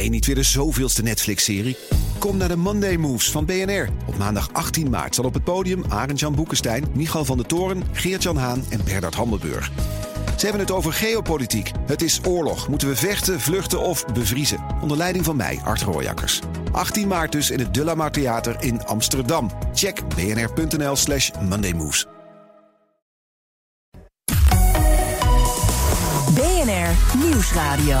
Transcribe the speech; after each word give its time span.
Nee, 0.00 0.08
niet 0.08 0.26
weer 0.26 0.34
de 0.34 0.42
zoveelste 0.42 1.02
Netflix-serie. 1.02 1.76
Kom 2.18 2.36
naar 2.36 2.48
de 2.48 2.56
Monday 2.56 2.96
Moves 2.96 3.30
van 3.30 3.44
BNR. 3.44 3.88
Op 4.06 4.18
maandag 4.18 4.52
18 4.52 4.90
maart 4.90 5.14
zal 5.14 5.24
op 5.24 5.34
het 5.34 5.44
podium 5.44 5.84
Arend-Jan 5.88 6.34
Boekenstein, 6.34 6.84
Michal 6.94 7.24
van 7.24 7.36
der 7.36 7.46
Toren, 7.46 7.82
Geert-Jan 7.92 8.36
Haan 8.36 8.64
en 8.70 8.80
Bernard 8.84 9.14
Hammelburg. 9.14 9.70
Ze 10.36 10.46
hebben 10.46 10.60
het 10.60 10.70
over 10.70 10.92
geopolitiek. 10.92 11.70
Het 11.86 12.02
is 12.02 12.20
oorlog. 12.26 12.68
Moeten 12.68 12.88
we 12.88 12.96
vechten, 12.96 13.40
vluchten 13.40 13.80
of 13.80 14.04
bevriezen? 14.12 14.58
Onder 14.82 14.96
leiding 14.96 15.24
van 15.24 15.36
mij, 15.36 15.60
Art 15.64 15.82
Rooijakkers. 15.82 16.40
18 16.72 17.08
maart 17.08 17.32
dus 17.32 17.50
in 17.50 17.58
het 17.58 17.74
De 17.74 17.84
La 17.84 17.94
Mar 17.94 18.10
Theater 18.10 18.56
in 18.60 18.84
Amsterdam. 18.84 19.50
Check 19.74 20.02
bnr.nl 20.08 20.96
slash 20.96 21.30
mondaymoves. 21.48 22.06
BNR 26.34 27.18
Nieuwsradio. 27.18 28.00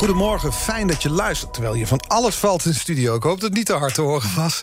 Goedemorgen, 0.00 0.52
fijn 0.52 0.86
dat 0.86 1.02
je 1.02 1.10
luistert. 1.10 1.52
Terwijl 1.52 1.74
je 1.74 1.86
van 1.86 2.00
alles 2.06 2.34
valt 2.34 2.64
in 2.64 2.70
de 2.70 2.76
studio. 2.76 3.14
Ik 3.14 3.22
hoop 3.22 3.40
dat 3.40 3.48
het 3.48 3.58
niet 3.58 3.66
te 3.66 3.72
hard 3.72 3.94
te 3.94 4.00
horen 4.00 4.34
was. 4.36 4.60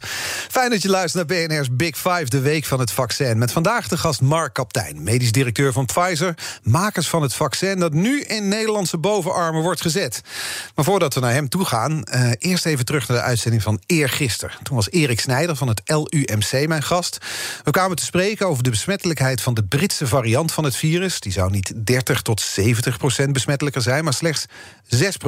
Fijn 0.50 0.70
dat 0.70 0.82
je 0.82 0.90
luistert 0.90 1.30
naar 1.30 1.48
BNR's 1.48 1.68
Big 1.76 1.96
Five, 1.96 2.26
de 2.26 2.40
week 2.40 2.66
van 2.66 2.80
het 2.80 2.92
vaccin. 2.92 3.38
Met 3.38 3.52
vandaag 3.52 3.88
de 3.88 3.98
gast 3.98 4.22
Mark 4.22 4.54
Kaptein, 4.54 5.04
medisch 5.04 5.32
directeur 5.32 5.74
van 5.74 5.86
Pfizer. 5.86 6.38
Makers 6.64 7.10
van 7.10 7.22
het 7.22 7.34
vaccin 7.34 7.80
dat 7.80 7.94
nu 7.94 8.22
in 8.22 8.48
Nederlandse 8.48 8.98
bovenarmen 8.98 9.62
wordt 9.62 9.82
gezet. 9.82 10.22
Maar 10.76 10.86
voordat 10.86 11.14
we 11.14 11.20
naar 11.20 11.34
hem 11.34 11.50
toe 11.50 11.66
gaan, 11.66 12.04
eh, 12.04 12.32
eerst 12.38 12.66
even 12.66 12.86
terug 12.86 13.08
naar 13.08 13.18
de 13.18 13.24
uitzending 13.24 13.64
van 13.64 13.82
eergisteren. 13.86 14.56
Toen 14.64 14.76
was 14.76 14.92
Erik 14.92 15.20
Snijder 15.20 15.56
van 15.56 15.68
het 15.68 15.82
LUMC 15.86 16.68
mijn 16.68 16.84
gast. 16.84 17.18
We 17.64 17.72
kwamen 17.72 17.96
te 17.96 18.06
spreken 18.06 18.48
over 18.48 18.64
de 18.64 18.70
besmettelijkheid 18.70 19.42
van 19.42 19.54
de 19.54 19.64
Britse 19.64 20.08
variant 20.08 20.52
van 20.52 20.64
het 20.64 20.76
virus. 20.76 21.20
Die 21.20 21.32
zou 21.32 21.52
niet 21.52 21.74
30 21.76 22.22
tot 22.22 22.42
70 22.42 22.98
procent 22.98 23.34
besmettelijker 23.34 23.82
zijn, 23.82 24.04
maar 24.04 24.14
slechts 24.14 24.46
6 24.88 24.98
procent. 25.00 25.26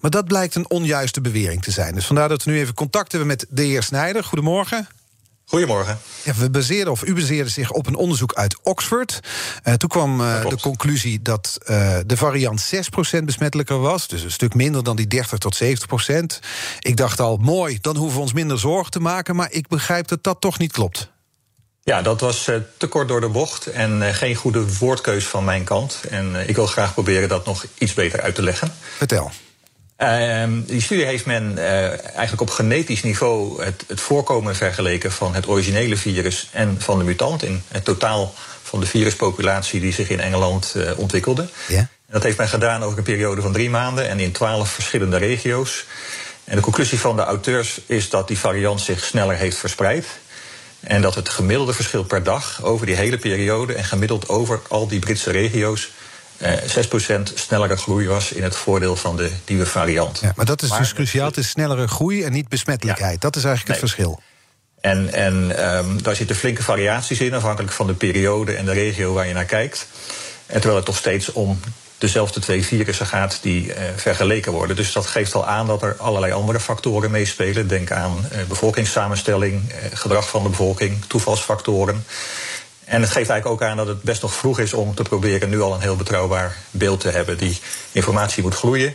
Maar 0.00 0.10
dat 0.10 0.24
blijkt 0.24 0.54
een 0.54 0.70
onjuiste 0.70 1.20
bewering 1.20 1.62
te 1.62 1.70
zijn. 1.70 1.94
Dus 1.94 2.06
vandaar 2.06 2.28
dat 2.28 2.44
we 2.44 2.50
nu 2.50 2.58
even 2.58 2.74
contact 2.74 3.10
hebben 3.10 3.28
met 3.28 3.46
de 3.48 3.62
heer 3.62 3.82
Snijder. 3.82 4.24
Goedemorgen. 4.24 4.88
Goedemorgen. 5.48 5.98
Ja, 6.22 6.34
we 6.34 6.50
baseerden, 6.50 6.92
of 6.92 7.04
u 7.04 7.14
baseerde 7.14 7.50
zich 7.50 7.70
op 7.70 7.86
een 7.86 7.94
onderzoek 7.94 8.34
uit 8.34 8.58
Oxford. 8.62 9.20
Uh, 9.64 9.74
toen 9.74 9.88
kwam 9.88 10.20
uh, 10.20 10.48
de 10.48 10.60
conclusie 10.60 11.22
dat 11.22 11.58
uh, 11.60 11.96
de 12.06 12.16
variant 12.16 12.74
6% 12.74 13.24
besmettelijker 13.24 13.78
was. 13.78 14.08
Dus 14.08 14.22
een 14.22 14.30
stuk 14.30 14.54
minder 14.54 14.84
dan 14.84 14.96
die 14.96 15.06
30 15.06 15.38
tot 15.38 15.62
70%. 15.62 15.66
Ik 16.80 16.96
dacht 16.96 17.20
al, 17.20 17.36
mooi, 17.36 17.78
dan 17.80 17.96
hoeven 17.96 18.16
we 18.16 18.22
ons 18.22 18.32
minder 18.32 18.58
zorgen 18.58 18.90
te 18.90 19.00
maken. 19.00 19.36
Maar 19.36 19.52
ik 19.52 19.68
begrijp 19.68 20.08
dat 20.08 20.22
dat 20.22 20.40
toch 20.40 20.58
niet 20.58 20.72
klopt. 20.72 21.10
Ja, 21.88 22.02
dat 22.02 22.20
was 22.20 22.48
uh, 22.48 22.56
te 22.76 22.86
kort 22.86 23.08
door 23.08 23.20
de 23.20 23.28
bocht 23.28 23.66
en 23.66 24.02
uh, 24.02 24.08
geen 24.08 24.34
goede 24.34 24.76
woordkeus 24.78 25.24
van 25.24 25.44
mijn 25.44 25.64
kant. 25.64 26.00
En 26.10 26.32
uh, 26.32 26.48
ik 26.48 26.54
wil 26.54 26.66
graag 26.66 26.92
proberen 26.92 27.28
dat 27.28 27.46
nog 27.46 27.64
iets 27.78 27.94
beter 27.94 28.20
uit 28.20 28.34
te 28.34 28.42
leggen. 28.42 28.74
Vertel. 28.96 29.30
Ehm, 29.96 30.60
die 30.62 30.82
studie 30.82 31.04
heeft 31.04 31.26
men 31.26 31.58
eigenlijk 32.02 32.40
op 32.40 32.50
genetisch 32.50 33.02
niveau 33.02 33.64
het, 33.64 33.84
het, 33.86 34.00
voorkomen 34.00 34.56
vergeleken 34.56 35.12
van 35.12 35.34
het 35.34 35.48
originele 35.48 35.96
virus 35.96 36.48
en 36.52 36.76
van 36.78 36.98
de 36.98 37.04
mutant 37.04 37.42
in 37.42 37.62
het 37.68 37.84
totaal 37.84 38.34
van 38.62 38.80
de 38.80 38.86
viruspopulatie 38.86 39.80
die 39.80 39.92
zich 39.92 40.08
in 40.08 40.20
Engeland 40.20 40.74
ontwikkelde. 40.96 41.48
Ja. 41.68 41.88
Dat 42.10 42.22
heeft 42.22 42.38
men 42.38 42.48
gedaan 42.48 42.82
over 42.82 42.98
een 42.98 43.04
periode 43.04 43.40
van 43.40 43.52
drie 43.52 43.70
maanden 43.70 44.08
en 44.08 44.20
in 44.20 44.32
twaalf 44.32 44.68
verschillende 44.68 45.16
regio's. 45.16 45.84
En 46.44 46.56
de 46.56 46.62
conclusie 46.62 47.00
van 47.00 47.16
de 47.16 47.22
auteurs 47.22 47.80
is 47.86 48.10
dat 48.10 48.28
die 48.28 48.38
variant 48.38 48.80
zich 48.80 49.04
sneller 49.04 49.36
heeft 49.36 49.56
verspreid. 49.56 50.06
En 50.80 51.02
dat 51.02 51.14
het 51.14 51.28
gemiddelde 51.28 51.72
verschil 51.72 52.04
per 52.04 52.22
dag 52.22 52.62
over 52.62 52.86
die 52.86 52.94
hele 52.94 53.18
periode 53.18 53.74
en 53.74 53.84
gemiddeld 53.84 54.28
over 54.28 54.60
al 54.68 54.88
die 54.88 54.98
Britse 54.98 55.30
regio's 55.30 55.90
eh, 56.36 56.52
6% 56.52 57.22
snellere 57.34 57.76
groei 57.76 58.06
was 58.06 58.32
in 58.32 58.42
het 58.42 58.56
voordeel 58.56 58.96
van 58.96 59.16
de 59.16 59.30
nieuwe 59.46 59.66
variant. 59.66 60.18
Ja, 60.20 60.32
maar 60.36 60.46
dat 60.46 60.62
is 60.62 60.68
maar, 60.68 60.78
dus 60.78 60.92
cruciaal. 60.92 61.26
Het 61.26 61.36
is 61.36 61.48
snellere 61.48 61.88
groei 61.88 62.22
en 62.22 62.32
niet 62.32 62.48
besmettelijkheid. 62.48 63.12
Ja, 63.12 63.18
dat 63.18 63.36
is 63.36 63.44
eigenlijk 63.44 63.80
nee. 63.80 63.90
het 63.90 63.94
verschil. 63.94 64.22
En, 64.80 65.12
en 65.12 65.66
um, 65.76 66.02
daar 66.02 66.16
zitten 66.16 66.36
flinke 66.36 66.62
variaties 66.62 67.20
in, 67.20 67.34
afhankelijk 67.34 67.72
van 67.72 67.86
de 67.86 67.94
periode 67.94 68.54
en 68.54 68.64
de 68.64 68.72
regio 68.72 69.12
waar 69.12 69.26
je 69.26 69.34
naar 69.34 69.44
kijkt. 69.44 69.86
En 70.46 70.54
terwijl 70.54 70.76
het 70.76 70.84
toch 70.84 70.96
steeds 70.96 71.32
om 71.32 71.60
dezelfde 71.98 72.40
twee 72.40 72.64
virussen 72.64 73.06
gaat 73.06 73.38
die 73.42 73.66
uh, 73.66 73.74
vergeleken 73.96 74.52
worden. 74.52 74.76
Dus 74.76 74.92
dat 74.92 75.06
geeft 75.06 75.34
al 75.34 75.46
aan 75.46 75.66
dat 75.66 75.82
er 75.82 75.96
allerlei 75.98 76.32
andere 76.32 76.60
factoren 76.60 77.10
meespelen. 77.10 77.68
Denk 77.68 77.90
aan 77.90 78.28
uh, 78.32 78.42
bevolkingssamenstelling, 78.48 79.62
uh, 79.70 79.76
gedrag 79.92 80.28
van 80.28 80.42
de 80.42 80.48
bevolking, 80.48 81.04
toevalsfactoren. 81.06 82.04
En 82.84 83.00
het 83.00 83.10
geeft 83.10 83.30
eigenlijk 83.30 83.62
ook 83.62 83.68
aan 83.68 83.76
dat 83.76 83.86
het 83.86 84.02
best 84.02 84.22
nog 84.22 84.34
vroeg 84.34 84.58
is 84.58 84.72
om 84.72 84.94
te 84.94 85.02
proberen 85.02 85.48
nu 85.48 85.60
al 85.60 85.74
een 85.74 85.80
heel 85.80 85.96
betrouwbaar 85.96 86.56
beeld 86.70 87.00
te 87.00 87.08
hebben. 87.08 87.38
Die 87.38 87.58
informatie 87.92 88.42
moet 88.42 88.54
groeien. 88.54 88.94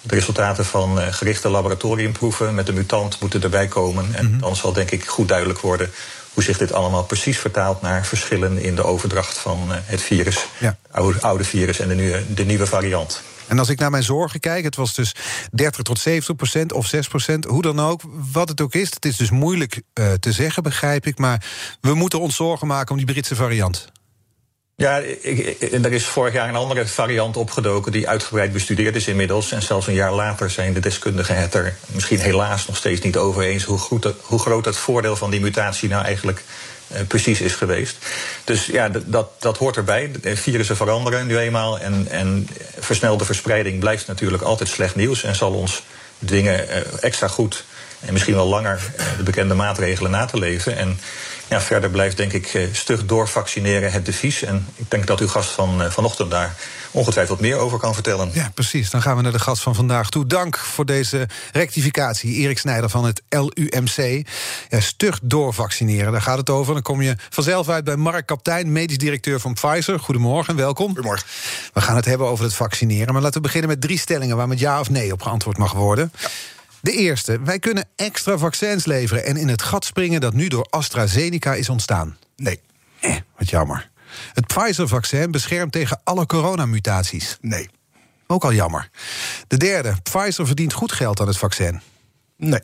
De 0.00 0.14
resultaten 0.14 0.64
van 0.64 0.98
gerichte 0.98 1.48
laboratoriumproeven 1.48 2.54
met 2.54 2.66
de 2.66 2.72
mutant 2.72 3.20
moeten 3.20 3.42
erbij 3.42 3.66
komen. 3.66 4.14
En 4.14 4.24
mm 4.24 4.30
-hmm. 4.30 4.40
dan 4.40 4.56
zal 4.56 4.72
denk 4.72 4.90
ik 4.90 5.06
goed 5.06 5.28
duidelijk 5.28 5.60
worden 5.60 5.90
hoe 6.34 6.42
zich 6.42 6.58
dit 6.58 6.72
allemaal 6.72 7.04
precies 7.04 7.38
vertaalt 7.38 7.82
naar 7.82 8.06
verschillen 8.06 8.58
in 8.58 8.74
de 8.74 8.84
overdracht 8.84 9.38
van 9.38 9.60
uh, 9.68 9.76
het 9.80 10.02
virus. 10.02 10.46
Ja. 10.58 10.76
Oude, 10.90 11.20
oude 11.20 11.44
virus 11.44 11.78
en 11.78 11.88
de 11.88 11.94
nieuwe, 11.94 12.34
de 12.34 12.44
nieuwe 12.44 12.66
variant. 12.66 13.22
En 13.46 13.58
als 13.58 13.68
ik 13.68 13.78
naar 13.78 13.90
mijn 13.90 14.02
zorgen 14.02 14.40
kijk, 14.40 14.64
het 14.64 14.76
was 14.76 14.94
dus 14.94 15.14
30 15.50 15.82
tot 15.82 15.98
70 15.98 16.36
procent 16.36 16.72
of 16.72 16.86
6 16.86 17.08
procent, 17.08 17.44
hoe 17.44 17.62
dan 17.62 17.80
ook, 17.80 18.00
wat 18.32 18.48
het 18.48 18.60
ook 18.60 18.74
is. 18.74 18.90
Het 18.94 19.04
is 19.04 19.16
dus 19.16 19.30
moeilijk 19.30 19.82
uh, 19.94 20.12
te 20.12 20.32
zeggen, 20.32 20.62
begrijp 20.62 21.06
ik. 21.06 21.18
Maar 21.18 21.44
we 21.80 21.94
moeten 21.94 22.20
ons 22.20 22.36
zorgen 22.36 22.66
maken 22.66 22.90
om 22.90 22.96
die 22.96 23.06
Britse 23.06 23.34
variant. 23.34 23.92
Ja, 24.76 24.98
ik, 24.98 25.56
er 25.60 25.92
is 25.92 26.04
vorig 26.04 26.32
jaar 26.32 26.48
een 26.48 26.54
andere 26.54 26.86
variant 26.86 27.36
opgedoken 27.36 27.92
die 27.92 28.08
uitgebreid 28.08 28.52
bestudeerd 28.52 28.96
is 28.96 29.06
inmiddels. 29.06 29.52
En 29.52 29.62
zelfs 29.62 29.86
een 29.86 29.94
jaar 29.94 30.12
later 30.12 30.50
zijn 30.50 30.72
de 30.72 30.80
deskundigen 30.80 31.36
het 31.36 31.54
er 31.54 31.76
misschien 31.86 32.18
helaas 32.18 32.66
nog 32.66 32.76
steeds 32.76 33.00
niet 33.00 33.16
over 33.16 33.42
eens 33.42 33.64
hoe, 33.64 33.78
goed 33.78 34.02
dat, 34.02 34.14
hoe 34.22 34.38
groot 34.38 34.64
het 34.64 34.76
voordeel 34.76 35.16
van 35.16 35.30
die 35.30 35.40
mutatie 35.40 35.88
nou 35.88 36.04
eigenlijk 36.04 36.42
uh, 36.92 36.98
precies 37.08 37.40
is 37.40 37.54
geweest. 37.54 37.96
Dus 38.44 38.66
ja, 38.66 38.88
dat, 38.88 39.40
dat 39.40 39.58
hoort 39.58 39.76
erbij. 39.76 40.10
De 40.20 40.36
virussen 40.36 40.76
veranderen 40.76 41.26
nu 41.26 41.38
eenmaal. 41.38 41.78
En, 41.78 42.06
en 42.10 42.48
versnelde 42.78 43.24
verspreiding 43.24 43.80
blijft 43.80 44.06
natuurlijk 44.06 44.42
altijd 44.42 44.68
slecht 44.68 44.94
nieuws 44.94 45.22
en 45.22 45.34
zal 45.34 45.52
ons 45.52 45.82
dwingen 46.18 46.68
uh, 46.68 46.76
extra 47.00 47.28
goed 47.28 47.64
en 48.00 48.12
misschien 48.12 48.34
wel 48.34 48.46
langer 48.46 48.80
uh, 48.98 49.04
de 49.16 49.22
bekende 49.22 49.54
maatregelen 49.54 50.10
na 50.10 50.24
te 50.24 50.38
leven. 50.38 50.76
En 50.76 51.00
ja, 51.48 51.60
verder 51.60 51.90
blijft 51.90 52.16
denk 52.16 52.32
ik 52.32 52.68
stug 52.72 53.06
doorvaccineren 53.06 53.92
het 53.92 54.06
devies. 54.06 54.42
En 54.42 54.66
ik 54.74 54.90
denk 54.90 55.06
dat 55.06 55.20
uw 55.20 55.28
gast 55.28 55.50
van 55.50 55.92
vanochtend 55.92 56.30
daar 56.30 56.54
ongetwijfeld 56.90 57.40
meer 57.40 57.56
over 57.56 57.78
kan 57.78 57.94
vertellen. 57.94 58.30
Ja, 58.32 58.50
precies. 58.54 58.90
Dan 58.90 59.02
gaan 59.02 59.16
we 59.16 59.22
naar 59.22 59.32
de 59.32 59.38
gast 59.38 59.62
van 59.62 59.74
vandaag 59.74 60.10
toe. 60.10 60.26
Dank 60.26 60.56
voor 60.56 60.86
deze 60.86 61.28
rectificatie. 61.52 62.34
Erik 62.34 62.58
Snijder 62.58 62.90
van 62.90 63.04
het 63.04 63.22
LUMC. 63.28 64.26
Ja, 64.68 64.80
stug 64.80 65.18
doorvaccineren, 65.22 66.12
daar 66.12 66.22
gaat 66.22 66.38
het 66.38 66.50
over. 66.50 66.74
Dan 66.74 66.82
kom 66.82 67.02
je 67.02 67.16
vanzelf 67.30 67.68
uit 67.68 67.84
bij 67.84 67.96
Mark 67.96 68.26
Kaptein, 68.26 68.72
medisch 68.72 68.98
directeur 68.98 69.40
van 69.40 69.54
Pfizer. 69.54 70.00
Goedemorgen, 70.00 70.56
welkom. 70.56 70.86
Goedemorgen. 70.86 71.26
We 71.72 71.80
gaan 71.80 71.96
het 71.96 72.04
hebben 72.04 72.26
over 72.26 72.44
het 72.44 72.54
vaccineren. 72.54 73.12
Maar 73.12 73.22
laten 73.22 73.36
we 73.36 73.46
beginnen 73.46 73.70
met 73.70 73.80
drie 73.80 73.98
stellingen 73.98 74.36
waar 74.36 74.48
met 74.48 74.58
ja 74.58 74.80
of 74.80 74.90
nee 74.90 75.12
op 75.12 75.22
geantwoord 75.22 75.58
mag 75.58 75.72
worden. 75.72 76.12
Ja. 76.18 76.28
De 76.84 76.92
eerste, 76.92 77.40
wij 77.42 77.58
kunnen 77.58 77.88
extra 77.96 78.38
vaccins 78.38 78.84
leveren 78.84 79.24
en 79.24 79.36
in 79.36 79.48
het 79.48 79.62
gat 79.62 79.84
springen 79.84 80.20
dat 80.20 80.34
nu 80.34 80.48
door 80.48 80.66
AstraZeneca 80.70 81.54
is 81.54 81.68
ontstaan. 81.68 82.16
Nee. 82.36 82.60
Eh, 83.00 83.16
wat 83.38 83.50
jammer. 83.50 83.90
Het 84.32 84.46
Pfizer-vaccin 84.46 85.30
beschermt 85.30 85.72
tegen 85.72 86.00
alle 86.04 86.26
coronamutaties. 86.26 87.38
Nee. 87.40 87.68
Ook 88.26 88.44
al 88.44 88.52
jammer. 88.52 88.88
De 89.46 89.56
derde, 89.56 89.94
Pfizer 90.02 90.46
verdient 90.46 90.72
goed 90.72 90.92
geld 90.92 91.20
aan 91.20 91.26
het 91.26 91.38
vaccin. 91.38 91.80
Nee. 92.36 92.60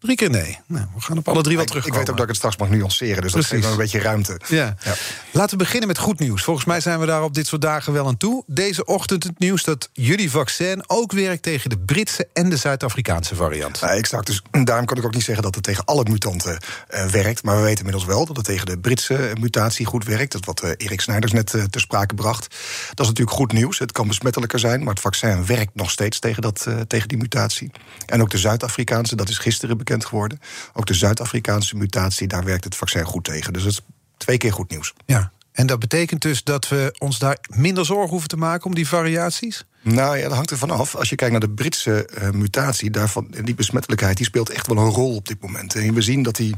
Drie 0.00 0.16
keer 0.16 0.30
nee. 0.30 0.58
Nou, 0.66 0.86
we 0.94 1.00
gaan 1.00 1.18
op 1.18 1.28
alle 1.28 1.42
drie 1.42 1.56
wat 1.56 1.66
terug. 1.66 1.86
Ik 1.86 1.92
weet 1.92 2.10
ook 2.10 2.16
dat 2.16 2.20
ik 2.20 2.28
het 2.28 2.36
straks 2.36 2.56
mag 2.56 2.68
nuanceren, 2.68 3.22
dus 3.22 3.32
Precies. 3.32 3.50
dat 3.50 3.58
geeft 3.58 3.72
een 3.72 3.78
beetje 3.78 4.00
ruimte. 4.00 4.40
Ja. 4.48 4.76
ja. 4.84 4.94
Laten 5.32 5.58
we 5.58 5.64
beginnen 5.64 5.88
met 5.88 5.98
goed 5.98 6.18
nieuws. 6.18 6.42
Volgens 6.42 6.66
mij 6.66 6.80
zijn 6.80 7.00
we 7.00 7.06
daar 7.06 7.22
op 7.22 7.34
dit 7.34 7.46
soort 7.46 7.62
dagen 7.62 7.92
wel 7.92 8.06
aan 8.06 8.16
toe. 8.16 8.42
Deze 8.46 8.84
ochtend 8.84 9.22
het 9.22 9.38
nieuws 9.38 9.64
dat 9.64 9.88
jullie 9.92 10.30
vaccin 10.30 10.84
ook 10.86 11.12
werkt 11.12 11.42
tegen 11.42 11.70
de 11.70 11.78
Britse 11.78 12.28
en 12.32 12.48
de 12.48 12.56
Zuid-Afrikaanse 12.56 13.34
variant. 13.34 13.78
Ja, 13.78 13.88
exact. 13.88 14.26
Dus 14.26 14.42
daarom 14.50 14.86
kan 14.86 14.96
ik 14.96 15.04
ook 15.04 15.14
niet 15.14 15.24
zeggen 15.24 15.44
dat 15.44 15.54
het 15.54 15.64
tegen 15.64 15.84
alle 15.84 16.04
mutanten 16.10 16.58
uh, 16.90 17.04
werkt. 17.04 17.42
Maar 17.42 17.56
we 17.56 17.62
weten 17.62 17.78
inmiddels 17.78 18.04
wel 18.04 18.26
dat 18.26 18.36
het 18.36 18.44
tegen 18.44 18.66
de 18.66 18.78
Britse 18.78 19.32
mutatie 19.40 19.86
goed 19.86 20.04
werkt. 20.04 20.32
Dat 20.32 20.44
wat 20.44 20.64
uh, 20.64 20.70
Erik 20.76 21.00
Snijders 21.00 21.32
net 21.32 21.52
uh, 21.52 21.62
ter 21.62 21.80
sprake 21.80 22.14
bracht. 22.14 22.54
Dat 22.88 23.00
is 23.00 23.06
natuurlijk 23.06 23.36
goed 23.36 23.52
nieuws. 23.52 23.78
Het 23.78 23.92
kan 23.92 24.08
besmettelijker 24.08 24.58
zijn, 24.58 24.78
maar 24.78 24.94
het 24.94 25.02
vaccin 25.02 25.46
werkt 25.46 25.74
nog 25.74 25.90
steeds 25.90 26.18
tegen, 26.18 26.42
dat, 26.42 26.66
tegen 26.86 27.08
die 27.08 27.18
mutatie. 27.18 27.70
En 28.06 28.20
ook 28.20 28.30
de 28.30 28.38
Zuid-Afrikaanse, 28.38 29.16
dat 29.16 29.28
is 29.28 29.38
gisteren 29.38 29.76
bekend 29.76 29.85
geworden. 29.94 30.40
Ook 30.72 30.86
de 30.86 30.94
Zuid-Afrikaanse 30.94 31.76
mutatie, 31.76 32.28
daar 32.28 32.44
werkt 32.44 32.64
het 32.64 32.74
vaccin 32.74 33.04
goed 33.04 33.24
tegen. 33.24 33.52
Dus 33.52 33.62
dat 33.62 33.72
is 33.72 33.80
twee 34.16 34.38
keer 34.38 34.52
goed 34.52 34.70
nieuws. 34.70 34.94
Ja, 35.06 35.32
en 35.52 35.66
dat 35.66 35.78
betekent 35.78 36.22
dus 36.22 36.44
dat 36.44 36.68
we 36.68 36.94
ons 36.98 37.18
daar 37.18 37.38
minder 37.48 37.84
zorgen 37.84 38.10
hoeven 38.10 38.28
te 38.28 38.36
maken 38.36 38.66
om 38.66 38.74
die 38.74 38.88
variaties? 38.88 39.64
Nou 39.82 40.16
ja, 40.16 40.22
dat 40.22 40.32
hangt 40.32 40.50
ervan 40.50 40.70
af. 40.70 40.94
Als 40.94 41.08
je 41.08 41.14
kijkt 41.14 41.32
naar 41.32 41.40
de 41.40 41.50
Britse 41.50 42.08
uh, 42.18 42.30
mutatie, 42.30 42.90
daarvan, 42.90 43.34
die 43.42 43.54
besmettelijkheid, 43.54 44.16
die 44.16 44.26
speelt 44.26 44.50
echt 44.50 44.66
wel 44.66 44.76
een 44.76 44.90
rol 44.90 45.14
op 45.14 45.28
dit 45.28 45.40
moment. 45.40 45.74
En 45.74 45.94
we 45.94 46.02
zien 46.02 46.22
dat 46.22 46.36
die 46.36 46.54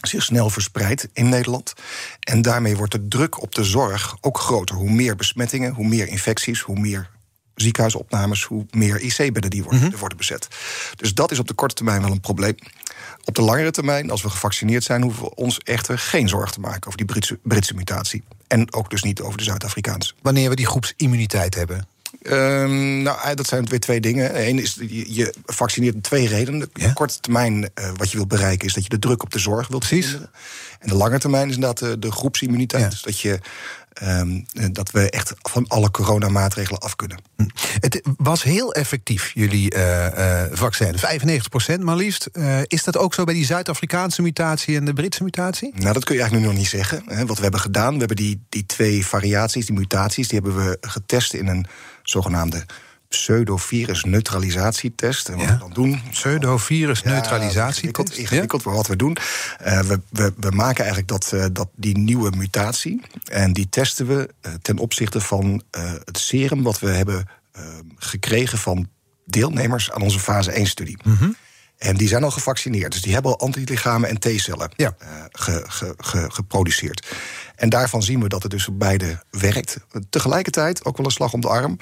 zich 0.00 0.22
snel 0.22 0.50
verspreidt 0.50 1.08
in 1.12 1.28
Nederland. 1.28 1.72
En 2.20 2.42
daarmee 2.42 2.76
wordt 2.76 2.92
de 2.92 3.08
druk 3.08 3.42
op 3.42 3.54
de 3.54 3.64
zorg 3.64 4.16
ook 4.20 4.38
groter. 4.38 4.76
Hoe 4.76 4.90
meer 4.90 5.16
besmettingen, 5.16 5.72
hoe 5.72 5.88
meer 5.88 6.08
infecties, 6.08 6.60
hoe 6.60 6.78
meer 6.78 7.10
ziekenhuisopnames, 7.62 8.44
hoe 8.44 8.66
meer 8.70 9.00
IC-bedden 9.00 9.50
die 9.50 9.62
worden, 9.62 9.98
worden 9.98 10.18
bezet. 10.18 10.48
Dus 10.96 11.14
dat 11.14 11.30
is 11.30 11.38
op 11.38 11.48
de 11.48 11.54
korte 11.54 11.74
termijn 11.74 12.02
wel 12.02 12.10
een 12.10 12.20
probleem. 12.20 12.54
Op 13.24 13.34
de 13.34 13.42
langere 13.42 13.70
termijn, 13.70 14.10
als 14.10 14.22
we 14.22 14.30
gevaccineerd 14.30 14.84
zijn, 14.84 15.02
hoeven 15.02 15.22
we 15.22 15.34
ons 15.34 15.58
echter 15.58 15.98
geen 15.98 16.28
zorgen 16.28 16.52
te 16.52 16.60
maken 16.60 16.86
over 16.86 16.96
die 16.96 17.06
Britse, 17.06 17.38
Britse 17.42 17.74
mutatie. 17.74 18.22
En 18.46 18.72
ook 18.72 18.90
dus 18.90 19.02
niet 19.02 19.20
over 19.20 19.38
de 19.38 19.44
Zuid-Afrikaanse. 19.44 20.14
Wanneer 20.22 20.48
we 20.48 20.56
die 20.56 20.66
groepsimmuniteit 20.66 21.54
hebben? 21.54 21.86
Um, 22.22 23.02
nou, 23.02 23.34
dat 23.34 23.46
zijn 23.46 23.66
weer 23.66 23.80
twee 23.80 24.00
dingen. 24.00 24.48
Eén 24.48 24.58
is, 24.58 24.78
je, 24.88 25.14
je 25.14 25.34
vaccineert 25.44 25.94
om 25.94 26.00
twee 26.00 26.28
redenen. 26.28 26.60
De 26.60 26.68
Ja? 26.72 26.92
korte 26.92 27.20
termijn, 27.20 27.62
uh, 27.62 27.90
wat 27.96 28.10
je 28.10 28.16
wilt 28.16 28.28
bereiken, 28.28 28.66
is 28.66 28.74
dat 28.74 28.82
je 28.82 28.88
de 28.88 28.98
druk 28.98 29.22
op 29.22 29.30
de 29.30 29.38
zorg 29.38 29.68
wilt 29.68 29.86
verminderen. 29.86 30.30
En 30.78 30.88
de 30.88 30.94
lange 30.94 31.18
termijn 31.18 31.48
is 31.48 31.54
inderdaad 31.54 31.78
de, 31.78 31.98
de 31.98 32.12
groepsimmuniteit. 32.12 32.82
Ja. 32.82 32.88
Dus 32.88 33.02
dat, 33.02 33.20
je, 33.20 33.38
um, 34.02 34.44
dat 34.72 34.90
we 34.90 35.10
echt 35.10 35.34
van 35.42 35.64
alle 35.68 35.90
coronamaatregelen 35.90 36.80
af 36.80 36.96
kunnen. 36.96 37.18
Het 37.80 38.00
was 38.16 38.42
heel 38.42 38.72
effectief, 38.72 39.30
jullie 39.34 39.74
uh, 39.74 40.06
uh, 40.06 40.42
vaccin. 40.50 40.94
95% 41.78 41.80
maar 41.80 41.96
liefst. 41.96 42.28
Is 42.66 42.84
dat 42.84 42.96
ook 42.96 43.14
zo 43.14 43.24
bij 43.24 43.34
die 43.34 43.44
Zuid-Afrikaanse 43.44 44.22
mutatie 44.22 44.76
en 44.76 44.84
de 44.84 44.92
Britse 44.92 45.22
mutatie? 45.22 45.72
Nou, 45.74 45.92
dat 45.92 46.04
kun 46.04 46.14
je 46.14 46.20
eigenlijk 46.20 46.50
nu 46.50 46.54
nog 46.54 46.62
niet 46.62 46.72
zeggen. 46.72 47.02
Hè. 47.06 47.26
Wat 47.26 47.36
we 47.36 47.42
hebben 47.42 47.60
gedaan, 47.60 47.92
we 47.92 47.98
hebben 47.98 48.16
die, 48.16 48.42
die 48.48 48.66
twee 48.66 49.06
variaties, 49.06 49.66
die 49.66 49.76
mutaties... 49.76 50.28
die 50.28 50.40
hebben 50.42 50.64
we 50.64 50.78
getest 50.80 51.34
in 51.34 51.46
een 51.46 51.66
zogenaamde 52.10 52.66
pseudovirus 53.08 54.04
neutralisatietest. 54.04 55.28
En 55.28 55.36
wat 55.36 55.46
Ja. 55.46 55.52
we 55.52 55.58
dan 55.58 55.72
doen. 55.72 56.02
Pseudovirus 56.10 57.02
neutralisatietest. 57.02 57.76
Ingewikkeld, 57.76 58.18
ingewikkeld 58.18 58.64
maar 58.64 58.74
wat 58.74 58.86
we 58.86 58.96
doen. 58.96 59.16
Uh, 59.66 59.80
we, 59.80 60.00
we, 60.08 60.32
we, 60.36 60.50
maken 60.50 60.84
eigenlijk 60.84 61.08
dat, 61.08 61.30
uh, 61.34 61.44
dat 61.52 61.68
die 61.76 61.98
nieuwe 61.98 62.30
mutatie. 62.36 63.00
En 63.24 63.52
die 63.52 63.68
testen 63.68 64.06
we 64.06 64.28
uh, 64.46 64.52
ten 64.62 64.78
opzichte 64.78 65.20
van 65.20 65.62
het 66.04 66.18
serum 66.18 66.62
wat 66.62 66.80
we 66.80 66.88
hebben 66.90 67.28
gekregen 67.96 68.58
van 68.58 68.88
deelnemers 69.24 69.90
aan 69.90 70.02
onze 70.02 70.18
fase 70.18 70.66
1-studie. 70.66 70.98
Mhm. 71.02 71.10
Mm 71.10 71.16
-hmm. 71.16 71.36
En 71.80 71.96
die 71.96 72.08
zijn 72.08 72.24
al 72.24 72.30
gevaccineerd, 72.30 72.92
dus 72.92 73.02
die 73.02 73.12
hebben 73.12 73.32
al 73.32 73.38
antilichamen 73.46 74.08
en 74.08 74.18
T-cellen 74.18 74.70
ja. 74.76 74.96
ge, 75.30 75.64
ge, 75.66 75.94
ge, 75.96 76.30
geproduceerd. 76.30 77.06
En 77.56 77.68
daarvan 77.68 78.02
zien 78.02 78.22
we 78.22 78.28
dat 78.28 78.42
het 78.42 78.50
dus 78.50 78.68
op 78.68 78.78
beide 78.78 79.22
werkt. 79.30 79.76
Tegelijkertijd 80.10 80.84
ook 80.84 80.96
wel 80.96 81.06
een 81.06 81.12
slag 81.12 81.32
om 81.32 81.40
de 81.40 81.48
arm. 81.48 81.76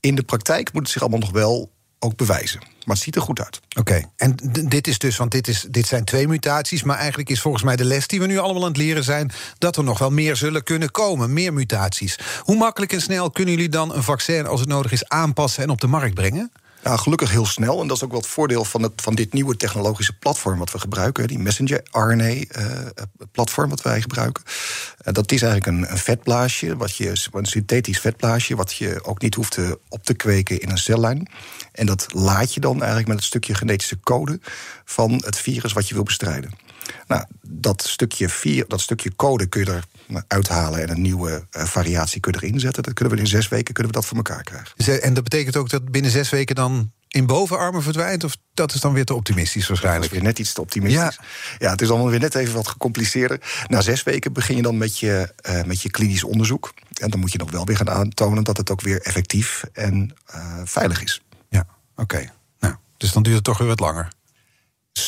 In 0.00 0.14
de 0.14 0.22
praktijk 0.22 0.72
moet 0.72 0.82
het 0.82 0.90
zich 0.90 1.00
allemaal 1.00 1.20
nog 1.20 1.30
wel 1.30 1.70
ook 1.98 2.16
bewijzen. 2.16 2.60
Maar 2.60 2.94
het 2.94 3.04
ziet 3.04 3.16
er 3.16 3.22
goed 3.22 3.40
uit. 3.40 3.60
Oké, 3.68 3.80
okay. 3.80 4.06
en 4.16 4.36
dit 4.68 4.86
is 4.86 4.98
dus, 4.98 5.16
want 5.16 5.30
dit, 5.30 5.48
is, 5.48 5.66
dit 5.70 5.86
zijn 5.86 6.04
twee 6.04 6.28
mutaties... 6.28 6.82
maar 6.82 6.96
eigenlijk 6.96 7.30
is 7.30 7.40
volgens 7.40 7.62
mij 7.62 7.76
de 7.76 7.84
les 7.84 8.06
die 8.06 8.20
we 8.20 8.26
nu 8.26 8.38
allemaal 8.38 8.62
aan 8.62 8.68
het 8.68 8.76
leren 8.76 9.04
zijn... 9.04 9.32
dat 9.58 9.76
er 9.76 9.84
nog 9.84 9.98
wel 9.98 10.10
meer 10.10 10.36
zullen 10.36 10.64
kunnen 10.64 10.90
komen, 10.90 11.32
meer 11.32 11.52
mutaties. 11.52 12.18
Hoe 12.40 12.56
makkelijk 12.56 12.92
en 12.92 13.00
snel 13.00 13.30
kunnen 13.30 13.54
jullie 13.54 13.68
dan 13.68 13.94
een 13.94 14.02
vaccin... 14.02 14.46
als 14.46 14.60
het 14.60 14.68
nodig 14.68 14.92
is 14.92 15.08
aanpassen 15.08 15.62
en 15.62 15.70
op 15.70 15.80
de 15.80 15.86
markt 15.86 16.14
brengen? 16.14 16.52
Nou, 16.82 16.98
gelukkig 16.98 17.30
heel 17.30 17.46
snel. 17.46 17.80
En 17.80 17.86
dat 17.86 17.96
is 17.96 18.04
ook 18.04 18.10
wel 18.10 18.20
het 18.20 18.28
voordeel 18.28 18.64
van, 18.64 18.82
het, 18.82 18.92
van 18.96 19.14
dit 19.14 19.32
nieuwe 19.32 19.56
technologische 19.56 20.18
platform 20.18 20.58
wat 20.58 20.72
we 20.72 20.78
gebruiken. 20.78 21.28
Die 21.28 21.38
messenger-RNA-platform 21.38 23.64
uh, 23.64 23.70
wat 23.70 23.82
wij 23.82 24.00
gebruiken. 24.00 24.42
Uh, 24.46 24.52
dat 25.12 25.32
is 25.32 25.42
eigenlijk 25.42 25.76
een, 25.76 25.90
een 25.90 25.98
vetblaasje, 25.98 26.76
wat 26.76 26.96
je, 26.96 27.28
een 27.32 27.46
synthetisch 27.46 28.00
vetblaasje... 28.00 28.56
wat 28.56 28.74
je 28.74 29.04
ook 29.04 29.20
niet 29.20 29.34
hoeft 29.34 29.52
te, 29.52 29.78
op 29.88 30.04
te 30.04 30.14
kweken 30.14 30.60
in 30.60 30.70
een 30.70 30.78
cellijn. 30.78 31.28
En 31.72 31.86
dat 31.86 32.06
laat 32.12 32.54
je 32.54 32.60
dan 32.60 32.76
eigenlijk 32.76 33.08
met 33.08 33.16
het 33.16 33.26
stukje 33.26 33.54
genetische 33.54 34.00
code... 34.00 34.40
van 34.84 35.22
het 35.24 35.38
virus 35.38 35.72
wat 35.72 35.88
je 35.88 35.94
wil 35.94 36.02
bestrijden. 36.02 36.68
Nou, 37.06 37.24
dat 37.42 37.82
stukje, 37.82 38.28
vier, 38.28 38.64
dat 38.68 38.80
stukje 38.80 39.16
code 39.16 39.46
kun 39.46 39.64
je 39.64 39.70
er 39.70 39.84
uithalen 40.26 40.82
en 40.82 40.90
een 40.90 41.02
nieuwe 41.02 41.46
uh, 41.56 41.64
variatie 41.64 42.20
kun 42.20 42.32
je 42.32 42.38
erin 42.42 42.60
zetten. 42.60 42.82
Dat 42.82 42.94
kunnen 42.94 43.14
we 43.14 43.20
in 43.20 43.26
zes 43.26 43.48
weken 43.48 43.74
kunnen 43.74 43.92
we 43.92 43.98
dat 43.98 44.08
voor 44.08 44.16
elkaar 44.16 44.42
krijgen. 44.42 45.02
En 45.02 45.14
dat 45.14 45.24
betekent 45.24 45.56
ook 45.56 45.70
dat 45.70 45.90
binnen 45.90 46.10
zes 46.10 46.30
weken 46.30 46.54
dan 46.54 46.90
in 47.10 47.26
bovenarmen 47.26 47.82
verdwijnt? 47.82 48.24
Of 48.24 48.36
dat 48.54 48.74
is 48.74 48.80
dan 48.80 48.92
weer 48.92 49.04
te 49.04 49.14
optimistisch 49.14 49.68
waarschijnlijk? 49.68 50.02
Dat 50.02 50.12
is 50.12 50.18
weer 50.18 50.28
net 50.28 50.38
iets 50.38 50.52
te 50.52 50.60
optimistisch. 50.60 51.18
Ja, 51.18 51.24
ja 51.58 51.70
het 51.70 51.80
is 51.80 51.88
allemaal 51.90 52.10
weer 52.10 52.20
net 52.20 52.34
even 52.34 52.54
wat 52.54 52.68
gecompliceerder. 52.68 53.64
Na 53.66 53.80
zes 53.80 54.02
weken 54.02 54.32
begin 54.32 54.56
je 54.56 54.62
dan 54.62 54.78
met 54.78 54.98
je, 54.98 55.34
uh, 55.48 55.62
met 55.62 55.82
je 55.82 55.90
klinisch 55.90 56.24
onderzoek. 56.24 56.72
En 57.00 57.10
dan 57.10 57.20
moet 57.20 57.32
je 57.32 57.38
nog 57.38 57.50
wel 57.50 57.64
weer 57.64 57.76
gaan 57.76 57.90
aantonen 57.90 58.44
dat 58.44 58.56
het 58.56 58.70
ook 58.70 58.80
weer 58.80 59.00
effectief 59.00 59.64
en 59.72 60.14
uh, 60.34 60.60
veilig 60.64 61.02
is. 61.02 61.22
Ja, 61.48 61.66
oké. 61.90 62.02
Okay. 62.02 62.30
Nou, 62.60 62.74
dus 62.96 63.12
dan 63.12 63.22
duurt 63.22 63.36
het 63.36 63.44
toch 63.44 63.58
weer 63.58 63.68
wat 63.68 63.80
langer. 63.80 64.08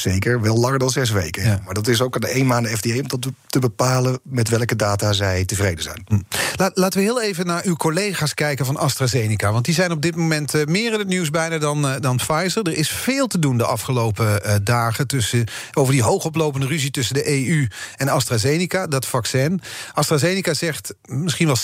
Zeker, 0.03 0.41
wel 0.41 0.57
langer 0.57 0.79
dan 0.79 0.91
zes 0.91 1.11
weken. 1.11 1.45
Ja. 1.45 1.61
Maar 1.65 1.75
dat 1.75 1.89
is 1.89 2.01
ook 2.01 2.15
aan 2.15 2.21
de 2.21 2.37
een 2.37 2.47
maand 2.47 2.69
FDA 2.69 2.95
om 2.95 3.09
dat 3.09 3.31
te 3.47 3.59
bepalen 3.59 4.21
met 4.23 4.49
welke 4.49 4.77
data 4.77 5.13
zij 5.13 5.45
tevreden 5.45 5.83
zijn. 5.83 6.05
Hm. 6.07 6.21
Laat, 6.57 6.77
laten 6.77 6.99
we 6.99 7.05
heel 7.05 7.23
even 7.23 7.47
naar 7.47 7.65
uw 7.65 7.77
collega's 7.77 8.35
kijken 8.35 8.67
van 8.67 8.77
AstraZeneca. 8.77 9.53
Want 9.53 9.65
die 9.65 9.75
zijn 9.75 9.91
op 9.91 10.03
dit 10.03 10.17
moment 10.17 10.55
uh, 10.55 10.65
meer 10.65 10.93
in 10.93 10.99
het 10.99 11.09
nieuws 11.09 11.31
bijna 11.31 11.59
dan, 11.59 11.87
uh, 11.87 11.95
dan 12.01 12.17
Pfizer. 12.17 12.63
Er 12.63 12.77
is 12.77 12.89
veel 12.89 13.27
te 13.27 13.39
doen 13.39 13.57
de 13.57 13.65
afgelopen 13.65 14.41
uh, 14.47 14.55
dagen 14.63 15.07
tussen, 15.07 15.47
over 15.73 15.93
die 15.93 16.03
hoogoplopende 16.03 16.67
ruzie 16.67 16.91
tussen 16.91 17.15
de 17.15 17.47
EU 17.47 17.69
en 17.97 18.09
AstraZeneca, 18.09 18.87
dat 18.87 19.07
vaccin. 19.07 19.61
AstraZeneca 19.93 20.55
zegt 20.55 20.95
misschien 21.05 21.47
wel 21.47 21.59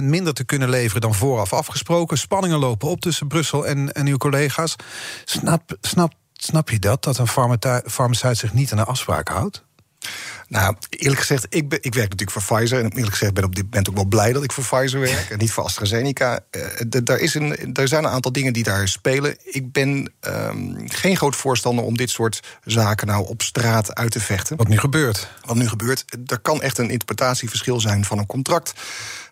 60% 0.00 0.02
minder 0.02 0.34
te 0.34 0.44
kunnen 0.44 0.68
leveren 0.68 1.00
dan 1.00 1.14
vooraf 1.14 1.52
afgesproken. 1.52 2.18
Spanningen 2.18 2.58
lopen 2.58 2.88
op 2.88 3.00
tussen 3.00 3.28
Brussel 3.28 3.66
en, 3.66 3.92
en 3.92 4.06
uw 4.06 4.16
collega's. 4.16 4.76
Snap, 5.24 5.76
snap 5.80 6.12
Snap 6.44 6.70
je 6.70 6.78
dat, 6.78 7.04
dat 7.04 7.18
een 7.18 7.28
farmaceut 7.86 8.38
zich 8.38 8.52
niet 8.52 8.70
aan 8.70 8.76
de 8.76 8.84
afspraken 8.84 9.34
houdt? 9.34 9.64
Nou, 10.48 10.76
eerlijk 10.88 11.20
gezegd, 11.20 11.46
ik, 11.48 11.68
ben, 11.68 11.78
ik 11.82 11.94
werk 11.94 12.10
natuurlijk 12.10 12.40
voor 12.40 12.56
Pfizer. 12.56 12.78
En 12.78 12.90
eerlijk 12.90 13.12
gezegd 13.12 13.34
ben 13.34 13.44
op 13.44 13.54
dit 13.54 13.64
moment 13.64 13.88
ook 13.88 13.94
wel 13.94 14.04
blij 14.04 14.32
dat 14.32 14.44
ik 14.44 14.52
voor 14.52 14.64
Pfizer 14.64 15.00
werk. 15.00 15.30
en 15.30 15.38
niet 15.38 15.52
voor 15.52 15.64
AstraZeneca. 15.64 16.40
Uh, 16.50 17.00
er, 17.04 17.20
is 17.20 17.34
een, 17.34 17.74
er 17.74 17.88
zijn 17.88 18.04
een 18.04 18.10
aantal 18.10 18.32
dingen 18.32 18.52
die 18.52 18.62
daar 18.62 18.88
spelen. 18.88 19.36
Ik 19.44 19.72
ben 19.72 20.12
um, 20.20 20.84
geen 20.88 21.16
groot 21.16 21.36
voorstander 21.36 21.84
om 21.84 21.96
dit 21.96 22.10
soort 22.10 22.40
zaken 22.64 23.06
nou 23.06 23.26
op 23.26 23.42
straat 23.42 23.94
uit 23.94 24.10
te 24.10 24.20
vechten. 24.20 24.56
Wat 24.56 24.68
nu 24.68 24.78
gebeurt. 24.78 25.28
Wat 25.44 25.56
nu 25.56 25.68
gebeurt. 25.68 26.04
Er 26.26 26.38
kan 26.38 26.62
echt 26.62 26.78
een 26.78 26.90
interpretatieverschil 26.90 27.80
zijn 27.80 28.04
van 28.04 28.18
een 28.18 28.26
contract. 28.26 28.72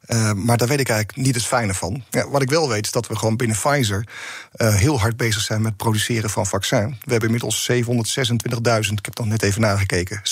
Uh, 0.06 0.32
maar 0.32 0.56
daar 0.56 0.68
weet 0.68 0.80
ik 0.80 0.88
eigenlijk 0.88 1.26
niet 1.26 1.34
het 1.34 1.44
fijne 1.44 1.74
van. 1.74 2.04
Ja, 2.10 2.28
wat 2.28 2.42
ik 2.42 2.50
wel 2.50 2.68
weet 2.68 2.84
is 2.84 2.90
dat 2.90 3.06
we 3.06 3.16
gewoon 3.16 3.36
binnen 3.36 3.56
Pfizer 3.56 4.06
uh, 4.56 4.74
heel 4.74 5.00
hard 5.00 5.16
bezig 5.16 5.42
zijn 5.42 5.62
met 5.62 5.68
het 5.68 5.76
produceren 5.76 6.30
van 6.30 6.46
vaccin. 6.46 6.96
We 7.04 7.10
hebben 7.10 7.28
inmiddels 7.28 7.70
726.000, 7.70 8.92
ik 8.92 9.04
heb 9.04 9.14
dan 9.14 9.28
net 9.28 9.42
even 9.42 9.60
nagekeken, 9.60 10.22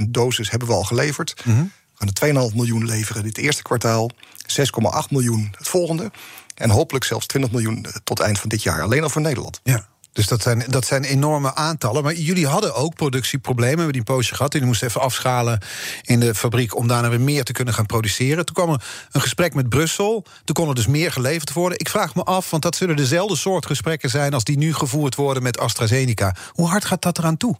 726.000 0.00 0.08
doses 0.08 0.50
hebben 0.50 0.68
we 0.68 0.74
al 0.74 0.84
geleverd. 0.84 1.42
Mm 1.44 1.54
-hmm. 1.54 1.72
We 1.98 2.12
gaan 2.20 2.50
2,5 2.50 2.54
miljoen 2.54 2.84
leveren 2.84 3.22
dit 3.22 3.38
eerste 3.38 3.62
kwartaal, 3.62 4.10
6,8 4.46 5.08
miljoen 5.10 5.54
het 5.58 5.68
volgende. 5.68 6.10
En 6.54 6.70
hopelijk 6.70 7.04
zelfs 7.04 7.26
20 7.26 7.50
miljoen 7.50 7.86
tot 8.04 8.20
eind 8.20 8.38
van 8.38 8.48
dit 8.48 8.62
jaar, 8.62 8.82
alleen 8.82 9.02
al 9.02 9.10
voor 9.10 9.22
Nederland. 9.22 9.60
Ja. 9.62 9.88
Dus 10.12 10.26
dat 10.26 10.42
zijn, 10.42 10.64
dat 10.68 10.86
zijn 10.86 11.04
enorme 11.04 11.54
aantallen. 11.54 12.02
Maar 12.02 12.14
jullie 12.14 12.46
hadden 12.46 12.74
ook 12.74 12.94
productieproblemen. 12.94 13.76
We 13.76 13.82
hebben 13.82 14.00
die 14.00 14.08
een 14.08 14.14
poosje 14.16 14.34
gehad. 14.34 14.52
Jullie 14.52 14.68
moesten 14.68 14.88
even 14.88 15.00
afschalen 15.00 15.60
in 16.02 16.20
de 16.20 16.34
fabriek... 16.34 16.76
om 16.76 16.88
daarna 16.88 17.08
weer 17.08 17.20
meer 17.20 17.44
te 17.44 17.52
kunnen 17.52 17.74
gaan 17.74 17.86
produceren. 17.86 18.44
Toen 18.44 18.54
kwam 18.54 18.70
er 18.70 18.82
een 19.10 19.20
gesprek 19.20 19.54
met 19.54 19.68
Brussel. 19.68 20.24
Toen 20.44 20.54
kon 20.54 20.68
er 20.68 20.74
dus 20.74 20.86
meer 20.86 21.12
geleverd 21.12 21.52
worden. 21.52 21.78
Ik 21.78 21.88
vraag 21.88 22.14
me 22.14 22.22
af, 22.22 22.50
want 22.50 22.62
dat 22.62 22.76
zullen 22.76 22.96
dezelfde 22.96 23.36
soort 23.36 23.66
gesprekken 23.66 24.10
zijn... 24.10 24.34
als 24.34 24.44
die 24.44 24.58
nu 24.58 24.74
gevoerd 24.74 25.14
worden 25.14 25.42
met 25.42 25.58
AstraZeneca. 25.58 26.34
Hoe 26.52 26.68
hard 26.68 26.84
gaat 26.84 27.02
dat 27.02 27.18
eraan 27.18 27.36
toe? 27.36 27.56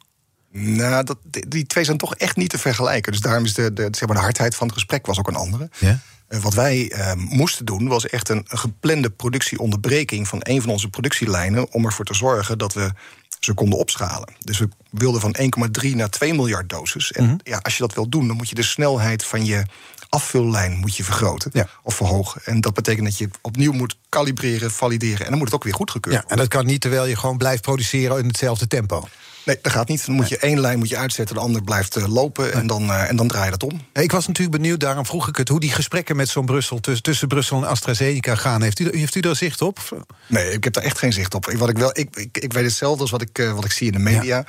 Nou, 0.52 1.04
dat, 1.04 1.18
die 1.48 1.66
twee 1.66 1.84
zijn 1.84 1.98
toch 1.98 2.14
echt 2.14 2.36
niet 2.36 2.50
te 2.50 2.58
vergelijken. 2.58 3.12
Dus 3.12 3.20
daarom 3.20 3.44
is 3.44 3.54
de, 3.54 3.72
de, 3.72 3.88
zeg 3.90 4.08
maar, 4.08 4.16
de 4.16 4.22
hardheid 4.22 4.54
van 4.54 4.66
het 4.66 4.76
gesprek 4.76 5.06
was 5.06 5.18
ook 5.18 5.28
een 5.28 5.34
andere. 5.34 5.70
Ja? 5.78 6.00
Uh, 6.28 6.40
wat 6.40 6.54
wij 6.54 6.92
uh, 6.92 7.12
moesten 7.14 7.64
doen, 7.64 7.88
was 7.88 8.08
echt 8.08 8.28
een, 8.28 8.44
een 8.48 8.58
geplande 8.58 9.10
productieonderbreking... 9.10 10.28
van 10.28 10.38
een 10.42 10.62
van 10.62 10.70
onze 10.70 10.88
productielijnen... 10.88 11.72
om 11.72 11.84
ervoor 11.84 12.04
te 12.04 12.14
zorgen 12.14 12.58
dat 12.58 12.74
we 12.74 12.92
ze 13.40 13.54
konden 13.54 13.78
opschalen. 13.78 14.34
Dus 14.44 14.58
we 14.58 14.68
wilden 14.90 15.20
van 15.20 15.36
1,3 15.84 15.90
naar 15.90 16.10
2 16.10 16.34
miljard 16.34 16.68
doses. 16.68 17.12
En 17.12 17.24
mm 17.24 17.28
-hmm. 17.28 17.40
ja, 17.42 17.58
als 17.62 17.76
je 17.76 17.82
dat 17.82 17.94
wil 17.94 18.08
doen, 18.08 18.26
dan 18.26 18.36
moet 18.36 18.48
je 18.48 18.54
de 18.54 18.62
snelheid 18.62 19.24
van 19.24 19.44
je 19.44 19.64
afvullijn 20.08 20.76
moet 20.76 20.96
je 20.96 21.04
vergroten 21.04 21.50
ja. 21.54 21.68
of 21.82 21.94
verhogen. 21.94 22.40
En 22.44 22.60
dat 22.60 22.74
betekent 22.74 23.06
dat 23.06 23.18
je 23.18 23.28
opnieuw 23.42 23.72
moet 23.72 23.96
kalibreren, 24.08 24.70
valideren... 24.70 25.24
en 25.24 25.28
dan 25.28 25.38
moet 25.38 25.46
het 25.46 25.56
ook 25.56 25.64
weer 25.64 25.74
goedgekeurd 25.74 26.14
ja, 26.14 26.20
worden. 26.20 26.38
En 26.38 26.48
dat 26.48 26.58
kan 26.58 26.66
niet 26.66 26.80
terwijl 26.80 27.06
je 27.06 27.16
gewoon 27.16 27.38
blijft 27.38 27.62
produceren 27.62 28.18
in 28.18 28.26
hetzelfde 28.26 28.66
tempo. 28.66 29.08
Nee, 29.48 29.58
dat 29.62 29.72
gaat 29.72 29.88
niet. 29.88 30.06
Dan 30.06 30.14
moet 30.14 30.28
je 30.28 30.38
één 30.38 30.60
lijn 30.60 30.78
moet 30.78 30.88
je 30.88 30.96
uitzetten, 30.96 31.34
de 31.34 31.40
ander 31.40 31.62
blijft 31.62 31.96
uh, 31.96 32.06
lopen 32.06 32.52
en, 32.52 32.66
dan, 32.66 32.82
uh, 32.90 33.08
en 33.08 33.16
dan 33.16 33.28
draai 33.28 33.44
je 33.44 33.50
dat 33.50 33.62
om. 33.62 33.80
Ik 33.92 34.12
was 34.12 34.26
natuurlijk 34.26 34.56
benieuwd, 34.56 34.80
daarom 34.80 35.06
vroeg 35.06 35.28
ik 35.28 35.36
het... 35.36 35.48
hoe 35.48 35.60
die 35.60 35.72
gesprekken 35.72 36.16
met 36.16 36.28
zo'n 36.28 36.46
Brussel, 36.46 36.80
tussen, 36.80 37.02
tussen 37.02 37.28
Brussel 37.28 37.56
en 37.56 37.68
AstraZeneca 37.68 38.34
gaan. 38.34 38.62
Heeft 38.62 38.78
u, 38.78 38.98
heeft 38.98 39.14
u 39.14 39.20
daar 39.20 39.36
zicht 39.36 39.62
op? 39.62 40.04
Nee, 40.26 40.52
ik 40.52 40.64
heb 40.64 40.72
daar 40.72 40.84
echt 40.84 40.98
geen 40.98 41.12
zicht 41.12 41.34
op. 41.34 41.52
Wat 41.52 41.68
ik, 41.68 41.78
wel, 41.78 41.98
ik, 41.98 42.16
ik, 42.16 42.38
ik 42.38 42.52
weet 42.52 42.64
hetzelfde 42.64 43.00
als 43.00 43.10
wat 43.10 43.22
ik, 43.22 43.38
uh, 43.38 43.52
wat 43.52 43.64
ik 43.64 43.72
zie 43.72 43.86
in 43.86 43.92
de 43.92 43.98
media. 43.98 44.44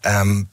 Ja. 0.00 0.20
Um, 0.20 0.50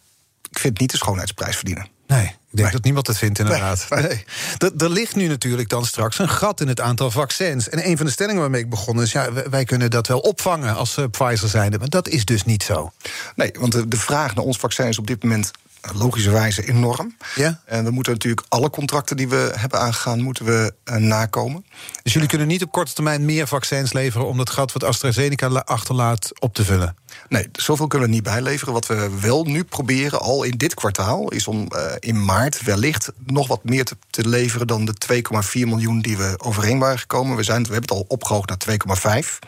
ik 0.49 0.59
vind 0.59 0.73
het 0.73 0.79
niet 0.79 0.91
de 0.91 0.97
schoonheidsprijs 0.97 1.55
verdienen. 1.55 1.87
Nee, 2.07 2.35
ik 2.51 2.57
denk 2.57 2.63
Nee. 2.67 2.71
dat 2.71 2.83
niemand 2.83 3.07
het 3.07 3.17
vindt, 3.17 3.39
inderdaad. 3.39 3.85
Nee, 3.89 4.01
Nee. 4.01 4.25
Er- 4.57 4.71
Er 4.77 4.89
ligt 4.89 5.15
nu 5.15 5.27
natuurlijk 5.27 5.69
dan 5.69 5.85
straks 5.85 6.19
een 6.19 6.29
gat 6.29 6.61
in 6.61 6.67
het 6.67 6.79
aantal 6.79 7.11
vaccins. 7.11 7.69
En 7.69 7.87
een 7.89 7.97
van 7.97 8.05
de 8.05 8.11
stellingen 8.11 8.41
waarmee 8.41 8.61
ik 8.61 8.69
begon 8.69 9.01
is... 9.01 9.11
ja, 9.11 9.27
wij- 9.49 9.65
kunnen 9.65 9.89
dat 9.89 10.07
wel 10.07 10.19
opvangen 10.19 10.75
als 10.75 10.97
Pfizer 11.11 11.49
zijnde. 11.49 11.77
Maar 11.79 11.89
dat 11.89 12.07
is 12.07 12.25
dus 12.25 12.43
niet 12.43 12.63
zo. 12.63 12.91
Nee, 13.35 13.51
want 13.59 13.71
de, 13.71 13.87
de 13.87 13.97
vraag 13.97 14.35
naar 14.35 14.45
ons 14.45 14.57
vaccin 14.57 14.85
is 14.87 14.97
op 14.97 15.07
dit 15.07 15.23
moment 15.23 15.51
logischerwijze 15.93 16.67
enorm. 16.67 17.15
Ja? 17.35 17.61
En 17.65 17.83
we 17.83 17.91
moeten 17.91 18.13
natuurlijk 18.13 18.45
alle 18.49 18.69
contracten 18.69 19.17
die 19.17 19.27
we 19.27 19.53
hebben 19.55 19.79
aangegaan, 19.79 20.21
moeten 20.21 20.45
we 20.45 20.73
uh, 20.85 20.95
nakomen. 20.95 21.65
Dus 22.03 22.13
jullie 22.13 22.27
kunnen 22.27 22.47
niet 22.47 22.63
op 22.63 22.71
korte 22.71 22.93
termijn 22.93 23.25
meer 23.25 23.47
vaccins 23.47 23.93
leveren 23.93 24.27
om 24.27 24.37
dat 24.37 24.49
gat 24.49 24.71
wat 24.71 24.83
AstraZeneca 24.83 25.47
achterlaat 25.47 26.31
op 26.39 26.53
te 26.53 26.65
vullen? 26.65 26.95
Nee, 27.29 27.49
zoveel 27.51 27.87
kunnen 27.87 28.07
we 28.07 28.13
niet 28.13 28.23
bijleveren. 28.23 28.73
Wat 28.73 28.87
we 28.87 29.19
wel 29.19 29.43
nu 29.43 29.63
proberen, 29.63 30.19
al 30.19 30.43
in 30.43 30.57
dit 30.57 30.73
kwartaal, 30.73 31.31
is 31.31 31.47
om 31.47 31.67
uh, 31.75 31.85
in 31.99 32.25
maart 32.25 32.63
wellicht 32.63 33.11
nog 33.25 33.47
wat 33.47 33.63
meer 33.63 33.85
te, 33.85 33.97
te 34.09 34.27
leveren 34.27 34.67
dan 34.67 34.85
de 34.85 34.93
2,4 35.13 35.51
miljoen 35.53 36.01
die 36.01 36.17
we 36.17 36.35
overeen 36.37 36.79
waren 36.79 36.99
gekomen. 36.99 37.35
We, 37.35 37.43
zijn, 37.43 37.63
we 37.63 37.71
hebben 37.71 37.89
het 37.89 37.97
al 37.97 38.05
opgehoogd 38.07 38.49
naar 38.49 39.23
2,5. 39.23 39.39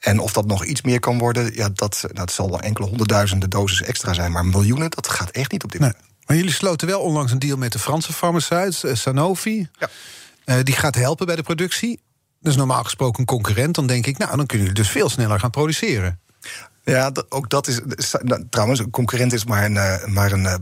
En 0.00 0.18
of 0.18 0.32
dat 0.32 0.46
nog 0.46 0.64
iets 0.64 0.82
meer 0.82 1.00
kan 1.00 1.18
worden, 1.18 1.54
ja, 1.54 1.68
dat, 1.74 2.04
dat 2.12 2.32
zal 2.32 2.50
wel 2.50 2.60
enkele 2.60 2.86
honderdduizenden 2.86 3.50
doses 3.50 3.82
extra 3.82 4.12
zijn. 4.12 4.32
Maar 4.32 4.46
miljoenen, 4.46 4.90
dat 4.90 5.08
gaat 5.08 5.30
echt 5.30 5.52
niet 5.52 5.64
op 5.64 5.72
dit 5.72 5.80
nee. 5.80 5.90
moment. 5.90 6.08
Maar 6.26 6.36
jullie 6.36 6.52
sloten 6.52 6.86
wel 6.86 7.00
onlangs 7.00 7.32
een 7.32 7.38
deal 7.38 7.56
met 7.56 7.72
de 7.72 7.78
Franse 7.78 8.12
farmaceut, 8.12 8.82
Sanofi. 8.92 9.68
Ja. 9.78 9.88
Uh, 10.44 10.56
die 10.62 10.74
gaat 10.74 10.94
helpen 10.94 11.26
bij 11.26 11.36
de 11.36 11.42
productie. 11.42 12.00
Dat 12.40 12.52
is 12.52 12.58
normaal 12.58 12.84
gesproken 12.84 13.20
een 13.20 13.26
concurrent. 13.26 13.74
Dan 13.74 13.86
denk 13.86 14.06
ik, 14.06 14.18
nou, 14.18 14.36
dan 14.36 14.46
kunnen 14.46 14.66
jullie 14.66 14.82
dus 14.82 14.92
veel 14.92 15.08
sneller 15.08 15.40
gaan 15.40 15.50
produceren. 15.50 16.20
Ja, 16.84 17.12
ook 17.28 17.50
dat 17.50 17.66
is. 17.66 17.80
Nou, 18.22 18.44
trouwens, 18.50 18.80
een 18.80 18.90
concurrent 18.90 19.32
is 19.32 19.44
maar 19.44 19.64
een, 19.64 19.74
uh, 19.74 20.04
maar 20.04 20.32
een, 20.32 20.44
uh, 20.44 20.54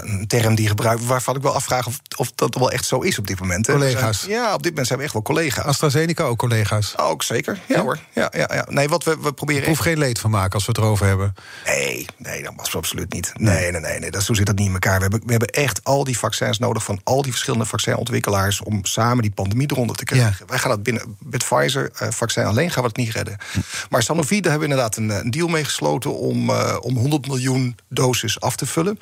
een 0.00 0.26
term 0.26 0.54
die 0.54 0.68
gebruikt. 0.68 1.06
waarvan 1.06 1.36
ik 1.36 1.42
wel 1.42 1.54
afvraag 1.54 1.86
of, 1.86 2.00
of 2.16 2.32
dat 2.34 2.54
wel 2.54 2.70
echt 2.70 2.84
zo 2.84 3.00
is 3.00 3.18
op 3.18 3.26
dit 3.26 3.40
moment. 3.40 3.66
Collega's. 3.66 4.20
Zijn, 4.20 4.32
ja, 4.32 4.54
op 4.54 4.62
dit 4.62 4.70
moment 4.70 4.86
zijn 4.86 4.98
we 4.98 5.04
echt 5.04 5.12
wel 5.12 5.22
collega's. 5.22 5.64
AstraZeneca 5.64 6.24
ook 6.24 6.38
collega's. 6.38 6.94
Oh, 6.96 7.06
ook 7.06 7.22
zeker. 7.22 7.58
Ja, 7.66 7.76
ja, 7.76 7.82
hoor. 7.82 7.98
Ja, 8.14 8.32
ja, 8.36 8.50
ja. 8.54 8.66
Nee, 8.68 8.88
wat 8.88 9.04
we, 9.04 9.16
we 9.20 9.32
proberen. 9.32 9.62
Ik 9.62 9.68
hoef 9.68 9.78
geen 9.78 9.98
leed 9.98 10.18
van 10.18 10.30
maken 10.30 10.52
als 10.52 10.66
we 10.66 10.72
het 10.72 10.80
erover 10.80 11.06
hebben. 11.06 11.34
Nee, 11.64 12.06
nee, 12.16 12.42
dat 12.42 12.52
was 12.56 12.76
absoluut 12.76 13.12
niet. 13.12 13.32
Nee, 13.36 13.70
nee, 13.70 13.80
nee, 13.80 13.98
nee, 13.98 14.10
dat, 14.10 14.22
zo 14.22 14.34
zit 14.34 14.46
dat 14.46 14.56
niet 14.56 14.66
in 14.66 14.72
elkaar. 14.72 14.96
We 14.96 15.02
hebben, 15.02 15.20
we 15.24 15.30
hebben 15.30 15.48
echt 15.48 15.84
al 15.84 16.04
die 16.04 16.18
vaccins 16.18 16.58
nodig 16.58 16.84
van 16.84 17.00
al 17.04 17.22
die 17.22 17.30
verschillende 17.30 17.66
vaccinontwikkelaars. 17.66 18.60
om 18.62 18.84
samen 18.84 19.22
die 19.22 19.30
pandemie 19.30 19.70
eronder 19.70 19.96
te 19.96 20.04
krijgen. 20.04 20.36
Ja. 20.38 20.46
Wij 20.46 20.58
gaan 20.58 20.70
dat 20.70 20.82
binnen. 20.82 21.16
Met 21.18 21.44
Pfizer-vaccin 21.44 22.42
uh, 22.42 22.48
alleen 22.48 22.70
gaan 22.70 22.82
we 22.82 22.88
het 22.88 22.96
niet 22.96 23.10
redden. 23.10 23.36
Hm. 23.52 23.58
Maar 23.90 24.02
Sanofi, 24.02 24.40
daar 24.40 24.50
hebben 24.50 24.68
we 24.68 24.74
inderdaad 24.74 24.96
een, 24.96 25.10
een 25.10 25.30
deal 25.30 25.48
mee 25.48 25.59
gesloten 25.64 26.16
om 26.16 26.50
uh, 26.50 26.76
om 26.80 26.96
100 26.96 27.26
miljoen 27.26 27.76
doses 27.88 28.40
af 28.40 28.56
te 28.56 28.66
vullen. 28.66 28.98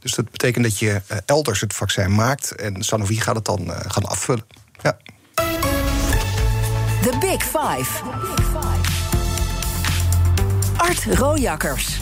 Dus 0.00 0.14
dat 0.14 0.30
betekent 0.30 0.64
dat 0.64 0.78
je 0.78 1.02
uh, 1.12 1.18
elders 1.26 1.60
het 1.60 1.74
vaccin 1.74 2.14
maakt 2.14 2.54
en 2.54 2.82
Sanofi 2.82 3.20
gaat 3.20 3.34
het 3.34 3.44
dan 3.44 3.60
uh, 3.60 3.76
gaan 3.86 4.04
afvullen. 4.04 4.44
Ja. 4.82 4.96
The 7.02 7.16
Big 7.20 7.42
Five. 7.42 8.02
Art 10.76 11.04
Rojakkers. 11.04 12.00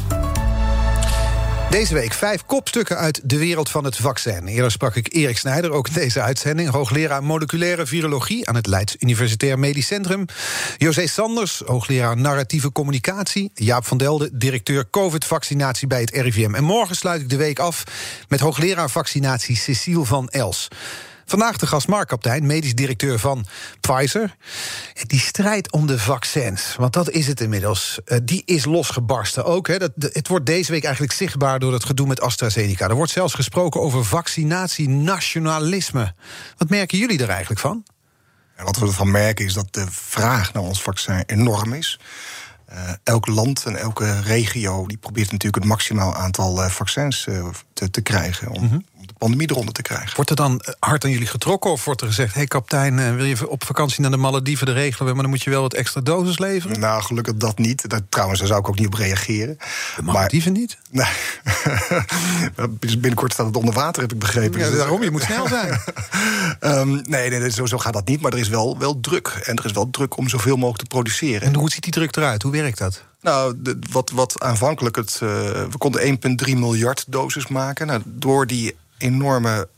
Deze 1.70 1.94
week 1.94 2.12
vijf 2.12 2.44
kopstukken 2.46 2.96
uit 2.96 3.20
de 3.24 3.38
wereld 3.38 3.70
van 3.70 3.84
het 3.84 3.96
vaccin. 3.96 4.46
Eerder 4.46 4.70
sprak 4.70 4.96
ik 4.96 5.14
Erik 5.14 5.38
Snijder, 5.38 5.70
ook 5.70 5.88
in 5.88 5.94
deze 5.94 6.20
uitzending. 6.20 6.68
Hoogleraar 6.68 7.22
moleculaire 7.22 7.86
virologie 7.86 8.48
aan 8.48 8.54
het 8.54 8.66
Leids 8.66 8.96
Universitair 8.98 9.58
Medisch 9.58 9.86
Centrum. 9.86 10.24
José 10.78 11.06
Sanders, 11.06 11.62
hoogleraar 11.66 12.16
narratieve 12.16 12.72
communicatie. 12.72 13.50
Jaap 13.54 13.86
van 13.86 13.98
Delden, 13.98 14.38
directeur 14.38 14.90
COVID-vaccinatie 14.90 15.86
bij 15.86 16.00
het 16.00 16.10
RIVM. 16.10 16.54
En 16.54 16.64
morgen 16.64 16.96
sluit 16.96 17.20
ik 17.20 17.28
de 17.28 17.36
week 17.36 17.58
af 17.58 17.84
met 18.28 18.40
hoogleraar 18.40 18.90
vaccinatie 18.90 19.56
Cecile 19.56 20.04
van 20.04 20.28
Els. 20.28 20.68
Vandaag 21.30 21.56
de 21.56 21.66
gast 21.66 21.88
Mark 21.88 22.08
Kaptein, 22.08 22.46
medisch 22.46 22.74
directeur 22.74 23.18
van 23.18 23.46
Pfizer. 23.80 24.36
Die 25.06 25.20
strijd 25.20 25.72
om 25.72 25.86
de 25.86 25.98
vaccins, 25.98 26.76
want 26.76 26.92
dat 26.92 27.10
is 27.10 27.26
het 27.26 27.40
inmiddels, 27.40 28.00
die 28.22 28.42
is 28.44 28.64
losgebarsten 28.64 29.44
ook. 29.44 29.68
Hè. 29.68 29.78
Dat, 29.78 29.92
het 29.96 30.28
wordt 30.28 30.46
deze 30.46 30.72
week 30.72 30.84
eigenlijk 30.84 31.14
zichtbaar 31.14 31.58
door 31.58 31.72
het 31.72 31.84
gedoe 31.84 32.06
met 32.06 32.20
AstraZeneca. 32.20 32.88
Er 32.88 32.94
wordt 32.94 33.12
zelfs 33.12 33.34
gesproken 33.34 33.80
over 33.80 34.04
vaccinatie-nationalisme. 34.04 36.14
Wat 36.56 36.68
merken 36.68 36.98
jullie 36.98 37.22
er 37.22 37.28
eigenlijk 37.28 37.60
van? 37.60 37.84
En 38.56 38.64
wat 38.64 38.76
we 38.76 38.86
ervan 38.86 39.10
merken 39.10 39.44
is 39.44 39.52
dat 39.52 39.66
de 39.70 39.86
vraag 39.90 40.52
naar 40.52 40.62
ons 40.62 40.82
vaccin 40.82 41.22
enorm 41.26 41.72
is. 41.72 41.98
Uh, 42.72 42.90
elk 43.02 43.26
land 43.26 43.64
en 43.64 43.76
elke 43.76 44.20
regio 44.20 44.86
die 44.86 44.96
probeert 44.96 45.32
natuurlijk 45.32 45.62
het 45.62 45.72
maximaal 45.72 46.14
aantal 46.14 46.64
uh, 46.64 46.70
vaccins 46.70 47.26
uh, 47.26 47.48
te, 47.72 47.90
te, 47.90 48.00
krijgen. 48.00 48.50
Om, 48.50 48.62
mm 48.62 48.68
-hmm. 48.68 48.84
Om, 49.00 49.06
de 49.06 49.14
pandemie 49.18 49.50
eronder 49.50 49.74
te 49.74 49.82
krijgen. 49.82 50.14
Wordt 50.14 50.30
er 50.30 50.36
dan 50.36 50.62
hard 50.78 51.04
aan 51.04 51.10
jullie 51.10 51.26
getrokken? 51.26 51.70
Of 51.70 51.84
wordt 51.84 52.00
er 52.00 52.06
gezegd: 52.06 52.32
hé 52.32 52.38
hey, 52.38 52.48
kapitein, 52.48 53.16
wil 53.16 53.24
je 53.24 53.48
op 53.48 53.64
vakantie 53.64 54.00
naar 54.00 54.10
de 54.10 54.16
Malediven 54.16 54.66
de 54.66 54.72
regelen? 54.72 55.12
Maar 55.12 55.22
dan 55.22 55.30
moet 55.30 55.42
je 55.42 55.50
wel 55.50 55.62
wat 55.62 55.74
extra 55.74 56.00
doses 56.00 56.38
leveren? 56.38 56.80
Nou, 56.80 57.02
gelukkig 57.02 57.34
dat 57.34 57.58
niet. 57.58 57.90
Dat, 57.90 58.02
trouwens, 58.08 58.38
daar 58.38 58.48
zou 58.48 58.60
ik 58.60 58.68
ook 58.68 58.78
niet 58.78 58.86
op 58.86 58.94
reageren. 58.94 59.58
De 59.96 60.02
Malediven 60.02 60.52
maar, 60.52 60.60
niet? 60.60 60.78
Nee. 61.00 62.98
Binnenkort 62.98 63.32
staat 63.32 63.46
het 63.46 63.56
onder 63.56 63.74
water, 63.74 64.02
heb 64.02 64.12
ik 64.12 64.18
begrepen. 64.18 64.60
Ja, 64.60 64.70
daarom, 64.70 65.02
je 65.02 65.10
moet 65.10 65.22
snel 65.22 65.48
zijn. 65.48 65.80
um, 66.78 67.02
nee, 67.04 67.30
nee 67.30 67.50
zo, 67.50 67.66
zo 67.66 67.78
gaat 67.78 67.92
dat 67.92 68.06
niet. 68.06 68.20
Maar 68.20 68.32
er 68.32 68.38
is 68.38 68.48
wel, 68.48 68.78
wel 68.78 69.00
druk. 69.00 69.28
En 69.44 69.56
er 69.56 69.64
is 69.64 69.72
wel 69.72 69.90
druk 69.90 70.16
om 70.16 70.28
zoveel 70.28 70.56
mogelijk 70.56 70.78
te 70.78 70.94
produceren. 70.94 71.48
En 71.48 71.54
hoe 71.54 71.70
ziet 71.70 71.82
die 71.82 71.92
druk 71.92 72.16
eruit? 72.16 72.42
Hoe 72.42 72.52
werkt 72.52 72.78
dat? 72.78 73.04
Nou, 73.20 73.54
de, 73.56 73.78
wat, 73.90 74.10
wat 74.10 74.40
aanvankelijk 74.40 74.96
het. 74.96 75.20
Uh, 75.22 75.28
we 75.50 75.78
konden 75.78 76.18
1,3 76.48 76.58
miljard 76.58 77.04
doses 77.08 77.46
maken. 77.46 77.86
Nou, 77.86 78.02
door 78.04 78.46
die 78.46 78.76
enorme 79.00 79.68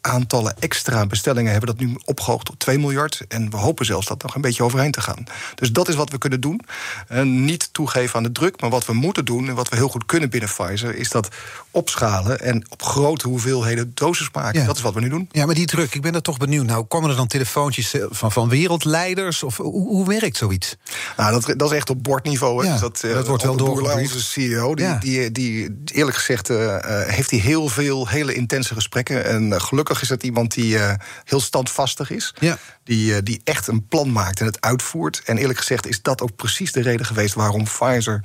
aantallen 0.00 0.54
extra 0.58 1.06
bestellingen 1.06 1.52
hebben 1.52 1.76
dat 1.76 1.86
nu 1.86 1.96
opgehoogd 2.04 2.46
tot 2.46 2.58
2 2.58 2.78
miljard. 2.78 3.22
En 3.28 3.50
we 3.50 3.56
hopen 3.56 3.86
zelfs 3.86 4.06
dat 4.06 4.22
nog 4.22 4.34
een 4.34 4.40
beetje 4.40 4.62
overheen 4.62 4.90
te 4.90 5.00
gaan. 5.00 5.24
Dus 5.54 5.72
dat 5.72 5.88
is 5.88 5.94
wat 5.94 6.10
we 6.10 6.18
kunnen 6.18 6.40
doen. 6.40 6.60
En 7.08 7.44
niet 7.44 7.72
toegeven 7.72 8.16
aan 8.16 8.22
de 8.22 8.32
druk, 8.32 8.60
maar 8.60 8.70
wat 8.70 8.86
we 8.86 8.92
moeten 8.92 9.24
doen... 9.24 9.48
en 9.48 9.54
wat 9.54 9.68
we 9.68 9.76
heel 9.76 9.88
goed 9.88 10.06
kunnen 10.06 10.30
binnen 10.30 10.48
Pfizer... 10.48 10.94
is 10.94 11.08
dat 11.08 11.28
opschalen 11.70 12.40
en 12.40 12.64
op 12.68 12.82
grote 12.82 13.28
hoeveelheden 13.28 13.90
doses 13.94 14.28
maken. 14.32 14.60
Ja. 14.60 14.66
Dat 14.66 14.76
is 14.76 14.82
wat 14.82 14.94
we 14.94 15.00
nu 15.00 15.08
doen. 15.08 15.28
Ja, 15.32 15.46
maar 15.46 15.54
die 15.54 15.66
druk, 15.66 15.94
ik 15.94 16.02
ben 16.02 16.14
er 16.14 16.22
toch 16.22 16.38
benieuwd. 16.38 16.66
Nou, 16.66 16.84
komen 16.84 17.10
er 17.10 17.16
dan 17.16 17.26
telefoontjes 17.26 17.94
van, 18.10 18.32
van 18.32 18.48
wereldleiders? 18.48 19.42
Of 19.42 19.56
hoe, 19.56 19.88
hoe 19.88 20.06
werkt 20.06 20.36
zoiets? 20.36 20.76
Nou, 21.16 21.32
dat, 21.32 21.58
dat 21.58 21.70
is 21.70 21.76
echt 21.76 21.90
op 21.90 22.02
bordniveau. 22.02 22.64
Ja, 22.64 22.72
dus 22.72 22.80
dat, 22.80 23.00
dat 23.00 23.26
wordt 23.26 23.42
wel 23.42 23.56
doorgebriefd. 23.56 24.14
Onze 24.14 24.26
CEO, 24.26 24.74
die, 24.74 24.84
ja. 24.84 24.98
die, 24.98 25.32
die, 25.32 25.82
eerlijk 25.84 26.16
gezegd... 26.16 26.50
Uh, 26.50 26.76
heeft 27.06 27.30
hij 27.30 27.40
heel 27.40 27.68
veel 27.68 28.08
hele 28.08 28.34
intense 28.34 28.74
gesprekken... 28.74 29.24
En, 29.24 29.48
uh, 29.48 29.60
gelukkig 29.60 30.02
is 30.02 30.08
dat 30.08 30.22
iemand 30.22 30.54
die 30.54 30.78
heel 31.24 31.40
standvastig 31.40 32.10
is. 32.10 32.34
Ja. 32.38 32.58
Die, 32.84 33.22
die 33.22 33.40
echt 33.44 33.66
een 33.66 33.86
plan 33.86 34.12
maakt 34.12 34.40
en 34.40 34.46
het 34.46 34.60
uitvoert. 34.60 35.22
En 35.24 35.38
eerlijk 35.38 35.58
gezegd 35.58 35.86
is 35.86 36.02
dat 36.02 36.22
ook 36.22 36.36
precies 36.36 36.72
de 36.72 36.82
reden 36.82 37.06
geweest 37.06 37.34
waarom 37.34 37.64
Pfizer. 37.64 38.20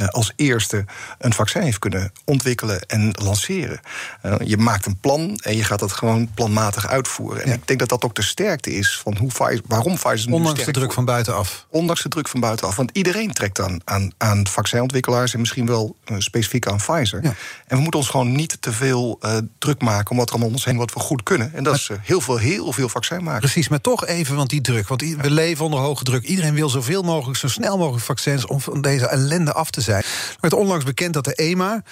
Uh, 0.00 0.06
als 0.08 0.32
eerste 0.36 0.84
een 1.18 1.32
vaccin 1.32 1.62
heeft 1.62 1.78
kunnen 1.78 2.12
ontwikkelen 2.24 2.80
en 2.86 3.10
lanceren. 3.22 3.80
Uh, 4.22 4.34
je 4.44 4.56
maakt 4.56 4.86
een 4.86 4.96
plan 4.98 5.36
en 5.42 5.56
je 5.56 5.64
gaat 5.64 5.78
dat 5.78 5.92
gewoon 5.92 6.30
planmatig 6.34 6.86
uitvoeren. 6.88 7.42
En 7.42 7.48
Ja. 7.48 7.54
ik 7.54 7.66
denk 7.66 7.78
dat 7.78 7.88
dat 7.88 8.04
ook 8.04 8.14
de 8.14 8.22
sterkte 8.22 8.74
is 8.74 8.98
van 8.98 9.16
hoe 9.16 9.28
Pfizer, 9.28 9.60
waarom 9.66 9.94
Pfizer 9.94 10.28
nu 10.28 10.34
Ondanks 10.34 10.58
de 10.58 10.64
druk 10.64 10.76
wordt. 10.76 10.94
van 10.94 11.04
buitenaf. 11.04 11.66
Ondanks 11.70 12.02
de 12.02 12.08
druk 12.08 12.28
van 12.28 12.40
buitenaf. 12.40 12.76
Want 12.76 12.90
iedereen 12.92 13.32
trekt 13.32 13.60
aan, 13.60 13.80
aan, 13.84 14.12
aan 14.18 14.46
vaccinontwikkelaars 14.46 15.34
en 15.34 15.40
misschien 15.40 15.66
wel 15.66 15.96
uh, 16.06 16.16
specifiek 16.18 16.66
aan 16.66 16.76
Pfizer. 16.76 17.22
Ja. 17.22 17.34
En 17.66 17.76
we 17.76 17.82
moeten 17.82 18.00
ons 18.00 18.08
gewoon 18.08 18.32
niet 18.32 18.56
te 18.60 18.72
veel 18.72 19.18
uh, 19.22 19.36
druk 19.58 19.80
maken 19.82 20.10
om 20.10 20.16
wat 20.16 20.28
er 20.28 20.34
om 20.34 20.42
ons 20.42 20.64
heen 20.64 20.76
wat 20.76 20.92
we 20.94 21.00
goed 21.00 21.22
kunnen. 21.22 21.54
En 21.54 21.64
dat 21.64 21.74
is 21.74 21.88
uh, 21.88 21.96
heel 22.02 22.20
veel, 22.20 22.36
heel 22.36 22.72
veel 22.72 22.88
vaccin 22.88 23.22
maken. 23.24 23.40
Precies, 23.40 23.68
maar 23.68 23.80
toch 23.80 24.06
even, 24.06 24.36
want 24.36 24.50
die 24.50 24.60
druk. 24.60 24.88
Want 24.88 25.00
we 25.00 25.30
leven 25.30 25.64
onder 25.64 25.80
hoge 25.80 26.04
druk. 26.04 26.22
Iedereen 26.24 26.54
wil 26.54 26.68
zoveel 26.68 27.02
mogelijk, 27.02 27.38
zo 27.38 27.48
snel 27.48 27.78
mogelijk 27.78 28.04
vaccins 28.04 28.46
om 28.46 28.60
van 28.60 28.80
deze 28.80 29.06
ellende 29.06 29.52
af 29.52 29.70
te 29.70 29.80
zijn. 29.84 30.02
Er 30.02 30.36
werd 30.40 30.54
onlangs 30.54 30.84
bekend 30.84 31.14
dat 31.14 31.24
de 31.24 31.34
EMA 31.34 31.82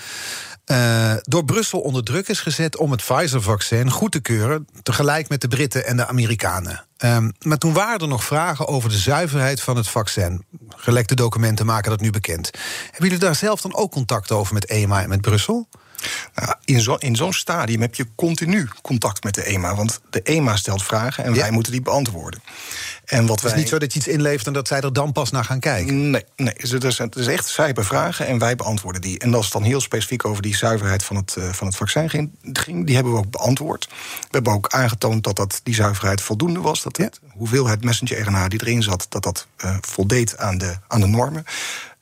eh, 0.65 1.15
door 1.23 1.45
Brussel 1.45 1.81
onder 1.81 2.05
druk 2.05 2.29
is 2.29 2.41
gezet 2.41 2.77
om 2.77 2.91
het 2.91 3.05
Pfizer-vaccin 3.05 3.91
goed 3.91 4.13
te 4.13 4.21
keuren, 4.21 4.67
tegelijk 4.83 5.29
met 5.29 5.41
de 5.41 5.49
Britten 5.49 5.87
en 5.87 5.97
de 5.97 6.07
Amerikanen. 6.07 6.87
Ehm, 6.97 7.31
maar 7.41 7.59
toen 7.59 7.73
waren 7.73 8.01
er 8.01 8.09
nog 8.09 8.25
vragen 8.25 8.69
over 8.69 8.89
de 8.89 8.99
zuiverheid 8.99 9.61
van 9.61 9.77
het 9.77 9.89
vaccin. 9.89 10.45
Gelekte 10.69 11.15
documenten 11.15 11.67
maken 11.67 11.91
dat 11.91 12.01
nu 12.01 12.11
bekend. 12.11 12.51
Hebben 12.83 13.05
jullie 13.05 13.19
daar 13.19 13.35
zelf 13.35 13.61
dan 13.61 13.75
ook 13.75 13.93
contact 13.93 14.31
over 14.31 14.55
met 14.55 14.67
EMA 14.67 15.03
en 15.03 15.09
met 15.09 15.21
Brussel? 15.21 15.69
Nou, 16.35 16.55
in 16.65 16.81
zo- 16.81 16.95
in 16.95 17.17
zo'n 17.17 17.33
stadium 17.33 17.81
heb 17.81 17.95
je 17.95 18.07
continu 18.15 18.69
contact 18.83 19.25
met 19.25 19.35
de 19.35 19.45
EMA. 19.45 19.75
Want 19.75 20.01
de 20.11 20.23
EMA 20.23 20.57
stelt 20.57 20.83
vragen 20.83 21.25
en 21.25 21.35
Ja. 21.35 21.41
wij 21.41 21.51
moeten 21.51 21.73
die 21.73 21.83
beantwoorden. 21.83 22.43
En 23.05 23.27
wat 23.27 23.37
Het 23.37 23.45
is 23.45 23.51
wij... 23.51 23.61
niet 23.61 23.69
zo 23.69 23.79
dat 23.79 23.93
je 23.93 23.99
iets 23.99 24.09
inlevert 24.09 24.47
en 24.47 24.53
dat 24.53 24.69
zij 24.69 24.81
er 24.81 24.93
dan 24.93 25.13
pas 25.13 25.31
naar 25.31 25.45
gaan 25.45 25.61
kijken. 25.61 26.11
Nee, 26.11 26.25
nee 26.37 26.55
het, 26.57 26.85
is, 26.85 26.99
het 26.99 27.17
is 27.17 27.27
echt, 27.27 27.49
zij 27.49 27.67
hebben 27.67 27.85
vragen 27.85 28.27
en 28.27 28.39
wij 28.39 28.57
beantwoorden 28.57 29.01
die. 29.01 29.19
En 29.19 29.35
als 29.35 29.45
het 29.45 29.53
dan 29.53 29.63
heel 29.63 29.81
specifiek 29.81 30.25
over 30.25 30.43
die 30.43 30.57
zuiverheid 30.57 31.05
van 31.05 31.17
het, 31.17 31.35
uh, 31.39 31.49
van 31.53 31.67
het 31.67 31.77
vaccin 31.77 32.11
ging, 32.11 32.31
die 32.87 32.95
hebben 32.95 33.13
we 33.13 33.19
ook 33.19 33.31
beantwoord. 33.31 33.89
We 34.21 34.29
hebben 34.31 34.53
ook 34.53 34.69
aangetoond 34.69 35.25
dat, 35.25 35.37
dat 35.37 35.61
die 35.63 35.75
zuiverheid 35.75 36.21
voldoende 36.21 36.61
was. 36.61 36.83
Dat 36.83 36.97
het, 36.97 37.21
hoeveelheid 37.31 37.85
messenger-RNA 37.85 38.49
die 38.49 38.61
erin 38.63 38.83
zat, 38.83 39.07
dat 39.09 39.23
dat 39.23 39.47
uh, 39.65 39.77
voldeed 39.81 40.39
aan 40.39 40.59
de, 40.59 40.77
aan 40.89 41.01
de 41.01 41.07
normen. 41.07 41.45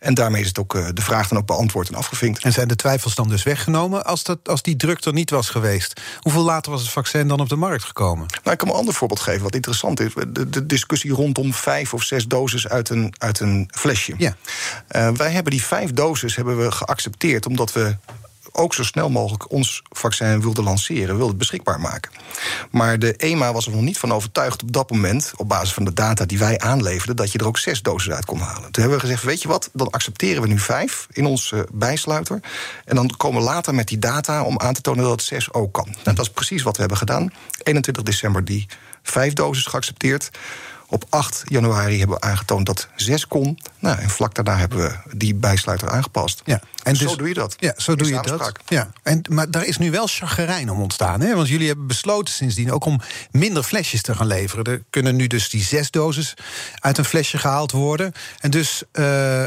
En 0.00 0.14
daarmee 0.14 0.40
is 0.40 0.48
het 0.48 0.58
ook, 0.58 0.74
uh, 0.74 0.88
de 0.94 1.02
vraag 1.02 1.28
dan 1.28 1.38
ook 1.38 1.46
beantwoord 1.46 1.88
en 1.88 1.94
afgevinkt. 1.94 2.44
En 2.44 2.52
zijn 2.52 2.68
de 2.68 2.76
twijfels 2.76 3.14
dan 3.14 3.28
dus 3.28 3.42
weggenomen 3.42 4.04
als, 4.04 4.22
dat, 4.22 4.48
als 4.48 4.62
die 4.62 4.76
druk 4.76 5.04
er 5.04 5.12
niet 5.12 5.30
was 5.30 5.48
geweest? 5.48 6.00
Hoeveel 6.20 6.42
later 6.42 6.72
was 6.72 6.80
het 6.80 6.90
vaccin 6.90 7.28
dan 7.28 7.40
op 7.40 7.48
de 7.48 7.56
markt 7.56 7.84
gekomen? 7.84 8.26
Nou, 8.30 8.50
ik 8.50 8.58
kan 8.58 8.68
me 8.68 8.72
een 8.72 8.78
ander 8.78 8.94
voorbeeld 8.94 9.20
geven 9.20 9.42
wat 9.42 9.54
interessant 9.54 10.00
is. 10.00 10.12
De, 10.28 10.48
de 10.48 10.66
discussie 10.66 11.12
rondom 11.12 11.54
vijf 11.54 11.94
of 11.94 12.02
zes 12.02 12.26
doses 12.26 12.68
uit 12.68 12.88
een, 12.88 13.14
uit 13.18 13.40
een 13.40 13.68
flesje. 13.74 14.14
Ja. 14.18 14.36
Uh, 14.90 15.10
wij 15.10 15.30
hebben 15.30 15.52
die 15.52 15.64
vijf 15.64 15.92
doses 15.92 16.36
hebben 16.36 16.58
we 16.58 16.72
geaccepteerd 16.72 17.46
omdat 17.46 17.72
we 17.72 17.96
ook 18.60 18.74
zo 18.74 18.84
snel 18.84 19.10
mogelijk 19.10 19.50
ons 19.50 19.82
vaccin 19.88 20.40
wilden 20.40 20.64
lanceren, 20.64 21.06
wilden 21.06 21.28
het 21.28 21.38
beschikbaar 21.38 21.80
maken. 21.80 22.10
Maar 22.70 22.98
de 22.98 23.16
EMA 23.16 23.52
was 23.52 23.66
er 23.66 23.72
nog 23.72 23.80
niet 23.80 23.98
van 23.98 24.12
overtuigd 24.12 24.62
op 24.62 24.72
dat 24.72 24.90
moment, 24.90 25.32
op 25.36 25.48
basis 25.48 25.72
van 25.72 25.84
de 25.84 25.92
data 25.92 26.24
die 26.24 26.38
wij 26.38 26.58
aanleverden, 26.58 27.16
dat 27.16 27.32
je 27.32 27.38
er 27.38 27.46
ook 27.46 27.58
zes 27.58 27.82
doses 27.82 28.14
uit 28.14 28.24
kon 28.24 28.38
halen. 28.38 28.70
Toen 28.70 28.82
hebben 28.82 29.00
we 29.00 29.06
gezegd: 29.06 29.22
weet 29.22 29.42
je 29.42 29.48
wat, 29.48 29.70
dan 29.72 29.90
accepteren 29.90 30.42
we 30.42 30.48
nu 30.48 30.58
vijf 30.58 31.06
in 31.12 31.26
onze 31.26 31.66
bijsluiter. 31.72 32.40
En 32.84 32.94
dan 32.94 33.14
komen 33.16 33.40
we 33.40 33.46
later 33.46 33.74
met 33.74 33.88
die 33.88 33.98
data 33.98 34.42
om 34.42 34.58
aan 34.58 34.74
te 34.74 34.80
tonen 34.80 35.02
dat 35.02 35.12
het 35.12 35.22
zes 35.22 35.52
ook 35.52 35.72
kan. 35.72 35.88
Nou, 36.04 36.16
dat 36.16 36.24
is 36.24 36.30
precies 36.30 36.62
wat 36.62 36.74
we 36.74 36.80
hebben 36.80 36.98
gedaan. 36.98 37.32
21 37.62 38.02
december 38.02 38.44
die 38.44 38.66
vijf 39.02 39.32
doses 39.32 39.66
geaccepteerd. 39.66 40.30
Op 40.90 41.04
8 41.08 41.42
januari 41.46 41.98
hebben 41.98 42.16
we 42.16 42.22
aangetoond 42.22 42.66
dat 42.66 42.88
6 42.96 43.26
kon. 43.26 43.58
Nou, 43.78 43.98
en 43.98 44.10
vlak 44.10 44.34
daarna 44.34 44.56
hebben 44.56 44.78
we 44.78 45.16
die 45.16 45.34
bijsluiter 45.34 45.90
aangepast. 45.90 46.42
Ja, 46.44 46.60
en 46.82 46.92
dus, 46.92 47.02
zo 47.02 47.16
doe 47.16 47.28
je 47.28 47.34
dat. 47.34 47.54
Ja, 47.58 47.74
zo 47.76 47.96
doe 47.96 48.08
je 48.08 48.20
dat. 48.22 48.52
Ja. 48.66 48.90
En, 49.02 49.22
maar 49.28 49.50
daar 49.50 49.64
is 49.64 49.78
nu 49.78 49.90
wel 49.90 50.06
chagrijn 50.06 50.70
om 50.70 50.80
ontstaan. 50.80 51.20
Hè? 51.20 51.34
Want 51.34 51.48
jullie 51.48 51.66
hebben 51.66 51.86
besloten 51.86 52.34
sindsdien 52.34 52.72
ook 52.72 52.84
om 52.84 53.00
minder 53.30 53.62
flesjes 53.62 54.02
te 54.02 54.14
gaan 54.14 54.26
leveren. 54.26 54.64
Er 54.64 54.82
kunnen 54.90 55.16
nu 55.16 55.26
dus 55.26 55.50
die 55.50 55.62
zes 55.62 55.90
doses 55.90 56.34
uit 56.78 56.98
een 56.98 57.04
flesje 57.04 57.38
gehaald 57.38 57.72
worden. 57.72 58.12
En 58.38 58.50
dus 58.50 58.82
uh, 58.92 59.40
uh, 59.42 59.46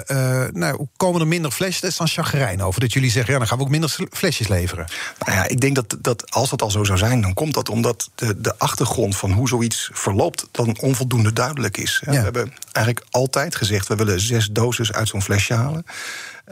nou, 0.51 0.85
komen 0.97 1.21
er 1.21 1.27
minder 1.27 1.51
flesjes. 1.51 1.81
Dat 1.81 1.91
is 1.91 1.97
dan 1.97 2.07
chagrijn 2.07 2.61
over. 2.61 2.81
Dat 2.81 2.93
jullie 2.93 3.11
zeggen, 3.11 3.33
ja, 3.33 3.39
dan 3.39 3.47
gaan 3.47 3.57
we 3.57 3.63
ook 3.63 3.69
minder 3.69 3.95
flesjes 4.11 4.47
leveren. 4.47 4.87
Nou 5.25 5.37
ja, 5.37 5.47
ik 5.47 5.61
denk 5.61 5.75
dat, 5.75 5.95
dat 5.99 6.31
als 6.31 6.49
dat 6.49 6.61
al 6.61 6.71
zo 6.71 6.83
zou 6.83 6.97
zijn, 6.97 7.21
dan 7.21 7.33
komt 7.33 7.53
dat 7.53 7.69
omdat 7.69 8.09
de, 8.15 8.41
de 8.41 8.57
achtergrond 8.57 9.17
van 9.17 9.31
hoe 9.31 9.47
zoiets 9.47 9.89
verloopt, 9.93 10.47
dan 10.51 10.77
onvoldoende 10.79 11.32
duidelijk 11.33 11.77
is. 11.77 12.01
Ja. 12.05 12.11
We 12.11 12.17
hebben 12.17 12.53
eigenlijk 12.71 13.05
altijd 13.11 13.55
gezegd, 13.55 13.87
we 13.87 13.95
willen 13.95 14.19
zes 14.19 14.47
doses 14.51 14.93
uit 14.93 15.07
zo'n 15.07 15.21
flesje 15.21 15.53
halen. 15.53 15.85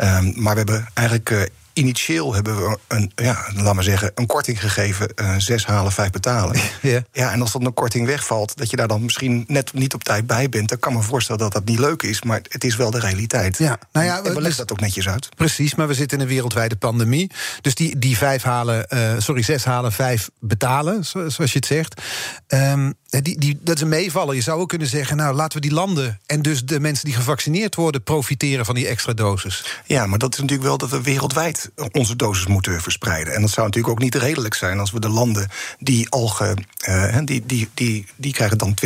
Um, 0.02 0.34
maar 0.36 0.54
we 0.54 0.58
hebben 0.58 0.88
eigenlijk 0.94 1.30
uh, 1.30 1.42
initieel 1.82 2.34
hebben 2.34 2.58
we 2.58 2.78
een, 2.88 3.12
ja, 3.16 3.46
laat 3.56 3.74
maar 3.74 3.84
zeggen, 3.84 4.12
een 4.16 4.26
korting 4.26 4.60
gegeven. 4.60 5.12
Uh, 5.16 5.36
zes 5.38 5.66
halen, 5.66 5.92
vijf 5.92 6.10
betalen. 6.10 6.60
Ja. 6.82 7.04
ja, 7.12 7.32
en 7.32 7.42
als 7.42 7.52
dan 7.52 7.66
een 7.66 7.74
korting 7.74 8.06
wegvalt, 8.06 8.58
dat 8.58 8.70
je 8.70 8.76
daar 8.76 8.88
dan 8.88 9.02
misschien 9.04 9.44
net 9.48 9.74
niet 9.74 9.94
op 9.94 10.04
tijd 10.04 10.28
bij 10.28 10.50
bent, 10.50 10.70
dan 10.70 10.80
kan 10.80 10.94
me 10.94 11.02
voorstellen 11.02 11.42
dat 11.42 11.52
dat 11.52 11.66
niet 11.66 11.80
leuk 11.80 12.04
is. 12.04 12.22
Maar 12.22 12.42
het 12.50 12.64
is 12.64 12.76
wel 12.76 12.92
de 12.92 13.00
realiteit. 13.00 13.58
Ja, 13.58 13.80
nou 13.92 14.06
ja, 14.06 14.18
en 14.18 14.22
we 14.22 14.28
leggen 14.28 14.44
dus, 14.44 14.56
dat 14.56 14.72
ook 14.72 14.80
netjes 14.80 15.08
uit. 15.08 15.30
Precies, 15.36 15.76
maar 15.76 15.88
we 15.88 15.94
zitten 15.94 16.18
in 16.18 16.24
een 16.24 16.30
wereldwijde 16.30 16.76
pandemie. 16.76 17.32
Dus 17.62 17.76
die, 17.76 18.00
die 18.00 18.18
vijf 18.18 18.44
halen, 18.44 18.86
uh, 18.90 19.14
sorry, 19.18 19.42
zes 19.42 19.64
halen, 19.64 19.92
vijf 19.92 20.30
betalen, 20.40 21.06
zoals 21.06 21.36
je 21.36 21.46
het 21.52 21.66
zegt. 21.66 22.02
Um, 22.48 22.94
die, 23.20 23.40
die, 23.40 23.60
dat 23.62 23.76
is 23.76 23.82
een 23.82 23.90
meevallen. 23.90 24.36
Je 24.36 24.42
zou 24.42 24.60
ook 24.60 24.70
kunnen 24.70 24.88
zeggen, 24.88 25.18
nou 25.18 25.36
laten 25.36 25.62
we 25.62 25.68
die 25.68 25.76
landen 25.76 26.20
en 26.26 26.42
dus 26.42 26.66
de 26.66 26.80
mensen 26.80 27.06
die 27.06 27.14
gevaccineerd 27.14 27.76
worden 27.76 28.04
profiteren 28.04 28.66
van 28.66 28.76
die 28.76 28.88
extra 28.88 29.14
dosis. 29.14 29.82
Ja, 29.86 30.06
maar 30.06 30.20
dat 30.20 30.34
is 30.34 30.40
natuurlijk 30.40 30.68
wel 30.68 30.78
dat 30.78 30.90
we 30.90 31.02
wereldwijd 31.02 31.71
onze 31.92 32.16
dosis 32.16 32.48
moeten 32.48 32.82
verspreiden. 32.82 33.34
En 33.34 33.42
dat 33.42 33.50
zou 33.50 33.66
natuurlijk 33.66 33.94
ook 33.94 34.04
niet 34.04 34.16
redelijk 34.16 34.54
zijn 34.54 34.80
als 34.80 34.92
we 34.92 35.00
de 35.00 35.10
landen 35.10 35.50
die 35.80 36.10
al 36.10 36.28
ge, 36.28 36.54
uh, 36.90 37.18
die, 37.26 37.44
die, 37.46 37.70
die, 37.74 38.06
die 38.16 38.34
krijgen 38.34 38.58
dan 38.58 38.78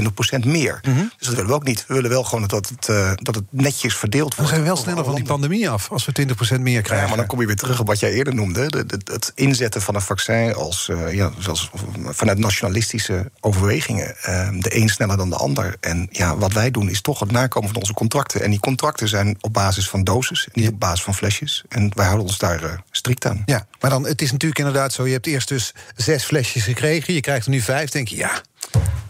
20% 0.43 0.45
meer. 0.45 0.79
Mm 0.87 0.93
-hmm. 0.93 1.11
Dus 1.17 1.27
dat 1.27 1.35
willen 1.35 1.49
we 1.49 1.55
ook 1.55 1.63
niet. 1.63 1.85
We 1.87 1.93
willen 1.93 2.09
wel 2.09 2.23
gewoon 2.23 2.47
dat 2.47 2.69
het, 2.69 2.87
uh, 2.87 3.11
dat 3.15 3.35
het 3.35 3.43
netjes 3.49 3.95
verdeeld 3.95 4.35
wordt. 4.35 4.51
We 4.51 4.55
zijn 4.55 4.67
wel 4.67 4.75
sneller 4.75 5.05
van 5.05 5.15
die 5.15 5.23
pandemie 5.23 5.69
af 5.69 5.91
als 5.91 6.05
we 6.05 6.11
20% 6.57 6.59
meer 6.59 6.81
krijgen. 6.81 6.95
Ja, 6.95 7.07
maar 7.07 7.17
dan 7.17 7.25
kom 7.25 7.39
je 7.39 7.47
weer 7.47 7.55
terug 7.55 7.79
op 7.79 7.87
wat 7.87 7.99
jij 7.99 8.11
eerder 8.11 8.35
noemde. 8.35 8.67
De, 8.67 8.85
de, 8.85 8.99
het 9.03 9.31
inzetten 9.35 9.81
van 9.81 9.95
een 9.95 10.01
vaccin 10.01 10.53
als, 10.53 10.87
uh, 10.91 11.13
ja, 11.13 11.31
zoals 11.37 11.69
vanuit 12.05 12.37
nationalistische 12.37 13.31
overwegingen. 13.39 14.15
de 14.59 14.75
een 14.75 14.89
sneller 14.89 15.17
dan 15.17 15.29
de 15.29 15.35
ander. 15.35 15.75
En 15.79 16.07
ja, 16.11 16.37
wat 16.37 16.53
wij 16.53 16.71
doen 16.71 16.89
is 16.89 17.01
toch 17.01 17.19
het 17.19 17.31
nakomen 17.31 17.69
van 17.69 17.79
onze 17.79 17.93
contracten. 17.93 18.41
En 18.41 18.49
die 18.49 18.59
contracten 18.59 19.07
zijn 19.07 19.37
op 19.41 19.53
basis 19.53 19.89
van 19.89 20.03
doses, 20.03 20.47
niet 20.53 20.67
op 20.67 20.79
basis 20.79 21.03
van 21.03 21.15
flesjes. 21.15 21.63
En 21.69 21.91
wij 21.93 22.05
houden 22.05 22.25
ons 22.25 22.37
daar 22.37 22.64
strikt 22.91 23.25
aan. 23.25 23.43
Ja, 23.45 23.67
maar 23.79 23.89
dan, 23.89 24.05
het 24.05 24.21
is 24.21 24.31
natuurlijk 24.31 24.59
inderdaad 24.59 24.93
zo... 24.93 25.05
je 25.05 25.13
hebt 25.13 25.27
eerst 25.27 25.47
dus 25.47 25.73
zes 25.95 26.23
flesjes 26.23 26.63
gekregen, 26.63 27.13
je 27.13 27.21
krijgt 27.21 27.45
er 27.45 27.51
nu 27.51 27.61
vijf. 27.61 27.89
denk 27.89 28.07
je, 28.07 28.15
ja, 28.15 28.41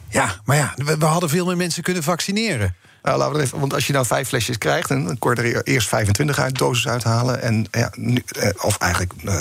ja 0.10 0.36
maar 0.46 0.58
ja, 0.58 0.74
we, 0.76 0.98
we 0.98 1.06
hadden 1.06 1.30
veel 1.30 1.46
meer 1.46 1.58
mensen 1.58 1.84
kunnen 1.84 2.04
vaccineren. 2.04 2.76
Nou, 3.06 3.18
laten 3.18 3.36
we 3.36 3.42
even, 3.42 3.60
want 3.60 3.74
als 3.74 3.88
je 3.88 3.94
nou 3.94 4.06
vijf 4.06 4.28
flesjes 4.28 4.58
krijgt, 4.58 4.90
dan 4.90 5.20
kon 5.20 5.36
je 5.36 5.42
er 5.42 5.64
eerst 5.64 5.88
25 5.88 6.40
uit, 6.40 6.58
doses 6.58 6.88
uithalen. 6.88 7.42
En, 7.42 7.66
ja, 7.72 7.92
nu, 7.96 8.24
eh, 8.40 8.50
of 8.62 8.78
eigenlijk 8.78 9.14
uh, 9.24 9.34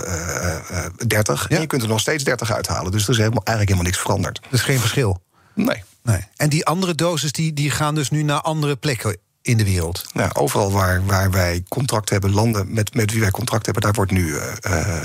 uh, 0.71 0.87
30. 1.07 1.49
Ja. 1.49 1.55
En 1.55 1.61
je 1.61 1.67
kunt 1.67 1.83
er 1.83 1.89
nog 1.89 2.01
steeds 2.01 2.25
30 2.25 2.53
uithalen. 2.53 2.93
Dus 2.93 3.05
er 3.05 3.11
is 3.11 3.17
helemaal, 3.17 3.45
eigenlijk 3.45 3.69
helemaal 3.69 3.91
niks 3.91 3.99
veranderd. 3.99 4.41
Dus 4.51 4.61
geen 4.61 4.81
verschil? 4.81 5.23
Nee. 5.55 5.83
nee. 6.03 6.25
En 6.37 6.49
die 6.49 6.67
andere 6.67 6.95
doses 6.95 7.33
die, 7.33 7.53
die 7.53 7.71
gaan 7.71 7.95
dus 7.95 8.11
nu 8.11 8.23
naar 8.23 8.41
andere 8.41 8.77
plekken 8.77 9.17
in 9.45 9.57
de 9.57 9.65
wereld? 9.65 10.05
Nou, 10.13 10.31
overal 10.33 10.73
waar, 10.73 11.07
waar 11.07 11.31
wij 11.31 11.65
contract 11.69 12.11
hebben, 12.11 12.31
landen 12.31 12.73
met, 12.73 12.95
met 12.95 13.13
wie 13.13 13.21
wij 13.21 13.31
contract 13.31 13.65
hebben, 13.65 13.83
daar 13.83 13.93
wordt 13.93 14.11
nu 14.11 14.27
uh, 14.27 14.43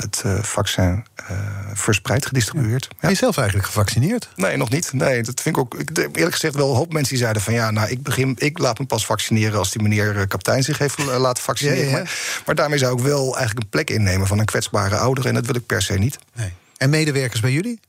het 0.02 0.24
uh, 0.26 0.44
vaccin 0.44 1.06
uh, 1.32 1.38
verspreid 1.74 2.26
gedistribueerd. 2.26 2.88
Ja. 2.90 2.98
Ben 3.00 3.10
je 3.10 3.16
zelf 3.16 3.38
eigenlijk 3.38 3.68
gevaccineerd? 3.68 4.30
Nee, 4.36 4.58
nog 4.58 4.70
niet. 4.70 4.94
Nee, 4.94 5.24
dat 5.24 5.42
vind 5.42 5.56
ik 5.56 5.62
ook. 5.62 5.74
Ik, 5.74 5.98
eerlijk 5.98 6.34
gezegd, 6.34 6.56
wel 6.56 6.70
een 6.70 6.76
hoop 6.76 6.94
mensen 6.94 7.14
die 7.14 7.22
zeiden 7.22 7.42
van 7.42 7.54
ja, 7.54 7.72
nou, 7.72 7.90
ik 7.90 8.04
begin, 8.04 8.36
ik 8.38 8.58
laat 8.58 8.80
me 8.80 8.86
pas 8.86 9.06
vaccineren 9.06 9.60
als 9.60 9.72
die 9.72 9.82
meneer 9.82 10.28
kapitein 10.28 10.64
zich 10.64 10.78
heeft 10.78 10.98
laten 10.98 11.44
vaccineren. 11.44 11.80
Ja, 11.80 11.86
ja, 11.86 11.92
maar, 11.92 12.42
maar, 12.46 12.56
daarmee 12.56 12.80
zou 12.80 12.98
ik 12.98 13.04
wel 13.04 13.36
eigenlijk 13.36 13.60
een 13.60 13.70
plek 13.70 13.90
innemen 13.90 14.28
van 14.28 14.40
een 14.40 14.46
kwetsbare 14.46 14.98
ouder. 14.98 15.26
En 15.26 15.34
dat 15.34 15.46
wil 15.46 15.56
ik 15.56 15.66
per 15.66 15.82
se 15.82 15.94
niet. 15.94 16.20
Nee. 16.34 16.54
En 16.78 16.90
medewerkers 16.90 17.42
bij 17.42 17.52
jullie? 17.52 17.80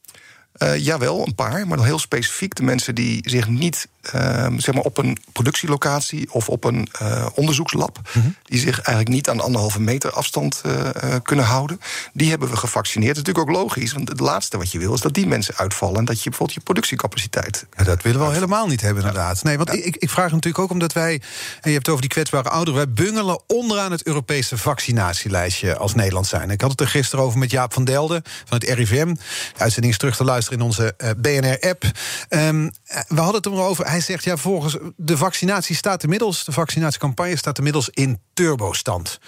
Uh, 0.58 0.76
jawel, 0.76 1.26
een 1.26 1.34
paar, 1.34 1.66
maar 1.66 1.76
dan 1.76 1.86
heel 1.86 1.98
specifiek 1.98 2.54
de 2.54 2.62
mensen 2.62 2.94
die 2.94 3.28
zich 3.28 3.48
niet 3.48 3.88
uh, 4.14 4.46
zeg 4.56 4.74
maar 4.74 4.84
op 4.84 4.98
een 4.98 5.18
productielocatie 5.32 6.32
of 6.32 6.48
op 6.48 6.64
een 6.64 6.88
uh, 7.02 7.26
onderzoekslab, 7.34 7.98
mm 8.14 8.22
-hmm. 8.22 8.34
die 8.42 8.58
zich 8.58 8.74
eigenlijk 8.74 9.08
niet 9.08 9.28
aan 9.28 9.40
anderhalve 9.40 9.80
meter 9.80 10.10
afstand 10.10 10.60
eh, 10.64 11.14
kunnen 11.22 11.44
houden, 11.44 11.80
die 12.12 12.30
hebben 12.30 12.50
we 12.50 12.56
gevaccineerd. 12.56 13.16
Dat 13.16 13.26
is 13.26 13.32
natuurlijk 13.32 13.58
ook 13.58 13.62
logisch, 13.62 13.92
want 13.92 14.08
het 14.08 14.20
laatste 14.20 14.58
wat 14.58 14.72
je 14.72 14.78
wil 14.78 14.94
is 14.94 15.00
dat 15.00 15.14
die 15.14 15.26
mensen 15.26 15.56
uitvallen 15.56 15.98
en 15.98 16.04
dat 16.04 16.22
je 16.22 16.28
bijvoorbeeld 16.28 16.58
je 16.58 16.64
productiecapaciteit. 16.64 17.66
Ja, 17.76 17.84
dat 17.84 18.02
willen 18.02 18.20
we 18.20 18.26
al 18.26 18.32
helemaal 18.32 18.66
niet 18.66 18.80
hebben, 18.80 19.02
inderdaad. 19.04 19.42
Nee, 19.42 19.56
want 19.56 19.72
ja. 19.72 19.74
ik, 19.84 19.96
ik 19.96 20.10
vraag 20.10 20.30
natuurlijk 20.30 20.58
ook 20.58 20.70
omdat 20.70 20.92
wij, 20.92 21.12
en 21.12 21.20
je 21.62 21.70
hebt 21.70 21.86
het 21.86 21.88
over 21.88 22.00
die 22.00 22.10
kwetsbare 22.10 22.48
ouderen, 22.48 22.74
wij 22.74 23.04
bungelen 23.04 23.40
onderaan 23.46 23.90
het 23.90 24.06
Europese 24.06 24.58
vaccinatielijstje 24.58 25.76
als 25.76 25.94
Nederland 25.94 26.26
zijn. 26.26 26.50
Ik 26.50 26.60
had 26.60 26.70
het 26.70 26.80
er 26.80 26.88
gisteren 26.88 27.24
over 27.24 27.38
met 27.38 27.50
Jaap 27.50 27.72
van 27.72 27.84
Delden 27.84 28.22
van 28.44 28.58
het 28.58 28.68
RIVM. 28.68 29.14
De 29.54 29.60
uitzending 29.60 29.92
is 29.92 29.98
terug 29.98 30.16
te 30.16 30.24
luisteren 30.24 30.58
in 30.58 30.64
onze 30.64 30.94
BNR-app. 31.16 31.84
Um, 32.28 32.70
we 33.08 33.20
hadden 33.20 33.34
het 33.34 33.46
erover 33.46 33.84
hij 33.90 34.00
zegt 34.00 34.24
ja, 34.24 34.36
volgens 34.36 34.76
de 34.96 35.16
vaccinatie 35.16 35.76
staat 35.76 36.02
inmiddels, 36.02 36.44
de 36.44 36.52
vaccinatiecampagne 36.52 37.36
staat 37.36 37.58
inmiddels 37.58 37.88
in 37.90 38.20
turbostand. 38.32 39.18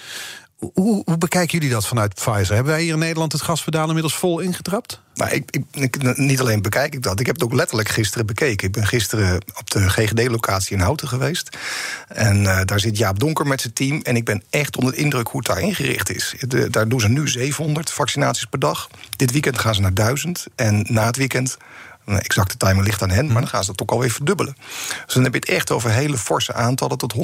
Hoe, 0.56 1.02
hoe, 1.04 1.18
bekijken 1.18 1.58
jullie 1.58 1.74
dat 1.74 1.86
vanuit 1.86 2.14
Pfizer? 2.14 2.54
Hebben 2.54 2.72
wij 2.72 2.82
hier 2.82 2.92
in 2.92 2.98
Nederland 2.98 3.32
het 3.32 3.42
gaspedaal 3.42 3.86
inmiddels 3.86 4.14
vol 4.14 4.40
ingetrapt? 4.40 5.00
Nou, 5.14 5.30
ik, 5.30 5.58
ik, 5.72 6.18
niet 6.18 6.40
alleen 6.40 6.62
bekijk 6.62 6.94
ik 6.94 7.02
dat, 7.02 7.20
ik 7.20 7.26
heb 7.26 7.34
het 7.34 7.44
ook 7.44 7.52
letterlijk 7.52 7.88
gisteren 7.88 8.26
bekeken. 8.26 8.66
Ik 8.66 8.72
ben 8.72 8.86
gisteren 8.86 9.42
op 9.58 9.70
de 9.70 9.90
GGD-locatie 9.90 10.76
in 10.76 10.82
Houten 10.82 11.08
geweest. 11.08 11.56
En 12.08 12.42
uh, 12.42 12.60
daar 12.64 12.80
zit 12.80 12.98
Jaap 12.98 13.18
Donker 13.18 13.46
met 13.46 13.60
zijn 13.60 13.72
team. 13.72 14.00
En 14.02 14.16
ik 14.16 14.24
ben 14.24 14.42
echt 14.50 14.76
onder 14.76 14.92
de 14.92 14.98
indruk 14.98 15.28
hoe 15.28 15.40
het 15.40 15.48
daar 15.48 15.60
ingericht 15.60 16.10
is. 16.10 16.34
De, 16.38 16.70
daar 16.70 16.88
doen 16.88 17.00
ze 17.00 17.08
nu 17.08 17.28
700 17.28 17.90
vaccinaties 17.90 18.44
per 18.44 18.58
dag. 18.58 18.88
Dit 19.16 19.32
weekend 19.32 19.58
gaan 19.58 19.74
ze 19.74 19.80
naar 19.80 19.94
1000. 19.94 20.46
En 20.54 20.86
na 20.88 21.06
het 21.06 21.16
weekend 21.16 21.56
een 22.04 22.20
exacte 22.20 22.56
timing 22.56 22.84
ligt 22.84 23.02
aan 23.02 23.10
hen, 23.10 23.26
maar 23.26 23.42
dan 23.42 23.50
gaan 23.50 23.64
ze 23.64 23.70
dat 23.70 23.82
ook 23.82 23.90
alweer 23.90 24.10
verdubbelen. 24.10 24.56
Dus 25.04 25.14
dan 25.14 25.22
heb 25.22 25.32
je 25.32 25.38
het 25.38 25.48
echt 25.48 25.70
over 25.70 25.90
hele 25.90 26.18
forse 26.18 26.52
aantallen 26.52 26.98
tot 26.98 27.14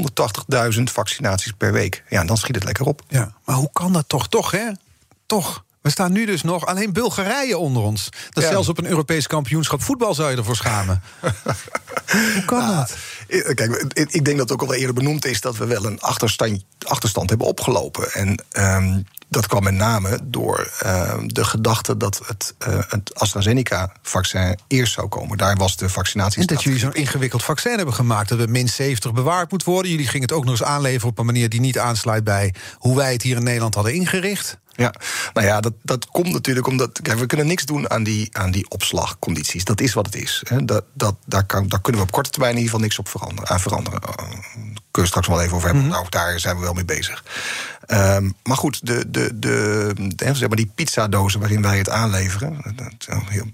180.000 0.77 0.83
vaccinaties 0.83 1.53
per 1.53 1.73
week. 1.73 2.05
Ja, 2.09 2.21
en 2.21 2.27
dan 2.27 2.37
schiet 2.37 2.55
het 2.55 2.65
lekker 2.65 2.87
op. 2.87 3.03
Ja, 3.09 3.33
maar 3.45 3.57
hoe 3.57 3.71
kan 3.73 3.93
dat 3.93 4.09
toch? 4.09 4.29
Toch, 4.29 4.51
hè? 4.51 4.71
Toch. 5.27 5.65
We 5.81 5.91
staan 5.91 6.13
nu 6.13 6.27
dus 6.27 6.43
nog 6.43 6.67
alleen 6.67 6.93
Bulgarije 6.93 7.59
onder 7.59 7.83
ons. 7.83 8.09
Dat 8.31 8.45
ja. 8.45 8.51
zelfs 8.51 8.69
op 8.69 8.79
een 8.79 8.87
Europees 8.87 9.27
kampioenschap 9.27 9.83
voetbal 9.83 10.15
zou 10.15 10.31
je 10.31 10.37
ervoor 10.37 10.57
schamen. 10.57 11.03
Hoe 12.35 12.43
kan 12.47 12.59
nou, 12.59 12.77
dat? 12.77 12.97
Kijk, 13.55 13.93
ik 13.93 14.25
denk 14.25 14.39
dat 14.39 14.49
het 14.49 14.53
ook 14.53 14.69
al 14.69 14.75
eerder 14.75 14.95
benoemd 14.95 15.27
is 15.27 15.41
dat 15.41 15.57
we 15.57 15.67
wel 15.67 15.85
een 15.85 16.01
achterstand, 16.01 16.65
achterstand 16.79 17.29
hebben 17.29 17.47
opgelopen. 17.47 18.13
En 18.13 18.43
um, 18.59 19.07
dat 19.29 19.47
kwam 19.47 19.63
met 19.63 19.75
name 19.75 20.19
door 20.23 20.73
uh, 20.85 21.15
de 21.27 21.45
gedachte 21.45 21.97
dat 21.97 22.21
het, 22.27 22.55
uh, 22.69 22.79
het 22.89 23.15
AstraZeneca-vaccin 23.15 24.59
eerst 24.67 24.93
zou 24.93 25.09
komen. 25.09 25.39
Daar 25.39 25.57
was 25.57 25.77
de 25.77 25.89
vaccinatie. 25.89 26.41
En 26.41 26.47
dat 26.47 26.63
jullie 26.63 26.79
zo'n 26.79 26.95
ingewikkeld 26.95 27.43
vaccin 27.43 27.77
hebben 27.77 27.95
gemaakt. 27.95 28.29
Dat 28.29 28.39
het 28.39 28.51
min 28.51 28.69
70 28.69 29.13
bewaard 29.13 29.51
moet 29.51 29.65
worden. 29.65 29.91
Jullie 29.91 30.07
gingen 30.07 30.29
het 30.29 30.37
ook 30.37 30.45
nog 30.45 30.53
eens 30.53 30.63
aanleveren 30.63 31.09
op 31.09 31.19
een 31.19 31.27
manier 31.27 31.49
die 31.49 31.61
niet 31.61 31.79
aansluit 31.79 32.25
bij 32.25 32.55
hoe 32.75 32.97
wij 32.97 33.13
het 33.13 33.23
hier 33.23 33.37
in 33.37 33.43
Nederland 33.43 33.75
hadden 33.75 33.95
ingericht. 33.95 34.59
Ja, 34.79 34.95
nou 35.33 35.47
ja, 35.47 35.61
dat, 35.61 35.73
dat 35.83 36.07
komt 36.07 36.33
natuurlijk 36.33 36.67
omdat. 36.67 37.01
Kijk, 37.03 37.19
we 37.19 37.27
kunnen 37.27 37.47
niks 37.47 37.65
doen 37.65 37.91
aan 37.91 38.03
die, 38.03 38.29
aan 38.33 38.51
die 38.51 38.71
opslagcondities. 38.71 39.65
Dat 39.65 39.81
is 39.81 39.95
wat 39.95 40.07
het 40.07 40.15
is. 40.15 40.43
Hè. 40.49 40.65
Dat, 40.65 40.85
dat, 40.95 41.15
daar, 41.27 41.47
kan, 41.47 41.69
daar 41.69 41.81
kunnen 41.81 42.01
we 42.01 42.07
op 42.07 42.13
korte 42.13 42.31
termijn 42.31 42.53
in 42.53 42.59
ieder 42.59 42.73
geval 42.73 42.87
niks 42.87 42.99
op 42.99 43.09
veranderen, 43.09 43.61
veranderen. 43.61 44.01
Kunnen 44.99 45.15
we 45.15 45.21
straks 45.21 45.39
wel 45.39 45.47
even 45.47 45.57
over 45.57 45.69
hebben. 45.69 45.87
Mm 45.87 45.93
-hmm. 45.93 46.01
Nou, 46.11 46.11
daar 46.11 46.41
zijn 46.41 46.57
we 46.57 46.63
wel 46.63 46.73
mee 46.73 46.85
bezig. 46.85 47.25
Um, 47.91 48.35
maar 48.43 48.57
goed, 48.57 48.87
de, 48.87 49.11
de, 49.11 49.39
de, 49.39 49.93
de, 50.15 50.35
zeg 50.35 50.49
maar 50.49 50.57
die 50.57 50.71
pizzadozen 50.75 51.41
waarin 51.41 51.63
wij 51.63 51.79
het 51.79 51.89
aanleveren. 51.89 52.61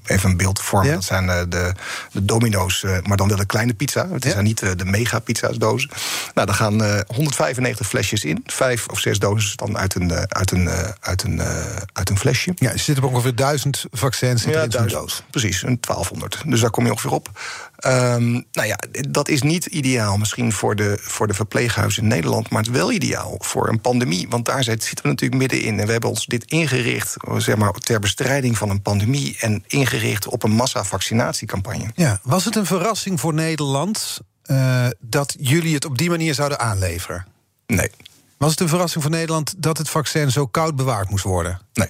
Even 0.05 0.31
een 0.31 0.37
beeld 0.37 0.61
vormen. 0.61 0.89
Ja. 0.89 0.95
Dat 0.95 1.05
zijn 1.05 1.27
de, 1.27 1.75
de 2.13 2.25
domino's, 2.25 2.85
maar 3.03 3.17
dan 3.17 3.29
wel 3.29 3.37
de 3.37 3.47
kleine 3.47 3.75
pizza. 3.75 4.09
Het 4.09 4.25
ja. 4.25 4.31
zijn 4.31 4.45
niet 4.45 4.79
de, 4.79 4.85
mega 4.85 5.19
pizza's 5.19 5.57
dozen. 5.57 5.91
Nou, 6.35 6.47
daar 6.47 6.57
gaan 6.57 6.83
uh, 6.83 7.01
195 7.07 7.87
flesjes 7.87 8.25
in. 8.25 8.43
Vijf 8.47 8.87
of 8.87 8.99
zes 8.99 9.19
dozen 9.19 9.57
dan 9.57 9.79
uit 9.79 9.95
een, 9.95 10.13
uit 10.29 10.51
een, 10.51 10.69
uit 11.01 11.23
een, 11.23 11.41
uit 11.93 12.11
een 12.11 12.19
flesje. 12.19 12.53
Ja, 12.55 12.71
er 12.71 12.79
zitten 12.79 13.05
ongeveer 13.05 13.35
duizend 13.35 13.85
vaccins 13.91 14.45
in 14.45 14.53
ja, 14.53 14.67
zo'n 14.69 14.87
doos. 14.87 15.23
Precies, 15.31 15.63
een 15.63 15.79
1200. 15.81 16.43
Dus 16.47 16.61
daar 16.61 16.71
kom 16.71 16.85
je 16.85 16.91
ongeveer 16.91 17.13
op. 17.13 17.31
Um, 17.87 18.45
nou 18.53 18.69
ja, 18.69 18.79
dat 19.09 19.29
is 19.29 19.43
niet 19.43 19.67
ideaal 19.67 20.17
misschien 20.17 20.53
voor 20.53 20.77
de, 20.77 20.99
voor 21.01 21.27
de 21.27 21.35
verpleeghuizen 21.35 22.03
in 22.03 22.09
Nederland... 22.09 22.51
maar 22.51 22.63
het 22.63 22.71
is 22.71 22.77
wel 22.77 22.93
ideaal 22.93 23.35
voor 23.39 23.69
een 23.69 23.81
pandemie. 23.81 24.27
Want 24.29 24.45
daar 24.45 24.65
zitten 24.65 25.03
we 25.03 25.09
natuurlijk 25.09 25.41
middenin. 25.41 25.81
En 25.81 25.87
we 25.87 25.93
hebben 25.93 26.11
ons 26.11 26.27
dit 26.27 26.45
ingericht 26.45 27.17
zeg 27.37 27.57
maar, 27.57 27.73
ter 27.73 28.01
bestrijding 28.01 28.59
van 28.59 28.71
een 28.71 28.83
pandemie... 28.83 29.37
en 29.41 29.65
ingericht 29.67 30.27
op 30.27 30.43
een 30.43 30.51
massavaccinatiecampagne. 30.51 31.91
Ja, 31.95 32.21
was 32.23 32.45
het 32.45 32.57
een 32.57 32.67
verrassing 32.67 33.21
voor 33.21 33.35
Nederland... 33.35 34.21
Uh, 34.47 34.87
dat 35.01 35.37
jullie 35.39 35.75
het 35.75 35.85
op 35.85 35.99
die 35.99 36.11
manier 36.11 36.35
zouden 36.35 36.59
aanleveren? 36.59 37.27
Nee. 37.67 37.91
Was 38.37 38.51
het 38.51 38.61
een 38.61 38.69
verrassing 38.69 39.03
voor 39.03 39.13
Nederland 39.13 39.55
dat 39.57 39.79
het 39.79 39.89
vaccin 39.89 40.31
zo 40.31 40.47
koud 40.47 40.77
bewaard 40.77 41.11
moest 41.11 41.25
worden? 41.25 41.61
Nee 41.73 41.89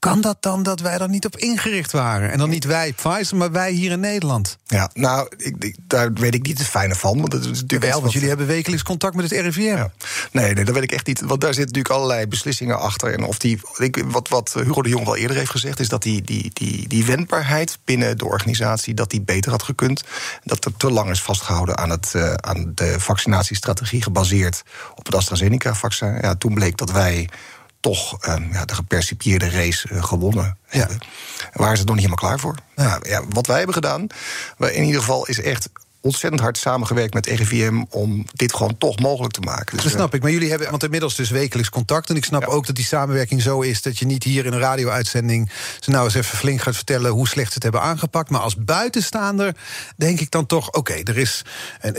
kan 0.00 0.20
dat 0.20 0.36
dan 0.40 0.62
dat 0.62 0.80
wij 0.80 0.98
er 0.98 1.08
niet 1.08 1.26
op 1.26 1.36
ingericht 1.36 1.92
waren? 1.92 2.30
En 2.30 2.38
dan 2.38 2.48
niet 2.48 2.64
wij 2.64 2.92
Pfizer, 2.92 3.36
maar 3.36 3.52
wij 3.52 3.72
hier 3.72 3.90
in 3.90 4.00
Nederland. 4.00 4.58
Ja, 4.66 4.90
nou, 4.94 5.28
ik, 5.36 5.76
daar 5.86 6.12
weet 6.12 6.34
ik 6.34 6.46
niet 6.46 6.58
het 6.58 6.66
fijne 6.66 6.94
van. 6.94 7.20
Want 7.20 7.32
het 7.32 7.42
is 7.42 7.60
natuurlijk 7.60 7.92
Wel, 7.92 8.00
want 8.00 8.12
jullie 8.12 8.28
hebben 8.28 8.46
wekelijks 8.46 8.82
contact 8.82 9.14
met 9.14 9.30
het 9.30 9.40
RIVM. 9.40 9.60
Ja. 9.60 9.90
Nee, 10.32 10.54
nee, 10.54 10.64
dat 10.64 10.74
weet 10.74 10.82
ik 10.82 10.92
echt 10.92 11.06
niet. 11.06 11.20
Want 11.20 11.40
daar 11.40 11.54
zitten 11.54 11.74
natuurlijk 11.74 11.94
allerlei 11.94 12.26
beslissingen 12.26 12.78
achter. 12.78 13.12
En 13.12 13.24
of 13.24 13.38
die, 13.38 13.60
ik, 13.76 14.04
wat, 14.06 14.28
wat 14.28 14.52
Hugo 14.52 14.82
de 14.82 14.88
Jong 14.88 15.04
wel 15.04 15.16
eerder 15.16 15.36
heeft 15.36 15.50
gezegd... 15.50 15.80
is 15.80 15.88
dat 15.88 16.02
die, 16.02 16.22
die, 16.22 16.50
die, 16.52 16.88
die 16.88 17.04
wendbaarheid 17.04 17.78
binnen 17.84 18.18
de 18.18 18.24
organisatie... 18.24 18.94
dat 18.94 19.10
die 19.10 19.20
beter 19.20 19.50
had 19.50 19.62
gekund. 19.62 20.04
Dat 20.44 20.64
er 20.64 20.76
te 20.76 20.90
lang 20.90 21.10
is 21.10 21.22
vastgehouden 21.22 21.78
aan, 21.78 21.90
het, 21.90 22.12
uh, 22.16 22.32
aan 22.32 22.72
de 22.74 23.00
vaccinatiestrategie... 23.00 24.02
gebaseerd 24.02 24.62
op 24.94 25.06
het 25.06 25.14
AstraZeneca-vaccin. 25.14 26.18
Ja, 26.20 26.34
toen 26.34 26.54
bleek 26.54 26.76
dat 26.76 26.90
wij 26.90 27.28
toch 27.80 28.28
um, 28.28 28.52
ja, 28.52 28.64
de 28.64 28.74
gepercipieerde 28.74 29.50
race 29.50 29.88
uh, 29.92 30.04
gewonnen 30.04 30.58
ja. 30.70 30.78
hebben. 30.78 30.98
Waar 31.52 31.72
is 31.72 31.78
het 31.78 31.88
nog 31.88 31.96
niet 31.96 32.04
helemaal 32.06 32.28
klaar 32.28 32.40
voor? 32.40 32.54
Ja. 32.76 32.82
Nou, 32.82 33.08
ja, 33.08 33.22
wat 33.28 33.46
wij 33.46 33.56
hebben 33.56 33.74
gedaan, 33.74 34.06
in 34.58 34.84
ieder 34.84 35.00
geval 35.00 35.26
is 35.26 35.40
echt 35.40 35.68
ontzettend 36.00 36.42
hard 36.42 36.58
samengewerkt 36.58 37.14
met 37.14 37.26
RIVM 37.26 37.84
om 37.90 38.26
dit 38.32 38.54
gewoon 38.54 38.78
toch 38.78 38.98
mogelijk 38.98 39.34
te 39.34 39.40
maken. 39.40 39.74
Dus, 39.74 39.84
dat 39.84 39.92
snap 39.92 40.14
ik. 40.14 40.22
Maar 40.22 40.30
jullie 40.30 40.50
hebben, 40.50 40.70
want 40.70 40.82
inmiddels 40.82 41.14
dus 41.14 41.30
wekelijks 41.30 41.70
contact. 41.70 42.10
En 42.10 42.16
ik 42.16 42.24
snap 42.24 42.44
ook 42.44 42.66
dat 42.66 42.76
die 42.76 42.84
samenwerking 42.84 43.42
zo 43.42 43.60
is 43.60 43.82
dat 43.82 43.98
je 43.98 44.06
niet 44.06 44.22
hier 44.22 44.46
in 44.46 44.52
een 44.52 44.58
radio-uitzending 44.58 45.50
ze 45.80 45.90
nou 45.90 46.04
eens 46.04 46.14
even 46.14 46.38
flink 46.38 46.60
gaat 46.60 46.74
vertellen 46.74 47.10
hoe 47.10 47.28
slecht 47.28 47.48
ze 47.48 47.54
het 47.54 47.62
hebben 47.62 47.82
aangepakt. 47.82 48.30
Maar 48.30 48.40
als 48.40 48.56
buitenstaander 48.56 49.56
denk 49.96 50.20
ik 50.20 50.30
dan 50.30 50.46
toch: 50.46 50.72
oké, 50.72 50.92
er 50.92 51.18
is. 51.18 51.42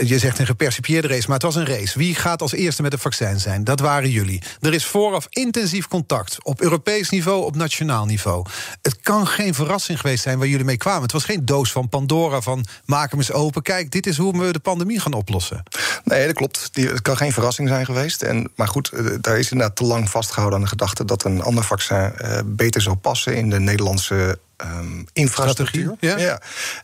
Je 0.04 0.18
zegt 0.18 0.38
een 0.38 0.46
gepercipieerde 0.46 1.08
race, 1.08 1.24
maar 1.26 1.36
het 1.36 1.42
was 1.42 1.54
een 1.54 1.66
race. 1.66 1.98
Wie 1.98 2.14
gaat 2.14 2.42
als 2.42 2.52
eerste 2.52 2.82
met 2.82 2.92
het 2.92 3.00
vaccin 3.00 3.40
zijn? 3.40 3.64
Dat 3.64 3.80
waren 3.80 4.10
jullie. 4.10 4.42
Er 4.60 4.74
is 4.74 4.84
vooraf 4.84 5.26
intensief 5.28 5.88
contact 5.88 6.44
op 6.44 6.60
Europees 6.60 7.10
niveau, 7.10 7.44
op 7.44 7.56
nationaal 7.56 8.04
niveau. 8.04 8.46
Het 8.82 9.00
kan 9.00 9.26
geen 9.26 9.54
verrassing 9.54 10.00
geweest 10.00 10.22
zijn 10.22 10.38
waar 10.38 10.48
jullie 10.48 10.64
mee 10.64 10.76
kwamen. 10.76 11.02
Het 11.02 11.12
was 11.12 11.24
geen 11.24 11.44
doos 11.44 11.72
van 11.72 11.88
Pandora 11.88 12.40
van 12.40 12.64
maak 12.84 13.10
hem 13.10 13.18
eens 13.18 13.32
open. 13.32 13.62
Kijk, 13.62 13.91
dit 13.92 14.06
is 14.06 14.16
hoe 14.16 14.38
we 14.38 14.52
de 14.52 14.58
pandemie 14.58 15.00
gaan 15.00 15.12
oplossen. 15.12 15.62
Nee, 16.04 16.26
dat 16.26 16.34
klopt. 16.34 16.70
Het 16.72 17.02
kan 17.02 17.16
geen 17.16 17.32
verrassing 17.32 17.68
zijn 17.68 17.84
geweest. 17.84 18.22
En, 18.22 18.50
maar 18.56 18.68
goed, 18.68 18.88
eh, 18.88 19.06
daar 19.20 19.38
is 19.38 19.50
inderdaad 19.50 19.76
te 19.76 19.84
lang 19.84 20.10
vastgehouden 20.10 20.58
aan 20.58 20.64
de 20.64 20.70
gedachte 20.70 21.04
dat 21.04 21.24
een 21.24 21.42
ander 21.42 21.64
vaccin 21.64 22.12
uh, 22.22 22.38
beter 22.44 22.82
zou 22.82 22.96
passen 22.96 23.36
in 23.36 23.50
de 23.50 23.60
Nederlandse 23.60 24.38
um, 24.56 25.06
infrastructuur. 25.12 25.96
Ja? 26.00 26.16
ja. 26.18 26.40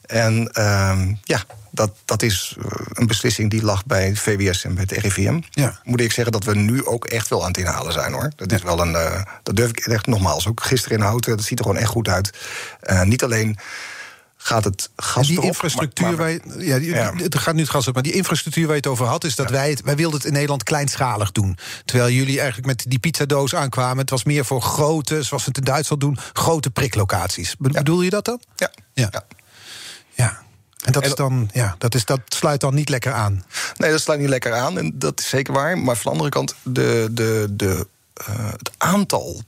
En 0.06 0.62
um, 0.62 1.18
ja, 1.22 1.44
dat, 1.70 1.90
dat 2.04 2.22
is 2.22 2.56
eh, 2.58 2.64
een 2.92 3.06
beslissing 3.06 3.50
die 3.50 3.62
lag 3.62 3.86
bij 3.86 4.06
het 4.06 4.18
VWS 4.18 4.64
en 4.64 4.74
bij 4.74 4.84
het 4.88 5.02
RIVM. 5.02 5.40
Ja. 5.50 5.80
Moet 5.84 6.00
ik 6.00 6.12
zeggen 6.12 6.32
dat 6.32 6.44
we 6.44 6.54
nu 6.54 6.86
ook 6.86 7.04
echt 7.04 7.28
wel 7.28 7.42
aan 7.42 7.48
het 7.48 7.58
inhalen 7.58 7.92
zijn 7.92 8.12
hoor. 8.12 8.32
Dat 8.36 8.52
is 8.52 8.62
wel 8.62 8.80
een. 8.80 8.92
Uh, 8.92 9.22
dat 9.42 9.56
durf 9.56 9.70
ik 9.70 9.78
echt 9.78 10.06
nogmaals. 10.06 10.48
Ook 10.48 10.62
gisteren 10.62 10.98
in 10.98 11.04
Houten, 11.04 11.36
dat 11.36 11.46
ziet 11.46 11.58
er 11.58 11.64
gewoon 11.64 11.80
echt 11.80 11.90
goed 11.90 12.08
uit. 12.08 12.38
Uh, 12.82 13.02
niet 13.02 13.24
alleen 13.24 13.58
gaat 14.48 14.64
het 14.64 14.90
gas 14.96 15.26
die 15.26 15.36
erop, 15.36 15.48
infrastructuur 15.48 16.16
waar 16.16 16.30
je, 16.30 16.40
ja, 16.58 16.78
die, 16.78 16.94
het 16.94 17.38
gaat 17.38 17.54
nu 17.54 17.60
het 17.60 17.70
gas 17.70 17.88
op, 17.88 17.94
maar 17.94 18.02
die 18.02 18.12
infrastructuur 18.12 18.64
waar 18.64 18.74
je 18.74 18.80
het 18.80 18.90
over 18.90 19.06
had, 19.06 19.24
is 19.24 19.34
dat 19.34 19.50
wij 19.50 19.70
het, 19.70 19.82
wij 19.82 19.96
wilden 19.96 20.18
het 20.18 20.26
in 20.26 20.32
Nederland 20.32 20.62
kleinschalig 20.62 21.32
doen. 21.32 21.58
Terwijl 21.84 22.10
jullie 22.10 22.36
eigenlijk 22.38 22.66
met 22.66 22.84
die 22.88 22.98
pizzadoos 22.98 23.54
aankwamen, 23.54 23.98
het 23.98 24.10
was 24.10 24.24
meer 24.24 24.44
voor 24.44 24.62
grote, 24.62 25.22
zoals 25.22 25.44
we 25.44 25.48
het 25.48 25.58
in 25.58 25.64
Duitsland 25.64 26.00
doen, 26.00 26.18
grote 26.32 26.70
priklocaties. 26.70 27.56
Bedoel 27.58 28.02
je 28.02 28.10
dat 28.10 28.24
dan? 28.24 28.40
Ja. 28.56 28.70
Ja. 28.94 29.10
ja. 30.14 30.42
En 30.84 30.92
dat, 30.92 31.06
is 31.06 31.14
dan, 31.14 31.50
ja, 31.52 31.74
dat, 31.78 31.94
is, 31.94 32.04
dat 32.04 32.20
sluit 32.28 32.60
dan 32.60 32.74
niet 32.74 32.88
lekker 32.88 33.12
aan. 33.12 33.44
Nee, 33.76 33.90
dat 33.90 34.00
sluit 34.00 34.20
niet 34.20 34.28
lekker 34.28 34.54
aan. 34.54 34.78
En 34.78 34.98
dat 34.98 35.20
is 35.20 35.28
zeker 35.28 35.52
waar. 35.52 35.78
Maar 35.78 35.96
van 35.96 36.04
de 36.04 36.10
andere 36.10 36.30
kant, 36.30 36.54
de, 36.62 37.08
de, 37.10 37.46
de, 37.50 37.86
uh, 38.28 38.50
het 38.50 38.70
aantal 38.76 39.42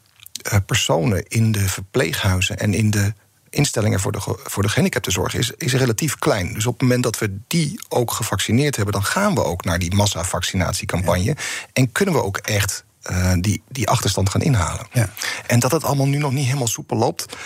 uh, 0.52 0.58
personen 0.66 1.24
in 1.28 1.52
de 1.52 1.68
verpleeghuizen 1.68 2.58
en 2.58 2.74
in 2.74 2.90
de 2.90 3.12
instellingen 3.50 4.00
voor 4.00 4.12
de, 4.12 4.20
voor 4.42 4.62
de 4.62 4.68
gehandicaptenzorg 4.68 5.34
is, 5.34 5.50
is 5.50 5.72
relatief 5.72 6.18
klein. 6.18 6.52
Dus 6.52 6.66
op 6.66 6.72
het 6.72 6.82
moment 6.82 7.02
dat 7.02 7.18
we 7.18 7.36
die 7.46 7.80
ook 7.88 8.12
gevaccineerd 8.12 8.76
hebben, 8.76 8.94
dan 8.94 9.04
gaan 9.04 9.34
we 9.34 9.44
ook 9.44 9.64
naar 9.64 9.78
die 9.78 9.94
massavaccinatiecampagne. 9.94 11.36
En 11.72 11.92
kunnen 11.92 12.14
we 12.14 12.22
ook 12.22 12.36
echt 12.36 12.84
uh, 13.10 13.32
die, 13.40 13.62
die 13.68 13.88
achterstand 13.88 14.30
gaan 14.30 14.42
inhalen. 14.42 14.86
Ja. 14.92 15.10
En 15.46 15.60
dat 15.60 15.72
het 15.72 15.84
allemaal 15.84 16.06
nu 16.06 16.18
nog 16.18 16.32
niet 16.32 16.46
helemaal 16.46 16.66
soepel 16.66 16.96
loopt. 16.96 17.36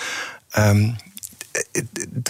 Um, 0.59 0.97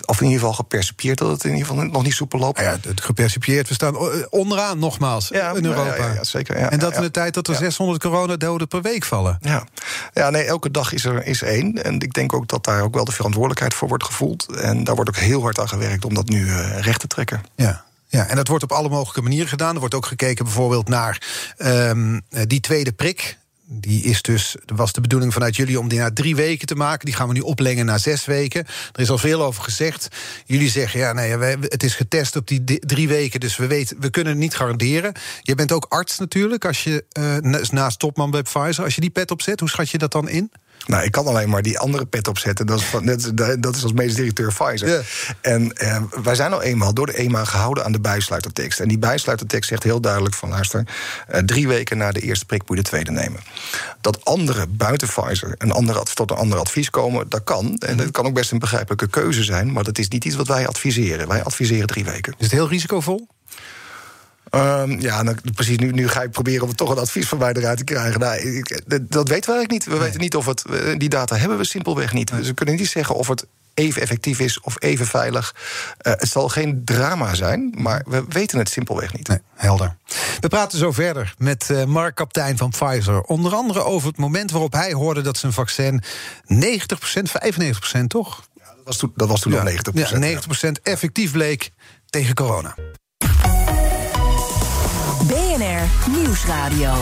of 0.04 0.20
in 0.20 0.26
ieder 0.26 0.38
geval 0.38 0.52
gepercipieerd 0.52 1.18
dat 1.18 1.30
het 1.30 1.44
in 1.44 1.52
ieder 1.52 1.66
geval 1.66 1.84
nog 1.84 2.02
niet 2.02 2.12
soepel 2.12 2.38
loopt. 2.38 2.60
Ja, 2.60 2.78
het 2.88 3.00
gepercipieerd, 3.00 3.68
we 3.68 3.74
staan 3.74 3.96
onderaan 4.30 4.78
nogmaals 4.78 5.30
in 5.30 5.64
Europa. 5.64 5.96
Ja, 5.96 6.12
ja, 6.12 6.24
zeker. 6.24 6.56
en 6.56 6.78
dat 6.78 6.96
in 6.96 7.02
de 7.02 7.10
tijd 7.10 7.34
dat 7.34 7.48
er 7.48 7.54
600 7.54 8.00
coronadoden 8.00 8.68
per 8.68 8.82
week 8.82 9.04
vallen. 9.04 9.38
Ja. 9.40 9.64
ja, 10.12 10.30
nee, 10.30 10.44
elke 10.44 10.70
dag 10.70 10.92
is 10.92 11.04
er 11.04 11.26
is 11.26 11.42
één. 11.42 11.84
En 11.84 12.00
ik 12.00 12.12
denk 12.12 12.32
ook 12.32 12.48
dat 12.48 12.64
daar 12.64 12.82
ook 12.82 12.94
wel 12.94 13.04
de 13.04 13.12
verantwoordelijkheid 13.12 13.74
voor 13.74 13.88
wordt 13.88 14.04
gevoeld. 14.04 14.56
En 14.56 14.84
daar 14.84 14.94
wordt 14.94 15.10
ook 15.10 15.16
heel 15.16 15.42
hard 15.42 15.58
aan 15.58 15.68
gewerkt 15.68 16.04
om 16.04 16.14
dat 16.14 16.28
nu 16.28 16.46
uh, 16.46 16.80
recht 16.80 17.00
te 17.00 17.06
trekken. 17.06 17.44
Ja. 17.54 17.84
Ja, 18.08 18.26
en 18.26 18.36
dat 18.36 18.48
wordt 18.48 18.64
op 18.64 18.72
alle 18.72 18.88
mogelijke 18.88 19.22
manieren 19.22 19.48
gedaan. 19.48 19.74
Er 19.74 19.80
wordt 19.80 19.94
ook 19.94 20.06
gekeken 20.06 20.44
bijvoorbeeld 20.44 20.88
naar 20.88 21.22
um, 21.58 22.20
die 22.46 22.60
tweede 22.60 22.92
prik 22.92 23.38
die 23.66 24.02
is 24.02 24.22
dus, 24.22 24.56
was 24.66 24.92
de 24.92 25.00
bedoeling 25.00 25.32
vanuit 25.32 25.56
jullie 25.56 25.78
om 25.78 25.88
die 25.88 25.98
na 25.98 26.12
drie 26.12 26.36
weken 26.36 26.66
te 26.66 26.74
maken. 26.74 27.04
Die 27.04 27.14
gaan 27.14 27.28
we 27.28 27.34
nu 27.34 27.40
oplengen 27.40 27.86
naar 27.86 27.98
zes 27.98 28.24
weken. 28.24 28.66
Er 28.92 29.00
is 29.00 29.10
al 29.10 29.18
veel 29.18 29.42
over 29.42 29.62
gezegd. 29.62 30.08
Jullie 30.44 30.70
zeggen, 30.70 31.00
ja, 31.00 31.12
nee, 31.12 31.30
het 31.60 31.82
is 31.82 31.94
getest 31.94 32.36
op 32.36 32.46
die 32.46 32.64
drie 32.78 33.08
weken, 33.08 33.40
dus 33.40 33.56
we 33.56 33.66
weten, 33.66 34.00
we 34.00 34.10
kunnen 34.10 34.32
het 34.32 34.42
niet 34.42 34.54
garanderen. 34.54 35.12
Je 35.42 35.54
bent 35.54 35.72
ook 35.72 35.86
arts 35.88 36.18
natuurlijk, 36.18 36.64
als 36.64 36.84
je 36.84 37.04
uh, 37.18 37.60
naast 37.70 37.98
topman 37.98 38.30
bij 38.30 38.42
Pfizer, 38.42 38.84
als 38.84 38.94
je 38.94 39.00
die 39.00 39.10
pet 39.10 39.30
opzet, 39.30 39.60
hoe 39.60 39.68
schat 39.68 39.90
je 39.90 39.98
dat 39.98 40.12
dan 40.12 40.28
in? 40.28 40.52
Nou, 40.86 41.04
ik 41.04 41.10
kan 41.10 41.26
alleen 41.26 41.48
maar 41.48 41.62
die 41.62 41.78
andere 41.78 42.04
pet 42.04 42.28
opzetten. 42.28 42.66
Dat 42.66 42.78
is, 42.78 42.84
van, 42.84 43.04
dat 43.58 43.76
is 43.76 43.82
als 43.82 43.92
medisch 43.92 44.14
directeur 44.14 44.52
Pfizer. 44.52 45.06
En 45.40 45.72
eh, 45.72 46.02
wij 46.22 46.34
zijn 46.34 46.52
al 46.52 46.62
eenmaal 46.62 46.94
door 46.94 47.06
de 47.06 47.12
EMA 47.12 47.44
gehouden 47.44 47.84
aan 47.84 47.92
de 47.92 48.00
bijsluitertekst. 48.00 48.80
En 48.80 48.88
die 48.88 48.98
bijsluitertekst 48.98 49.68
zegt 49.68 49.82
heel 49.82 50.00
duidelijk 50.00 50.34
van... 50.34 50.48
luister, 50.48 50.86
eh, 51.26 51.40
drie 51.40 51.68
weken 51.68 51.98
na 51.98 52.12
de 52.12 52.20
eerste 52.20 52.46
prik 52.46 52.60
moet 52.68 52.76
je 52.76 52.82
de 52.82 52.88
tweede 52.88 53.10
nemen. 53.10 53.40
Dat 54.00 54.24
anderen 54.24 54.76
buiten 54.76 55.08
Pfizer 55.08 55.54
een 55.58 55.72
andere, 55.72 56.02
tot 56.14 56.30
een 56.30 56.36
ander 56.36 56.58
advies 56.58 56.90
komen, 56.90 57.28
dat 57.28 57.44
kan. 57.44 57.76
En 57.78 57.96
dat 57.96 58.10
kan 58.10 58.26
ook 58.26 58.34
best 58.34 58.52
een 58.52 58.58
begrijpelijke 58.58 59.08
keuze 59.08 59.42
zijn... 59.42 59.72
maar 59.72 59.84
dat 59.84 59.98
is 59.98 60.08
niet 60.08 60.24
iets 60.24 60.36
wat 60.36 60.48
wij 60.48 60.66
adviseren. 60.66 61.28
Wij 61.28 61.44
adviseren 61.44 61.86
drie 61.86 62.04
weken. 62.04 62.34
Is 62.38 62.44
het 62.44 62.54
heel 62.54 62.68
risicovol? 62.68 63.28
Um, 64.54 65.00
ja, 65.00 65.22
nou, 65.22 65.36
precies. 65.54 65.78
Nu, 65.78 65.90
nu 65.90 66.08
ga 66.08 66.22
ik 66.22 66.30
proberen 66.30 66.66
om 66.66 66.74
toch 66.74 66.90
een 66.90 66.98
advies 66.98 67.28
van 67.28 67.38
mij 67.38 67.52
eruit 67.52 67.78
te 67.78 67.84
krijgen. 67.84 68.20
Nou, 68.20 68.36
ik, 68.36 68.68
dat 68.86 69.28
weten 69.28 69.28
we 69.28 69.30
eigenlijk 69.30 69.70
niet. 69.70 69.84
We 69.84 69.96
weten 69.96 70.20
niet 70.20 70.36
of 70.36 70.46
het. 70.46 70.64
Eh, 70.64 70.98
die 70.98 71.08
data 71.08 71.36
hebben 71.36 71.58
we 71.58 71.64
simpelweg 71.64 72.12
niet. 72.12 72.30
Dus 72.30 72.46
we 72.46 72.54
kunnen 72.54 72.74
niet 72.74 72.88
zeggen 72.88 73.14
of 73.14 73.28
het 73.28 73.46
even 73.74 74.02
effectief 74.02 74.40
is 74.40 74.60
of 74.60 74.76
even 74.78 75.06
veilig. 75.06 75.54
Uh, 76.02 76.12
het 76.12 76.28
zal 76.28 76.48
geen 76.48 76.84
drama 76.84 77.34
zijn, 77.34 77.74
maar 77.76 78.02
we 78.06 78.24
weten 78.28 78.58
het 78.58 78.68
simpelweg 78.68 79.12
niet. 79.12 79.28
Nee, 79.28 79.38
helder. 79.54 79.96
We 80.40 80.48
praten 80.48 80.78
zo 80.78 80.92
verder 80.92 81.34
met 81.38 81.68
uh, 81.70 81.84
Mark 81.84 82.14
Kaptein 82.14 82.56
van 82.56 82.70
Pfizer. 82.70 83.20
Onder 83.20 83.54
andere 83.54 83.84
over 83.84 84.08
het 84.08 84.16
moment 84.16 84.50
waarop 84.50 84.72
hij 84.72 84.92
hoorde 84.92 85.20
dat 85.20 85.36
zijn 85.36 85.52
vaccin 85.52 86.02
90%, 86.02 86.06
95% 86.56 88.06
toch? 88.06 88.48
Ja, 88.54 88.64
dat 88.64 88.84
was 88.84 88.96
toen, 88.96 89.12
dat 89.16 89.28
was 89.28 89.40
toen 89.40 89.52
ja, 89.52 89.62
nog 89.62 89.72
90%. 89.72 89.76
Ja, 89.92 90.40
90% 90.68 90.82
effectief 90.82 91.32
bleek 91.32 91.70
tegen 92.10 92.34
corona. 92.34 92.74
Nieuwsradio. 96.10 96.92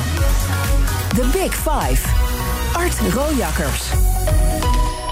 The 1.09 1.29
Big 1.33 1.55
Five. 1.55 2.09
Art 2.73 3.14
Rojakkers. 3.14 3.90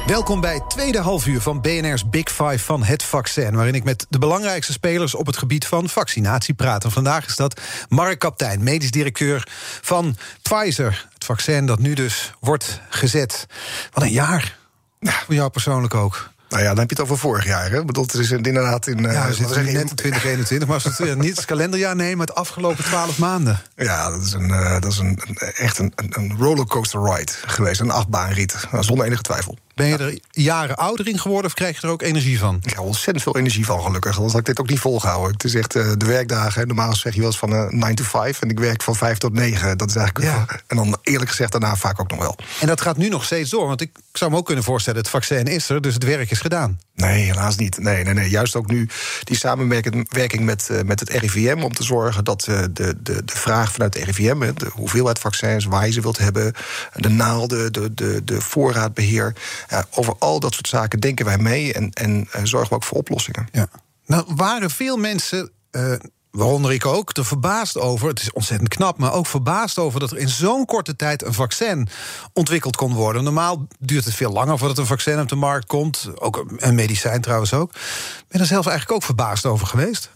Welkom 0.07 0.41
bij 0.41 0.55
het 0.55 0.71
tweede 0.71 0.99
halfuur 0.99 1.41
van 1.41 1.61
BNR's 1.61 2.09
Big 2.09 2.29
Five 2.29 2.59
van 2.59 2.83
het 2.83 3.03
vaccin... 3.03 3.55
waarin 3.55 3.75
ik 3.75 3.85
met 3.85 4.07
de 4.09 4.19
belangrijkste 4.19 4.73
spelers 4.73 5.15
op 5.15 5.27
het 5.27 5.37
gebied 5.37 5.67
van 5.67 5.89
vaccinatie 5.89 6.55
praat. 6.55 6.85
En 6.85 6.91
vandaag 6.91 7.27
is 7.27 7.37
dat 7.37 7.61
Mark 7.89 8.19
Kaptein, 8.19 8.63
medisch 8.63 8.91
directeur 8.91 9.49
van 9.83 10.17
Pfizer. 10.43 11.09
Het 11.15 11.25
vaccin 11.25 11.67
dat 11.67 11.79
nu 11.79 11.95
dus 11.95 12.33
wordt 12.41 12.81
gezet. 12.89 13.47
Wat 13.93 14.03
een 14.03 14.11
jaar. 14.11 14.59
Voor 15.01 15.35
jou 15.35 15.51
persoonlijk 15.51 15.95
ook. 15.95 16.31
Nou 16.51 16.63
ja, 16.63 16.69
dan 16.69 16.79
heb 16.79 16.89
je 16.91 16.95
het 16.97 17.05
over 17.05 17.19
vorig 17.19 17.45
jaar. 17.45 17.71
Hè? 17.71 17.81
Ik 17.81 17.87
bedoel, 17.87 18.03
het 18.05 18.15
is 18.15 18.31
inderdaad 18.31 18.87
in. 18.87 18.99
Ja, 19.03 19.09
eh, 19.09 19.27
we 19.27 19.33
zitten 19.35 19.65
net 19.65 19.91
in 19.91 19.95
2021, 19.97 20.69
maar 20.69 20.77
als 20.85 20.97
we 20.97 21.05
het 21.05 21.13
eh, 21.15 21.21
niet 21.23 21.37
het 21.37 21.45
kalenderjaar 21.45 21.97
nemen, 21.97 22.21
het 22.27 22.35
afgelopen 22.35 22.85
12 22.85 23.19
maanden. 23.19 23.61
Ja, 23.77 24.11
dat 24.11 24.23
is, 24.23 24.33
een, 24.33 24.51
eh, 24.51 24.73
dat 24.81 24.93
is 24.93 24.99
een, 24.99 25.19
echt 25.57 25.79
een, 25.79 25.93
een- 25.97 26.37
rollercoaster 26.39 27.03
ride 27.03 27.33
geweest. 27.47 27.81
Een 27.81 27.91
achtbaanrit, 27.91 28.57
zonder 28.81 29.07
enige 29.07 29.23
twijfel. 29.23 29.59
Ben 29.81 29.89
je 29.89 29.97
er 29.97 30.19
jaren 30.31 30.77
ouder 30.77 31.09
in 31.09 31.19
geworden 31.19 31.47
of 31.47 31.55
krijg 31.55 31.81
je 31.81 31.87
er 31.87 31.93
ook 31.93 32.03
energie 32.03 32.39
van? 32.39 32.61
Ik 32.63 32.71
heb 32.71 32.79
ontzettend 32.79 33.23
veel 33.23 33.37
energie 33.37 33.65
van, 33.65 33.83
gelukkig. 33.83 34.15
Anders 34.15 34.33
had 34.33 34.41
ik 34.41 34.47
dit 34.47 34.61
ook 34.61 34.69
niet 34.69 34.79
volgehouden. 34.79 35.33
Het 35.33 35.45
is 35.45 35.55
echt 35.55 35.77
eh, 35.77 35.93
de 35.97 36.07
werkdagen. 36.07 36.67
Normaal 36.67 36.95
zeg 36.95 37.13
je 37.13 37.19
wel 37.19 37.29
eens 37.29 37.39
van 37.39 37.55
eh 37.55 37.69
9 37.69 37.95
to 37.95 38.05
5. 38.05 38.41
En 38.41 38.51
ik 38.51 38.59
werk 38.59 38.83
van 38.83 38.97
5 38.97 39.19
tot 39.19 39.33
9. 39.33 39.79
Dat 39.79 39.89
is 39.89 39.97
eigenlijk. 39.97 40.27
Ja. 40.27 40.47
En 40.67 40.77
dan 40.77 40.99
eerlijk 41.03 41.31
gezegd 41.31 41.53
daarna 41.53 41.77
vaak 41.77 42.01
ook 42.01 42.11
nog 42.11 42.19
wel. 42.19 42.37
En 42.61 42.67
dat 42.67 42.81
gaat 42.81 42.97
nu 42.97 43.09
nog 43.09 43.25
steeds 43.25 43.51
door, 43.51 43.67
want 43.67 43.81
ik 43.81 43.91
zou 44.13 44.31
me 44.31 44.37
ook 44.37 44.47
kunnen 44.47 44.65
voorstellen: 44.65 45.01
het 45.01 45.09
vaccin 45.09 45.45
is 45.45 45.69
er, 45.69 45.81
dus 45.81 45.95
het 45.95 46.05
werk 46.05 46.31
is 46.31 46.41
gedaan. 46.41 46.79
Nee, 47.01 47.25
helaas 47.25 47.57
niet. 47.57 47.79
Nee, 47.79 48.05
nee, 48.05 48.15
nee. 48.15 48.31
Juist 48.31 48.57
ook 48.57 48.67
nu 48.67 48.89
die 49.25 49.37
samenwerking 49.37 50.13
werking 50.13 50.45
met, 50.45 50.69
eh, 50.71 50.83
met 50.83 51.01
het 51.01 51.09
RIVM... 51.09 51.63
om 51.63 51.73
te 51.73 51.83
zorgen 51.83 52.25
dat 52.25 52.41
de, 52.41 52.73
de, 52.73 53.03
de 53.03 53.23
vraag 53.25 53.73
vanuit 53.73 53.95
het 53.95 54.05
RIVM... 54.05 54.53
de 54.55 54.71
hoeveelheid 54.73 55.19
vaccins, 55.19 55.65
waar 55.65 55.87
je 55.87 55.93
ze 55.93 56.01
wilt 56.01 56.19
hebben... 56.19 56.55
de 56.95 57.09
naalden, 57.09 57.73
de, 57.73 57.95
de, 57.95 58.25
de 58.25 58.41
voorraadbeheer... 58.41 59.35
ja, 59.71 59.85
over 59.91 60.15
al 60.19 60.41
dat 60.41 60.55
soort 60.55 60.69
zaken 60.69 61.01
denken 61.01 61.25
wij 61.25 61.39
mee... 61.39 61.73
en, 61.73 61.91
en 61.91 62.29
eh, 62.33 62.45
zorgen 62.45 62.69
we 62.69 62.75
ook 62.75 62.85
voor 62.85 62.99
oplossingen. 62.99 63.49
Ja. 63.53 63.69
Nou, 64.07 64.25
waren 64.37 64.71
veel 64.71 64.97
mensen, 64.97 65.51
eh, 65.71 65.93
waaronder 66.31 66.73
ik 66.73 66.87
ook, 66.87 67.17
er 67.17 67.25
verbaasd 67.25 67.79
over. 67.79 68.09
Het 68.09 68.21
is 68.21 68.33
ontzettend 68.33 68.69
knap, 68.69 68.99
maar 68.99 69.13
ook 69.13 69.27
verbaasd 69.27 69.79
over 69.79 70.01
dat 70.01 70.11
er 70.11 70.19
in 70.19 70.29
zo'n 70.29 70.65
korte 70.65 70.97
tijd 70.97 71.25
een 71.25 71.35
vaccin 71.35 71.89
ontwikkeld 72.33 72.77
kon 72.77 72.95
worden. 72.95 73.25
Normaal 73.25 73.67
duurt 73.79 74.05
het 74.05 74.15
veel 74.15 74.33
langer 74.33 74.59
voordat 74.59 74.79
een 74.79 74.87
vaccin 74.87 75.21
op 75.21 75.29
de 75.29 75.37
markt 75.37 75.67
komt. 75.67 76.09
Ook 76.15 76.45
een 76.57 76.75
medicijn 76.75 77.21
trouwens 77.21 77.55
ook. 77.55 77.73
Ben 77.73 77.83
je 78.29 78.39
er 78.39 78.47
zelf 78.47 78.67
eigenlijk 78.67 78.97
ook 78.97 79.05
verbaasd 79.05 79.47
over 79.47 79.67
geweest? 79.67 80.11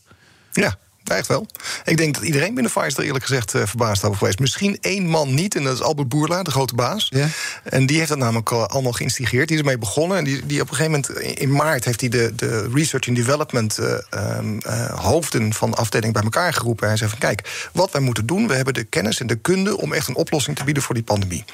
Ja, 0.52 0.76
echt 1.04 1.26
wel. 1.26 1.46
Ik 1.84 1.96
denk 1.96 2.14
dat 2.14 2.22
iedereen 2.22 2.54
binnen 2.54 2.72
Pfizer 2.72 2.98
er 2.98 3.04
eerlijk 3.04 3.24
gezegd 3.24 3.54
eh, 3.54 3.62
verbaasd 3.66 4.04
over 4.04 4.18
geweest. 4.18 4.38
Misschien 4.38 4.78
één 4.80 5.06
man 5.06 5.34
niet, 5.34 5.54
en 5.56 5.62
dat 5.64 5.74
is 5.74 5.82
Albert 5.82 6.08
Boerla, 6.08 6.42
de 6.42 6.50
grote 6.50 6.74
baas. 6.74 7.06
Ja. 7.10 7.26
En 7.62 7.86
die 7.86 7.96
heeft 7.96 8.08
dat 8.08 8.18
namelijk 8.18 8.50
al- 8.52 8.66
allemaal 8.66 8.92
geïnstigeerd. 8.92 9.48
Die 9.48 9.56
is 9.56 9.62
ermee 9.62 9.78
begonnen. 9.78 10.18
En 10.18 10.24
die, 10.24 10.46
die 10.46 10.60
op 10.60 10.70
een 10.70 10.76
gegeven 10.76 11.04
moment 11.08 11.38
in 11.38 11.52
maart 11.52 11.84
heeft 11.84 12.00
hij 12.00 12.08
de, 12.08 12.32
de 12.36 12.68
research 12.74 13.08
and 13.08 13.16
development 13.16 13.78
eh, 13.78 13.94
ehm, 14.10 14.58
eh, 14.58 15.00
hoofden 15.00 15.52
van 15.52 15.70
de 15.70 15.76
afdeling 15.76 16.12
bij 16.12 16.22
elkaar 16.22 16.52
geroepen. 16.52 16.82
En 16.82 16.88
hij 16.88 16.98
zei 16.98 17.10
van 17.10 17.18
kijk, 17.18 17.68
wat 17.72 17.90
wij 17.90 18.00
moeten 18.00 18.26
doen, 18.26 18.48
we 18.48 18.54
hebben 18.54 18.74
de 18.74 18.84
kennis 18.84 19.20
en 19.20 19.26
de 19.26 19.36
kunde 19.36 19.78
om 19.78 19.92
echt 19.92 20.08
een 20.08 20.16
oplossing 20.16 20.56
te 20.56 20.64
bieden 20.64 20.82
voor 20.82 20.94
die 20.94 21.04
pandemie. 21.04 21.44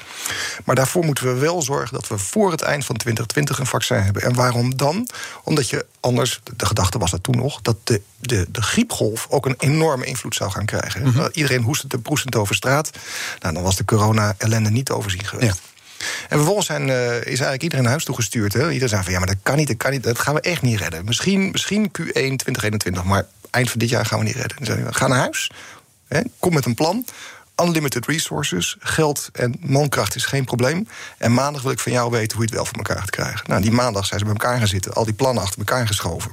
Maar 0.65 0.75
daarvoor 0.75 1.05
moeten 1.05 1.25
we 1.33 1.39
wel 1.39 1.61
zorgen 1.61 1.93
dat 1.93 2.07
we 2.07 2.17
voor 2.17 2.51
het 2.51 2.61
eind 2.61 2.85
van 2.85 2.95
2020 2.95 3.59
een 3.59 3.65
vaccin 3.65 3.97
hebben. 3.97 4.21
En 4.21 4.33
waarom 4.33 4.77
dan? 4.77 5.07
Omdat 5.43 5.69
je 5.69 5.85
anders, 5.99 6.41
de 6.57 6.65
gedachte 6.65 6.97
was 6.97 7.11
dat 7.11 7.23
toen 7.23 7.37
nog, 7.37 7.61
dat 7.61 7.75
de, 7.83 8.01
de, 8.19 8.45
de 8.51 8.61
griepgolf 8.61 9.27
ook 9.29 9.40
een 9.45 9.55
enorme 9.57 10.05
invloed 10.05 10.35
zou 10.35 10.51
gaan 10.51 10.65
krijgen. 10.65 11.01
Mhm. 11.01 11.27
Iedereen 11.31 11.61
hoestend 11.61 11.93
en 11.93 12.01
proestend 12.01 12.35
over 12.35 12.55
straat. 12.55 12.89
Nou, 13.39 13.53
dan 13.53 13.63
was 13.63 13.75
de 13.75 13.85
corona-ellende 13.85 14.69
niet 14.69 14.89
overzien 14.89 15.25
geweest. 15.25 15.61
En 16.29 16.37
vervolgens 16.37 16.65
zijn, 16.65 16.89
eh, 16.89 17.15
is 17.15 17.23
eigenlijk 17.25 17.61
iedereen 17.61 17.83
naar 17.83 17.91
huis 17.91 18.05
toegestuurd. 18.05 18.53
Hè? 18.53 18.67
Iedereen 18.67 18.89
zei 18.89 19.03
van 19.03 19.11
ja, 19.11 19.17
maar 19.17 19.27
dat 19.27 19.37
kan 19.43 19.55
niet, 19.55 19.67
dat 19.67 19.77
kan 19.77 19.91
niet, 19.91 20.03
dat 20.03 20.19
gaan 20.19 20.33
we 20.33 20.41
echt 20.41 20.61
niet 20.61 20.79
redden. 20.79 21.05
Misschien, 21.05 21.49
misschien 21.51 21.85
Q1 21.85 22.11
2021, 22.11 23.03
maar 23.03 23.25
eind 23.49 23.69
van 23.69 23.79
dit 23.79 23.89
jaar 23.89 24.05
gaan 24.05 24.19
we 24.19 24.25
niet 24.25 24.35
redden. 24.35 24.57
Zei 24.65 24.85
ga 24.89 25.07
naar 25.07 25.19
huis, 25.19 25.51
hè? 26.07 26.21
kom 26.39 26.53
met 26.53 26.65
een 26.65 26.75
plan. 26.75 27.05
Unlimited 27.61 28.05
resources, 28.05 28.75
geld 28.79 29.29
en 29.33 29.55
mankracht 29.59 30.15
is 30.15 30.25
geen 30.25 30.45
probleem. 30.45 30.87
En 31.17 31.33
maandag 31.33 31.61
wil 31.61 31.71
ik 31.71 31.79
van 31.79 31.91
jou 31.91 32.11
weten 32.11 32.37
hoe 32.37 32.45
je 32.45 32.45
het 32.45 32.55
wel 32.55 32.65
voor 32.65 32.77
elkaar 32.77 32.97
gaat 32.97 33.09
krijgen. 33.09 33.49
Nou, 33.49 33.61
die 33.61 33.71
maandag 33.71 34.05
zijn 34.05 34.19
ze 34.19 34.25
bij 34.25 34.33
elkaar 34.33 34.57
gaan 34.57 34.67
zitten, 34.67 34.93
al 34.93 35.05
die 35.05 35.13
plannen 35.13 35.43
achter 35.43 35.59
elkaar 35.59 35.87
geschoven. 35.87 36.31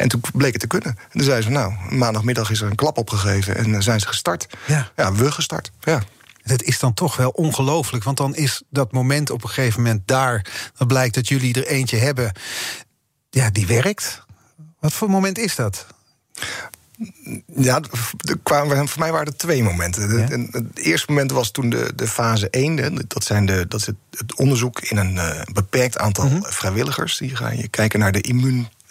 En 0.00 0.08
toen 0.08 0.20
bleek 0.34 0.52
het 0.52 0.60
te 0.60 0.66
kunnen. 0.66 0.88
En 0.88 1.10
toen 1.10 1.22
zeiden 1.22 1.44
ze, 1.44 1.50
nou, 1.50 1.72
maandagmiddag 1.88 2.50
is 2.50 2.60
er 2.60 2.70
een 2.70 2.76
klap 2.76 2.98
opgegeven 2.98 3.56
en 3.56 3.74
eh, 3.74 3.80
zijn 3.80 4.00
ze 4.00 4.06
gestart. 4.06 4.46
Ja. 4.66 4.90
ja 4.96 5.12
we 5.12 5.32
gestart. 5.32 5.70
Ja. 5.80 6.02
Dat 6.44 6.62
is 6.62 6.78
dan 6.78 6.94
toch 6.94 7.16
wel 7.16 7.30
ongelooflijk, 7.30 8.04
want 8.04 8.16
dan 8.16 8.34
is 8.34 8.62
dat 8.70 8.92
moment 8.92 9.30
op 9.30 9.42
een 9.42 9.48
gegeven 9.48 9.82
moment 9.82 10.02
daar. 10.04 10.46
Dan 10.76 10.86
blijkt 10.86 11.14
dat 11.14 11.28
jullie 11.28 11.54
er 11.54 11.66
eentje 11.66 11.96
hebben, 11.96 12.32
ja, 13.30 13.50
die 13.50 13.66
werkt. 13.66 14.24
Wat 14.78 14.92
voor 14.92 15.10
moment 15.10 15.38
is 15.38 15.54
dat? 15.54 15.86
Ja, 17.46 17.80
kwamen, 18.42 18.88
voor 18.88 19.00
mij 19.00 19.12
waren 19.12 19.26
er 19.26 19.36
twee 19.36 19.62
momenten. 19.62 20.18
Ja? 20.18 20.26
Het 20.50 20.78
eerste 20.78 21.06
moment 21.08 21.30
was 21.30 21.50
toen 21.50 21.70
de, 21.70 21.92
de 21.94 22.06
fase 22.06 22.50
1. 22.50 22.76
hè, 22.76 22.90
Dat, 23.06 23.24
zijn 23.24 23.46
de, 23.46 23.66
dat 23.68 23.80
is 23.80 23.86
het, 23.86 24.36
onderzoek 24.36 24.80
in 24.80 24.96
een 24.96 25.18
eh, 25.18 25.42
beperkt 25.52 25.98
aantal 25.98 26.28
vrijwilligers. 26.40 27.18
Die 27.18 27.36
gaan 27.36 27.56
je 27.56 27.68
kijken 27.68 27.98
naar 27.98 28.12
de 28.12 28.20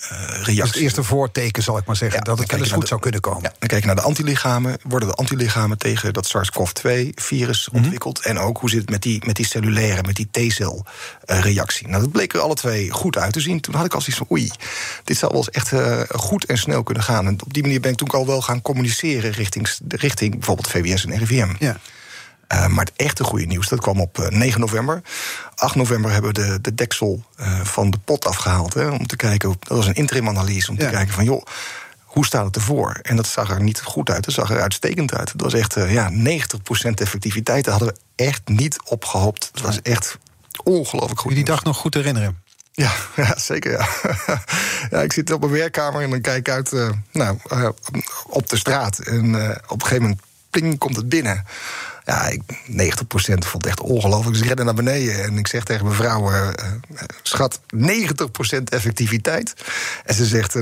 immuunreactie. 0.10 0.56
Dat 0.56 0.66
is 0.66 0.72
het 0.74 0.82
eerste 0.84 1.04
voorteken, 1.04 1.64
zal 1.64 1.78
ik 1.78 1.86
maar 1.86 1.96
zeggen, 1.96 2.18
Ja, 2.18 2.24
dat 2.24 2.40
het 2.40 2.52
wel 2.52 2.60
eens 2.60 2.72
goed 2.72 2.88
zou 2.88 3.00
kunnen 3.00 3.22
komen. 3.22 3.42
Ja, 3.42 3.54
dan 3.60 3.68
kijk 3.68 3.82
je 3.82 3.88
naar 3.88 3.96
de 3.96 4.02
antilichamen. 4.02 4.78
Worden 4.84 5.10
de 5.10 5.16
antilichamen 5.16 5.78
tegen 5.78 6.14
dat 6.14 6.28
SARS-CoV-2-virus 6.28 7.68
Mhm. 7.70 7.78
ontwikkeld? 7.78 8.20
En 8.22 8.40
ook 8.40 8.58
hoe 8.58 8.70
zit 8.70 8.82
het 8.82 8.90
met 8.90 9.02
die, 9.02 9.26
met 9.26 9.36
die 9.36 9.46
cellulaire, 9.46 10.02
met 10.04 10.16
die 10.16 10.28
T-cel-reactie? 10.32 11.88
nou, 11.88 12.02
dat 12.02 12.12
bleek 12.12 12.34
er 12.34 12.40
alle 12.40 12.54
twee 12.56 12.92
goed 12.92 13.18
uit 13.18 13.34
te 13.34 13.40
zien. 13.40 13.60
Toen 13.62 13.76
had 13.76 13.86
ik 13.86 13.94
al 13.94 14.02
zoiets 14.02 14.18
van, 14.18 14.28
oei, 14.32 14.52
dit 15.04 15.18
zou 15.18 15.32
wel 15.32 15.42
eens 15.42 15.50
echt 15.52 15.72
eh, 15.72 16.02
goed 16.20 16.46
en 16.46 16.58
snel 16.58 16.84
kunnen 16.84 17.04
gaan. 17.04 17.28
En 17.28 17.38
op 17.44 17.54
die 17.54 17.64
manier 17.64 17.80
ben 17.80 17.92
ik 17.92 17.98
toen 17.98 18.08
al 18.08 18.26
wel 18.26 18.42
gaan 18.42 18.62
communiceren... 18.62 19.32
richting, 19.32 19.70
richting 19.88 20.32
bijvoorbeeld 20.32 20.68
VWS 20.68 21.06
en 21.06 21.18
RIVM. 21.18 21.54
Ja. 21.60 21.78
Uh, 22.54 22.68
maar 22.68 22.86
het 22.86 22.94
echte 22.96 23.24
goede 23.24 23.46
nieuws, 23.46 23.68
dat 23.68 23.80
kwam 23.80 24.02
op 24.02 24.18
uh, 24.18 24.28
9 24.28 24.60
november. 24.60 25.02
8 25.56 25.76
november 25.76 26.12
hebben 26.12 26.34
we 26.34 26.42
de, 26.42 26.62
de 26.62 26.76
deksel 26.76 27.24
uh, 27.40 27.60
van 27.62 27.90
de 27.90 27.98
pot 27.98 28.26
afgehaald. 28.26 28.74
Hè, 28.74 28.88
om 28.88 29.08
te 29.08 29.16
kijken, 29.16 29.56
dat 29.60 29.78
was 29.78 29.88
een 29.88 29.94
interim-analyse, 29.94 30.72
om 30.72 30.78
ja. 30.78 30.86
te 30.86 30.92
kijken 30.92 31.14
van 31.14 31.24
joh. 31.24 31.46
Hoe 32.00 32.26
staat 32.26 32.46
het 32.46 32.56
ervoor? 32.56 33.00
En 33.02 33.16
dat 33.16 33.28
zag 33.28 33.50
er 33.50 33.62
niet 33.62 33.82
goed 33.82 34.10
uit. 34.10 34.26
Het 34.26 34.34
zag 34.34 34.52
er 34.52 34.62
uitstekend 34.62 35.14
uit. 35.14 35.32
Het 35.32 35.42
was 35.42 35.54
echt 35.54 35.74
ja, 35.74 36.12
90% 36.12 36.14
effectiviteit. 36.96 37.64
Daar 37.64 37.74
hadden 37.74 37.94
we 37.94 38.24
echt 38.24 38.48
niet 38.48 38.82
op 38.84 39.06
gehoopt. 39.06 39.50
Het 39.52 39.62
was 39.62 39.82
echt 39.82 40.18
ongelooflijk 40.64 41.20
goed. 41.20 41.30
Je 41.30 41.36
die 41.36 41.46
dag 41.46 41.64
nog 41.64 41.78
goed 41.78 41.94
herinneren? 41.94 42.44
Ja, 42.72 42.92
ja, 43.24 43.38
zeker. 43.38 43.72
Ja. 43.72 43.88
ja, 44.92 45.02
ik 45.02 45.14
zit 45.14 45.32
op 45.32 45.40
mijn 45.40 45.52
werkkamer 45.52 46.02
en 46.02 46.10
dan 46.10 46.22
kijk 46.22 46.38
ik 46.38 46.50
uit 46.50 46.72
uh, 46.72 46.90
nou, 47.12 47.38
uh, 47.54 47.70
op 48.28 48.50
de 48.50 48.58
straat. 48.58 49.00
En 49.00 49.26
uh, 49.26 49.50
op 49.50 49.82
een 49.82 49.88
gegeven 49.88 50.02
moment 50.02 50.22
pling, 50.50 50.78
komt 50.78 50.96
het 50.96 51.10
binnen. 51.10 51.46
Ja, 52.10 52.28
ik, 52.28 52.42
90% 52.42 53.04
vond 53.24 53.54
het 53.54 53.66
echt 53.66 53.80
ongelooflijk. 53.80 54.34
Dus 54.34 54.42
ik 54.42 54.48
rende 54.48 54.64
naar 54.64 54.74
beneden 54.74 55.24
en 55.24 55.38
ik 55.38 55.48
zeg 55.48 55.64
tegen 55.64 55.86
mijn 55.86 55.96
vrouw... 55.96 56.32
Uh, 56.32 56.48
schat, 57.22 57.60
90% 57.76 58.64
effectiviteit. 58.64 59.54
En 60.06 60.14
ze 60.14 60.26
zegt, 60.26 60.56
90%, 60.56 60.62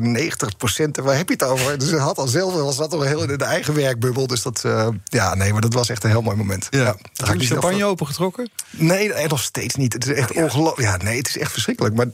waar 1.03 1.17
heb 1.17 1.27
je 1.27 1.33
het 1.33 1.43
over? 1.43 1.77
Dus 1.77 1.89
ze 1.89 1.97
had 1.97 2.17
al 2.17 2.27
zelf, 2.27 2.53
was 2.53 2.77
dat 2.77 2.93
al 2.93 3.01
heel 3.01 3.21
in 3.21 3.37
de 3.37 3.43
eigen 3.43 3.73
werkbubbel. 3.73 4.27
Dus 4.27 4.41
dat, 4.41 4.63
uh, 4.65 4.87
ja, 5.03 5.35
nee, 5.35 5.51
maar 5.51 5.61
dat 5.61 5.73
was 5.73 5.89
echt 5.89 6.03
een 6.03 6.09
heel 6.09 6.21
mooi 6.21 6.37
moment. 6.37 6.67
Ja. 6.69 6.79
ja 6.79 6.95
heb 7.25 7.33
je 7.33 7.39
de 7.39 7.45
champagne 7.45 7.85
opengetrokken? 7.85 8.49
Nee, 8.69 9.27
nog 9.27 9.41
steeds 9.41 9.75
niet. 9.75 9.93
Het 9.93 10.07
is 10.07 10.13
echt 10.13 10.31
ongelooflijk. 10.31 10.89
Ja, 10.89 10.97
nee, 10.97 11.17
het 11.17 11.27
is 11.27 11.37
echt 11.37 11.51
verschrikkelijk. 11.51 11.95
Maar 11.95 12.07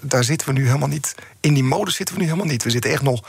daar 0.00 0.24
zitten 0.24 0.48
we 0.48 0.52
nu 0.52 0.66
helemaal 0.66 0.88
niet... 0.88 1.14
In 1.40 1.54
die 1.54 1.64
mode 1.64 1.90
zitten 1.90 2.14
we 2.14 2.20
nu 2.20 2.26
helemaal 2.26 2.50
niet. 2.50 2.62
We 2.62 2.70
zitten 2.70 2.90
echt 2.90 3.02
nog... 3.02 3.28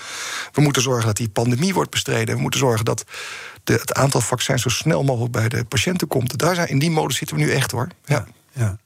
We 0.52 0.62
moeten 0.62 0.82
zorgen 0.82 1.06
dat 1.06 1.18
die 1.18 1.30
pandemie 1.30 1.74
wordt 1.74 1.92
bestreden. 1.92 2.36
We 2.36 2.42
moeten 2.42 2.60
zorgen 2.60 2.86
dat 2.86 3.06
het 3.64 3.94
aantal 3.94 4.22
vaccins 4.22 4.62
zo 4.62 4.70
snel 4.70 5.04
mogelijk 5.04 5.32
bij 5.32 5.50
de 5.50 5.66
patiënten 5.66 6.08
komt. 6.08 6.38
Daar 6.38 6.56
zijn, 6.56 6.68
in 6.68 6.80
die 6.80 6.92
mode 6.92 7.14
zitten 7.14 7.38
we 7.38 7.44
nu 7.44 7.52
echt 7.52 7.72
hoor. 7.72 7.88
Ja. 8.06 8.26
Ja. 8.54 8.78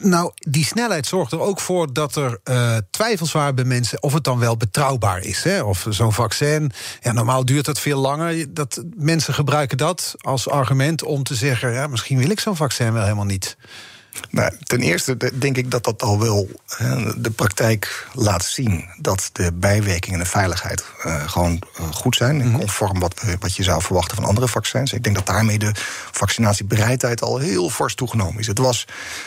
Nou, 0.00 0.32
die 0.34 0.64
snelheid 0.64 1.06
zorgt 1.06 1.32
er 1.32 1.40
ook 1.40 1.60
voor 1.60 1.92
dat 1.92 2.16
er 2.16 2.40
uh, 2.44 2.76
twijfels 2.90 3.32
waren 3.32 3.54
bij 3.54 3.64
mensen 3.64 4.02
of 4.02 4.12
het 4.12 4.24
dan 4.24 4.38
wel 4.38 4.56
betrouwbaar 4.56 5.18
is. 5.18 5.42
Hè? 5.42 5.62
Of 5.62 5.86
zo'n 5.88 6.12
vaccin. 6.12 6.72
Ja, 7.00 7.12
normaal 7.12 7.44
duurt 7.44 7.64
dat 7.64 7.80
veel 7.80 8.00
langer. 8.00 8.54
Dat, 8.54 8.84
mensen 8.96 9.34
gebruiken 9.34 9.76
dat 9.76 10.14
als 10.20 10.48
argument 10.48 11.02
om 11.02 11.22
te 11.22 11.34
zeggen: 11.34 11.72
ja, 11.72 11.86
misschien 11.86 12.18
wil 12.18 12.30
ik 12.30 12.40
zo'n 12.40 12.56
vaccin 12.56 12.92
wel 12.92 13.02
helemaal 13.02 13.24
niet. 13.24 13.56
Nou, 14.30 14.52
ten 14.62 14.80
eerste 14.80 15.16
denk 15.38 15.56
ik 15.56 15.70
dat 15.70 15.84
dat 15.84 16.02
al 16.02 16.20
wel 16.20 16.48
de 17.16 17.30
praktijk 17.30 18.08
laat 18.12 18.44
zien 18.44 18.88
dat 18.98 19.30
de 19.32 19.52
bijwerkingen 19.52 20.18
en 20.18 20.24
de 20.24 20.30
veiligheid 20.30 20.84
uh, 21.06 21.28
gewoon 21.28 21.62
uh, 21.80 21.86
goed 21.92 22.16
zijn. 22.16 22.40
-hmm. 22.40 22.58
Conform 22.58 23.00
wat, 23.00 23.22
wat 23.40 23.56
je 23.56 23.62
zou 23.62 23.82
verwachten 23.82 24.16
van 24.16 24.24
andere 24.24 24.48
vaccins. 24.48 24.92
Ik 24.92 25.02
denk 25.02 25.16
dat 25.16 25.26
daarmee 25.26 25.58
de 25.58 25.72
vaccinatiebereidheid 26.12 27.22
al 27.22 27.38
heel 27.38 27.70
fors 27.70 27.94
toegenomen 27.94 28.38
is. 28.38 28.46
Het 28.46 28.58
was 28.58 28.86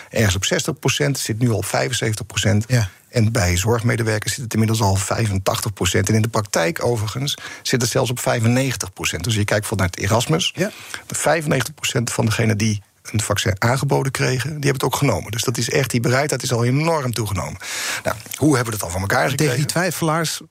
ergens 0.10 0.36
op 0.36 0.45
60 0.45 0.80
procent, 0.80 1.19
zit 1.19 1.39
nu 1.39 1.50
al 1.50 1.58
op 1.58 1.65
75 1.65 2.26
procent. 2.26 2.65
Ja. 2.67 2.89
En 3.10 3.32
bij 3.32 3.58
zorgmedewerkers 3.58 4.34
zit 4.34 4.43
het 4.43 4.54
inmiddels 4.54 4.82
al 4.82 4.95
85 4.95 5.74
procent. 5.74 6.10
En 6.10 6.15
in 6.15 6.21
de 6.21 6.28
praktijk 6.28 6.86
overigens 6.86 7.38
zit 7.62 7.82
het 7.82 7.91
zelfs 7.91 8.10
op 8.10 8.19
95 8.19 8.93
procent. 8.93 9.24
Dus 9.24 9.36
je 9.36 9.45
kijkt 9.45 9.67
vanuit 9.67 9.98
Erasmus. 9.98 10.52
Ja. 10.56 10.71
95 11.08 11.74
procent 11.74 12.12
van 12.12 12.26
degenen 12.26 12.58
die 12.58 12.82
een 13.11 13.21
vaccin 13.21 13.55
aangeboden 13.61 14.11
kregen, 14.11 14.49
die 14.49 14.51
hebben 14.53 14.71
het 14.73 14.83
ook 14.83 14.95
genomen. 14.95 15.31
Dus 15.31 15.43
dat 15.43 15.57
is 15.57 15.69
echt, 15.69 15.89
die 15.91 15.99
bereidheid 15.99 16.43
is 16.43 16.51
al 16.53 16.65
enorm 16.65 17.13
toegenomen. 17.13 17.57
Nou, 18.03 18.15
hoe 18.35 18.55
hebben 18.55 18.73
we 18.73 18.79
dat 18.79 18.87
al 18.87 18.93
van 18.93 19.01
elkaar 19.01 19.29
gekregen? 19.29 19.37
Tegen 19.53 19.57
die 19.57 19.65
twijfelaars 19.65 20.41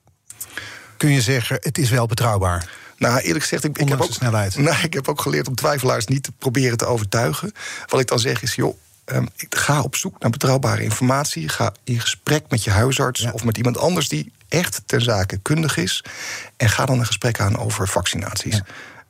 kun 0.97 1.11
je 1.11 1.21
zeggen, 1.21 1.57
het 1.61 1.79
is 1.79 1.91
wel 1.91 2.07
betrouwbaar. 2.07 2.69
Nou, 2.99 3.19
eerlijk 3.21 3.43
gezegd, 3.43 3.65
ik, 3.65 3.79
ik, 3.79 3.89
heb 3.89 4.01
ook, 4.01 4.13
snelheid. 4.13 4.57
Nou, 4.69 4.77
ik 4.83 4.93
heb 4.95 5.09
ook 5.09 5.21
geleerd 5.21 5.49
om 5.49 5.55
twijfelaars 5.55 6.07
niet 6.07 6.23
te 6.23 6.33
proberen 6.39 6.77
te 6.79 6.85
overtuigen. 6.87 7.53
Wat 7.87 8.01
ik 8.01 8.07
dan 8.07 8.19
zeg 8.19 8.43
is, 8.43 8.55
joh, 8.55 8.77
ehm, 9.05 9.27
ga 9.51 9.81
op 9.83 9.97
zoek 9.97 10.19
naar 10.19 10.31
betrouwbare 10.31 10.83
informatie. 10.83 11.49
Ga 11.49 11.73
in 11.85 12.01
gesprek 12.01 12.45
met 12.49 12.65
je 12.65 12.71
huisarts 12.71 13.33
of 13.33 13.45
met 13.45 13.57
iemand 13.57 13.79
anders 13.79 14.09
die 14.09 14.33
echt 14.49 14.83
ter 14.87 15.01
zake 15.01 15.39
kundig 15.43 15.77
is. 15.77 16.05
En 16.57 16.69
ga 16.69 16.87
dan 16.87 16.99
een 16.99 17.07
gesprek 17.07 17.41
aan 17.41 17.59
over 17.59 17.89
vaccinaties. 17.89 18.61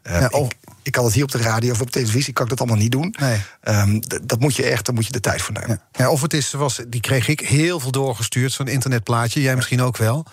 Ehm, 0.03 0.21
Ja, 0.21 0.29
of- 0.29 0.47
ik, 0.51 0.57
ik 0.85 0.93
kan 0.93 1.05
het 1.05 1.15
hier 1.15 1.23
op 1.25 1.31
de 1.31 1.39
radio 1.39 1.73
of 1.73 1.81
op 1.81 1.91
televisie 1.91 2.33
kan 2.33 2.45
ik 2.45 2.51
dat 2.51 2.61
allemaal 2.61 2.79
niet 2.79 2.93
doen. 2.93 3.15
Nee. 3.21 3.39
Ehm, 3.61 4.01
dat 4.23 4.41
moet 4.41 4.57
je 4.57 4.63
echt, 4.65 4.87
daar 4.87 4.95
moet 4.95 5.07
je 5.07 5.13
de 5.13 5.21
tijd 5.21 5.43
voor 5.43 5.55
nemen. 5.61 5.81
Ja, 5.93 6.11
of 6.11 6.23
het 6.23 6.35
is, 6.35 6.51
zoals, 6.51 6.81
die 6.89 7.01
kreeg 7.01 7.29
ik 7.29 7.41
heel 7.41 7.81
veel 7.81 7.91
doorgestuurd, 7.91 8.53
zo'n 8.53 8.69
internetplaatje. 8.69 9.41
Jij 9.43 9.55
misschien 9.55 9.83
ook 9.83 9.97
wel. 9.97 10.25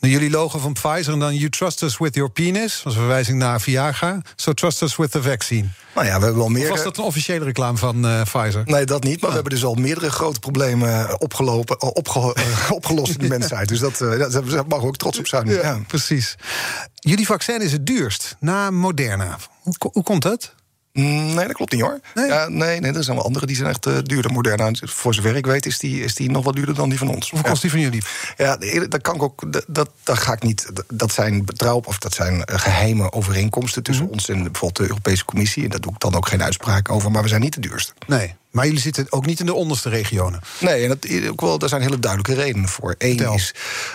Nou, 0.00 0.12
jullie 0.12 0.30
logo 0.30 0.58
van 0.58 0.72
Pfizer 0.72 1.12
en 1.12 1.18
dan 1.18 1.34
You 1.36 1.50
trust 1.50 1.82
us 1.82 1.98
with 1.98 2.14
your 2.14 2.30
penis. 2.30 2.82
was 2.82 2.92
een 2.94 2.98
verwijzing 3.00 3.38
naar 3.38 3.60
Viagra. 3.60 4.20
So 4.36 4.52
trust 4.52 4.82
us 4.82 4.96
with 4.96 5.10
the 5.10 5.22
vaccine. 5.22 5.68
Nou 5.94 6.06
ja, 6.06 6.18
we 6.18 6.24
hebben 6.24 6.36
wel 6.40 6.48
meer. 6.48 6.62
Of 6.70 6.74
was 6.76 6.82
dat 6.84 6.96
een 6.98 7.04
officiële 7.04 7.44
reclame 7.44 7.78
van 7.78 8.06
eh, 8.06 8.22
Pfizer? 8.22 8.62
Nee, 8.64 8.84
dat 8.84 9.02
niet. 9.04 9.20
Maar 9.20 9.28
we 9.30 9.34
hebben 9.36 9.52
dus 9.54 9.64
al 9.64 9.74
meerdere 9.74 10.10
grote 10.10 10.38
problemen 10.40 11.20
opgelopen, 11.20 11.76
eh, 11.78 11.88
opge- 11.92 12.34
eh, 12.42 12.70
opgelost 12.70 13.12
in 13.12 13.18
de 13.18 13.28
mensheid. 13.28 13.68
Dus 13.68 13.78
dat, 13.78 14.00
eh, 14.00 14.18
dat- 14.18 14.32
daar 14.32 14.44
mogen 14.66 14.80
we 14.80 14.86
ook 14.86 14.96
trots 14.96 15.18
op 15.18 15.26
zijn. 15.26 15.48
Ja. 15.48 15.78
precies. 15.86 16.36
Jullie 16.94 17.26
vaccin 17.26 17.60
is 17.62 17.72
het 17.72 17.86
duurst 17.86 18.36
na 18.40 18.70
Moderna. 18.70 19.38
Hoe, 19.66 19.78
ko- 19.78 19.90
hoe 19.92 20.02
komt 20.02 20.22
dat? 20.22 20.54
Mm, 20.92 21.34
Nee, 21.34 21.46
dat 21.46 21.52
klopt 21.52 21.72
niet 21.72 21.80
hoor. 21.80 22.00
Nee? 22.14 22.26
Ja, 22.26 22.48
nee, 22.48 22.80
nee, 22.80 22.92
er 22.92 23.04
zijn 23.04 23.16
wel 23.16 23.24
andere 23.24 23.46
die 23.46 23.56
zijn 23.56 23.68
echt 23.68 23.86
eh, 23.86 23.98
duurder. 24.02 24.32
Moderna, 24.32 24.70
voor 24.80 25.14
zover 25.14 25.36
ik 25.36 25.46
weet, 25.46 25.66
is 25.66 25.78
die, 25.78 26.04
is 26.04 26.14
die 26.14 26.30
nog 26.30 26.44
wat 26.44 26.54
duurder 26.56 26.74
dan 26.74 26.88
die 26.88 26.98
van 26.98 27.08
ons. 27.14 27.30
Ja. 27.30 27.40
kost 27.40 27.62
die 27.62 27.70
van 27.70 27.80
jullie? 27.80 28.02
Ja, 28.36 28.56
dat 28.88 29.00
kan 29.00 29.14
ik 29.14 29.22
ook. 29.22 29.52
Dat, 29.52 29.64
dat, 29.68 29.90
dat 30.02 30.18
ga 30.18 30.32
ik 30.32 30.42
niet. 30.42 30.70
dat- 30.74 30.84
Dat 30.92 31.12
zijn 31.12 31.44
betrouw 31.44 31.80
of 31.84 31.98
dat 31.98 32.14
zijn 32.14 32.44
eh, 32.44 32.58
geheime 32.58 33.12
overeenkomsten 33.12 33.82
tussen 33.82 34.04
Mhm. 34.04 34.12
ons 34.12 34.28
en 34.28 34.42
bijvoorbeeld 34.42 34.76
de 34.76 34.88
Europese 34.88 35.24
Commissie. 35.24 35.64
En 35.64 35.70
daar 35.70 35.80
doe 35.80 35.92
ik 35.92 36.00
dan 36.00 36.14
ook 36.14 36.28
geen 36.28 36.42
uitspraak 36.42 36.90
over. 36.90 37.10
Maar 37.10 37.22
we 37.22 37.28
zijn 37.28 37.40
niet 37.40 37.54
de 37.54 37.60
duurste. 37.60 37.92
Nee, 38.06 38.34
maar 38.56 38.66
jullie 38.66 38.80
zitten 38.80 39.06
ook 39.08 39.26
niet 39.26 39.40
in 39.40 39.46
de 39.46 39.54
onderste 39.54 39.88
regionen. 39.88 40.40
Nee, 40.60 40.82
en 40.82 40.88
dat, 40.88 41.28
ook 41.30 41.40
wel, 41.40 41.58
daar 41.58 41.68
zijn 41.68 41.82
hele 41.82 41.98
duidelijke 41.98 42.42
redenen 42.42 42.68
voor. 42.68 42.94
Eén 42.98 43.32
is, 43.32 43.54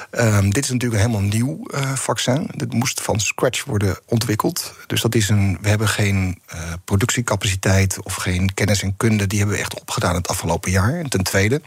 ehm, 0.10 0.50
dit 0.50 0.63
is 0.63 0.69
natuurlijk 0.69 1.02
een 1.02 1.10
helemaal 1.10 1.30
nieuw 1.30 1.65
eh, 1.67 1.93
vaccin. 1.93 2.50
Dit 2.56 2.74
moest 2.74 3.02
van 3.02 3.19
scratch 3.19 3.63
worden 3.65 4.00
ontwikkeld. 4.06 4.74
Dus 4.88 5.02
dat 5.02 5.15
is 5.15 5.30
een, 5.30 5.58
we 5.62 5.69
hebben 5.69 5.88
geen 5.88 6.41
eh, 6.45 6.60
productiecapaciteit 6.86 8.02
of 8.04 8.13
geen 8.13 8.54
kennis 8.54 8.82
en 8.82 8.97
kunde. 8.97 9.28
Die 9.28 9.39
hebben 9.39 9.56
we 9.56 9.62
echt 9.62 9.80
opgedaan 9.80 10.15
het 10.15 10.28
afgelopen 10.28 10.71
jaar. 10.71 10.93
En 11.00 11.10
ten 11.10 11.24
tweede, 11.24 11.62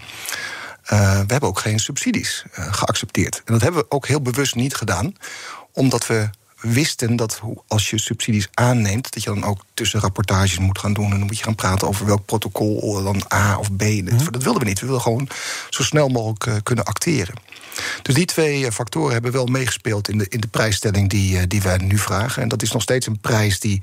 eh, 0.83 0.99
we 0.99 1.33
hebben 1.33 1.49
ook 1.49 1.59
geen 1.59 1.79
subsidies 1.79 2.45
geaccepteerd. 2.53 3.43
En 3.45 3.53
dat 3.53 3.63
hebben 3.63 3.81
we 3.81 3.91
ook 3.91 4.07
heel 4.07 4.23
bewust 4.23 4.55
niet 4.55 4.75
gedaan, 4.75 5.17
omdat 5.73 6.07
we 6.07 6.31
wisten 6.65 7.17
dat 7.17 7.41
als 7.69 7.91
je 7.91 7.99
subsidies 7.99 8.49
aanneemt, 8.55 9.13
dat 9.13 9.23
je 9.23 9.31
dan 9.31 9.45
ook 9.45 9.65
tussen 9.75 10.01
rapportages 10.01 10.59
moet 10.59 10.79
gaan 10.79 10.93
doen. 10.93 11.05
En 11.13 11.19
dan 11.19 11.27
moet 11.27 11.39
je 11.39 11.45
gaan 11.45 11.55
praten 11.55 11.89
over 11.89 12.07
welk 12.07 12.25
protocol 12.27 13.03
dan 13.03 13.23
A 13.35 13.59
of 13.59 13.77
B. 13.77 13.79
Dat- 14.05 14.33
Dat 14.33 14.43
wilden 14.43 14.63
we 14.63 14.69
niet. 14.69 14.81
We 14.81 14.87
wilden 14.87 15.03
gewoon 15.05 15.29
zo 15.71 15.83
snel 15.83 16.09
mogelijk 16.09 16.47
eh, 16.47 16.55
kunnen 16.63 16.85
acteren. 16.85 17.35
Dus 18.03 18.15
die 18.15 18.25
twee 18.27 18.67
eh, 18.67 18.73
factoren 18.73 19.13
hebben 19.13 19.33
wel 19.33 19.47
meegespeeld 19.47 20.09
in 20.09 20.19
de, 20.19 20.27
in 20.29 20.41
de 20.41 20.47
prijsstelling 20.47 21.11
die, 21.11 21.39
eh, 21.39 21.45
die 21.49 21.63
wij 21.63 21.77
nu 21.77 21.99
vragen. 21.99 22.43
En 22.43 22.49
dat 22.49 22.63
is 22.63 22.73
nog 22.73 22.83
steeds 22.83 23.07
een 23.07 23.21
prijs 23.21 23.61
die 23.61 23.83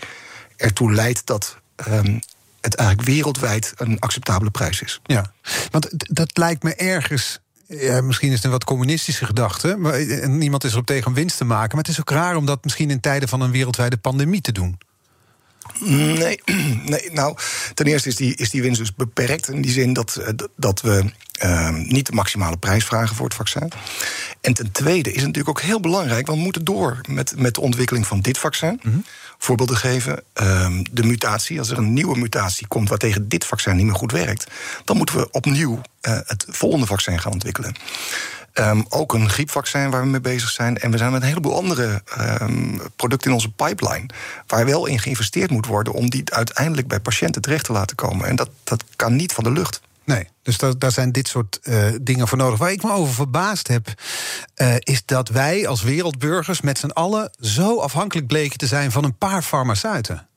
ertoe 0.58 0.94
leidt 0.94 1.26
dat 1.26 1.58
ehm, 1.76 2.20
het 2.62 2.76
eigenlijk 2.76 3.10
wereldwijd 3.10 3.74
een 3.76 4.00
acceptabele 4.00 4.50
prijs 4.52 4.82
is. 4.82 5.00
Ja, 5.04 5.32
want 5.72 5.88
dat 6.15 6.38
lijkt 6.38 6.63
me 6.63 6.76
ergens. 6.76 7.39
Ja, 7.79 8.01
misschien 8.01 8.29
is 8.29 8.36
het 8.36 8.43
een 8.43 8.51
wat 8.51 8.63
communistische 8.63 9.25
gedachte. 9.25 9.75
Maar 9.77 9.93
en 9.93 10.38
niemand 10.38 10.63
is 10.63 10.71
erop 10.71 10.86
tegen 10.86 11.07
om 11.07 11.13
winst 11.13 11.38
te 11.38 11.45
maken. 11.45 11.75
Maar 11.75 11.84
het 11.84 11.93
is 11.93 11.99
ook 11.99 12.10
raar 12.10 12.36
om 12.36 12.45
dat 12.45 12.63
misschien 12.63 12.89
in 12.89 12.99
tijden 12.99 13.29
van 13.29 13.41
een 13.41 13.51
wereldwijde 13.51 13.97
pandemie 13.97 14.41
te 14.41 14.51
doen. 14.51 14.77
Nee, 15.79 16.39
nee, 16.86 17.10
nou, 17.12 17.38
ten 17.73 17.86
eerste 17.86 18.10
is 18.10 18.15
die, 18.15 18.36
is 18.36 18.49
die 18.49 18.62
winst 18.62 18.79
dus 18.79 18.95
beperkt. 18.95 19.47
In 19.47 19.62
die 19.62 19.71
zin 19.71 19.93
dat, 19.93 20.15
eh, 20.15 20.34
dat 20.55 20.81
we 20.81 21.12
eh, 21.31 21.69
niet 21.69 22.05
de 22.05 22.13
maximale 22.13 22.57
prijs 22.57 22.86
vragen 22.86 23.15
voor 23.15 23.25
het 23.25 23.36
vaccin. 23.36 23.71
En 24.41 24.53
ten 24.53 24.71
tweede 24.71 25.10
is 25.10 25.15
het 25.15 25.25
natuurlijk 25.25 25.60
ook 25.60 25.65
heel 25.65 25.79
belangrijk, 25.79 26.25
want 26.25 26.38
we 26.38 26.43
moeten 26.43 26.63
door 26.63 27.01
met, 27.10 27.34
met 27.38 27.55
de 27.55 27.62
ontwikkeling 27.62 28.07
van 28.07 28.21
dit 28.21 28.38
vaccin. 28.38 28.81
Voorbeelden 29.43 29.77
geven, 29.77 30.23
ehm, 30.34 30.84
de 30.91 31.04
mutatie. 31.04 31.60
Als 31.60 31.69
er 31.69 31.77
een 31.77 31.93
nieuwe 31.93 32.17
mutatie 32.17 32.67
komt 32.67 32.89
waar 32.89 32.97
tegen 32.97 33.30
dit 33.30 33.45
vaccin 33.45 33.75
niet 33.75 33.86
meer 33.86 33.95
goed 33.95 34.12
werkt, 34.12 34.47
dan 34.86 34.97
moeten 34.97 35.17
we 35.17 35.32
opnieuw 35.32 35.82
eh, 36.01 36.19
het 36.25 36.45
volgende 36.47 36.86
vaccin 36.86 37.19
gaan 37.19 37.32
ontwikkelen. 37.32 37.75
Ehm, 38.54 38.82
ook 38.89 39.13
een 39.13 39.30
griepvaccin 39.30 39.89
waar 39.89 40.01
we 40.01 40.08
mee 40.08 40.21
bezig 40.21 40.49
zijn. 40.49 40.77
En 40.77 40.91
we 40.91 40.97
zijn 40.97 41.12
met 41.12 41.21
een 41.21 41.27
heleboel 41.27 41.56
andere 41.56 42.01
ehm, 42.06 42.77
producten 42.95 43.30
in 43.30 43.36
onze 43.36 43.51
pipeline. 43.51 44.10
Waar 44.47 44.65
wel 44.65 44.86
in 44.86 44.99
geïnvesteerd 44.99 45.51
moet 45.51 45.65
worden 45.65 45.93
om 45.93 46.10
die 46.10 46.34
uiteindelijk 46.34 46.88
bij 46.88 46.99
patiënten 46.99 47.41
terecht 47.41 47.65
te 47.65 47.71
laten 47.71 47.95
komen. 47.95 48.27
En 48.27 48.36
dat, 48.36 48.49
dat 48.63 48.84
kan 48.95 49.15
niet 49.15 49.34
van 49.34 49.43
de 49.43 49.51
lucht. 49.51 49.82
Nee, 50.13 50.28
dus 50.41 50.58
daar, 50.78 50.91
zijn 50.91 51.12
dit 51.12 51.28
soort 51.28 51.60
eh, 51.63 51.86
dingen 52.02 52.28
voor 52.28 52.38
nodig. 52.38 52.60
Waar 52.60 52.71
ik 52.71 52.84
me 52.84 52.91
over 52.91 53.13
verbaasd 53.13 53.67
heb, 53.67 53.88
eh, 54.54 54.76
is 54.80 55.06
dat 55.06 55.30
wij 55.30 55.67
als 55.67 55.82
wereldburgers 55.82 56.62
met 56.62 56.78
z'n 56.78 56.89
allen 56.89 57.32
zo 57.39 57.80
afhankelijk 57.80 58.28
bleken 58.28 58.58
te 58.58 58.67
zijn 58.67 58.91
van 58.91 59.04
een 59.04 59.17
paar 59.17 59.41
farmaceuten. 59.41 60.28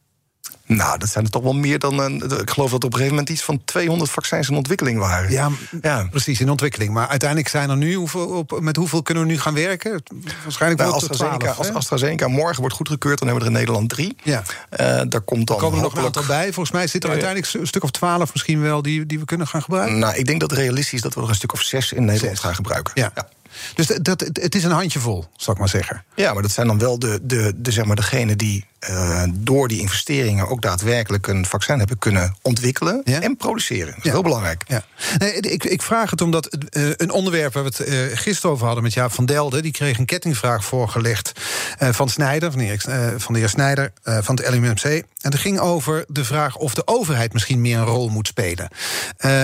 Nou, 0.66 0.98
dat 0.98 1.08
zijn 1.08 1.24
er 1.24 1.30
toch 1.30 1.42
wel 1.42 1.52
meer 1.54 1.78
dan. 1.78 1.98
een- 1.98 2.22
ik 2.40 2.50
geloof 2.50 2.70
dat 2.70 2.80
er 2.80 2.86
op 2.86 2.92
een 2.92 2.92
gegeven 2.92 3.08
moment 3.10 3.28
iets 3.28 3.42
van 3.42 3.60
200 3.64 4.10
vaccins 4.10 4.48
in 4.48 4.56
ontwikkeling 4.56 4.98
waren. 4.98 5.30
Ja, 5.30 5.50
Ja. 5.82 6.06
precies, 6.10 6.40
in 6.40 6.50
ontwikkeling. 6.50 6.92
Maar 6.92 7.08
uiteindelijk 7.08 7.48
zijn 7.50 7.70
er 7.70 7.76
nu, 7.76 7.94
hoeveel, 7.94 8.26
op, 8.26 8.60
met 8.60 8.76
hoeveel 8.76 9.02
kunnen 9.02 9.22
we 9.24 9.28
nu 9.30 9.38
gaan 9.38 9.54
werken? 9.54 10.02
Waarschijnlijk 10.42 10.80
Nou, 10.80 10.92
wel 10.92 11.00
AstraZeneca, 11.00 11.38
12, 11.52 11.58
als? 11.58 11.72
AstraZeneca 11.72 12.28
morgen 12.28 12.60
wordt 12.60 12.74
goedgekeurd, 12.74 13.18
dan 13.18 13.28
hebben 13.28 13.46
we 13.46 13.50
er 13.50 13.54
in 13.56 13.64
Nederland 13.66 13.88
drie. 13.90 14.16
Ja. 14.22 14.42
Eh, 14.70 15.00
daar 15.08 15.20
komt 15.20 15.46
dan 15.46 15.56
Er 15.56 15.62
komen 15.62 15.78
er 15.78 15.84
nog 15.84 15.96
een 15.96 16.04
aantal 16.04 16.24
bij. 16.26 16.44
Volgens 16.52 16.70
mij 16.70 16.86
zitten 16.86 17.10
er 17.10 17.16
Ja, 17.16 17.22
ja. 17.22 17.26
uiteindelijk 17.26 17.62
een 17.62 17.66
stuk 17.68 17.82
of 17.82 17.90
twaalf 17.90 18.32
misschien 18.32 18.60
wel 18.60 18.82
die, 18.82 19.06
die 19.06 19.18
we 19.18 19.24
kunnen 19.24 19.46
gaan 19.46 19.62
gebruiken. 19.62 19.98
Nou, 19.98 20.14
ik 20.16 20.26
denk 20.26 20.40
dat 20.40 20.52
realistisch 20.52 20.92
is 20.92 21.00
dat 21.00 21.14
we 21.14 21.20
er 21.22 21.28
een 21.28 21.34
stuk 21.34 21.52
of 21.52 21.60
zes 21.60 21.92
in 21.92 22.04
Nederland 22.04 22.36
Zes. 22.36 22.44
gaan 22.44 22.54
gebruiken. 22.54 22.92
Ja. 22.96 23.10
ja. 23.14 23.28
Dus 23.74 23.86
dat, 23.86 24.20
het 24.32 24.54
is 24.54 24.64
een 24.64 24.70
handjevol, 24.70 25.24
zal 25.36 25.52
ik 25.52 25.58
maar 25.58 25.68
zeggen. 25.68 26.04
Ja, 26.14 26.32
maar 26.32 26.42
dat 26.42 26.50
zijn 26.50 26.66
dan 26.66 26.78
wel 26.78 26.98
de, 26.98 27.18
de, 27.22 27.52
de, 27.56 27.70
zeg 27.72 27.84
maar 27.84 27.96
degenen 27.96 28.38
die 28.38 28.66
eh, 28.78 29.22
door 29.34 29.68
die 29.68 29.80
investeringen 29.80 30.48
ook 30.48 30.62
daadwerkelijk 30.62 31.26
een 31.26 31.46
vaccin 31.46 31.78
hebben 31.78 31.98
kunnen 31.98 32.36
ontwikkelen 32.42 33.00
Ja. 33.04 33.20
en 33.20 33.36
produceren. 33.36 33.86
Dat 33.86 33.96
is 33.98 34.02
Ja. 34.04 34.10
heel 34.10 34.22
belangrijk. 34.22 34.62
Ja. 34.66 34.84
Nee, 35.18 35.32
ik, 35.40 35.64
ik 35.64 35.82
vraag 35.82 36.10
het 36.10 36.20
omdat 36.20 36.46
eh, 36.46 36.82
een 36.96 37.10
onderwerp 37.10 37.52
waar 37.52 37.62
we 37.64 37.68
het 37.68 37.80
eh, 37.80 37.96
gisteren 38.18 38.50
over 38.50 38.64
hadden 38.66 38.82
met 38.84 38.92
Jaap 38.94 39.12
van 39.12 39.26
Delden, 39.26 39.62
die 39.62 39.72
kreeg 39.72 39.98
een 39.98 40.04
kettingvraag 40.04 40.64
voorgelegd 40.64 41.32
van 41.78 42.08
Snijder, 42.08 42.50
van 42.50 42.58
de, 42.60 42.64
heer, 42.64 43.14
van 43.20 43.34
de 43.34 43.40
heer 43.40 43.48
Snijder 43.48 43.92
van 44.02 44.36
het 44.36 44.50
LMMC. 44.54 44.84
En 44.84 45.30
dat 45.30 45.40
ging 45.40 45.58
over 45.58 46.04
de 46.08 46.24
vraag 46.24 46.56
of 46.56 46.74
de 46.74 46.86
overheid 46.86 47.32
misschien 47.32 47.60
meer 47.60 47.78
een 47.78 47.84
rol 47.84 48.08
moet 48.08 48.26
spelen. 48.26 48.68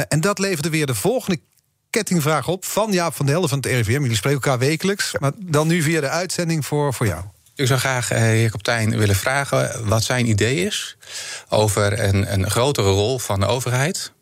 En 0.09 0.21
dat 0.21 0.39
leverde 0.39 0.71
weer 0.71 0.87
de 0.87 0.95
volgende 0.95 1.41
kettingvraag 1.91 2.49
op 2.49 2.65
van 2.65 2.93
Jaap 2.93 3.15
van 3.15 3.27
Delden 3.27 3.49
van 3.49 3.59
het 3.59 3.67
RIVM. 3.67 4.01
Jullie 4.01 4.17
spreken 4.17 4.43
elkaar 4.43 4.59
wekelijks, 4.59 5.15
maar 5.19 5.33
dan 5.37 5.67
nu 5.67 5.83
via 5.83 6.01
de 6.01 6.09
uitzending 6.09 6.67
voor, 6.67 6.95
voor 6.95 7.07
jou. 7.07 7.25
Ik 7.55 7.67
zou 7.67 7.79
graag, 7.79 8.11
eh, 8.11 8.19
heer 8.19 8.51
Kaptein, 8.51 8.99
willen 8.99 9.17
vragen 9.17 9.89
wat 9.89 10.05
zijn 10.05 10.29
idee 10.29 10.65
is 10.65 10.97
over 11.49 12.01
een, 12.01 12.33
een 12.33 12.51
grotere 12.51 12.91
rol 12.91 13.19
van 13.19 13.41
de 13.41 13.47
overheid. 13.47 14.13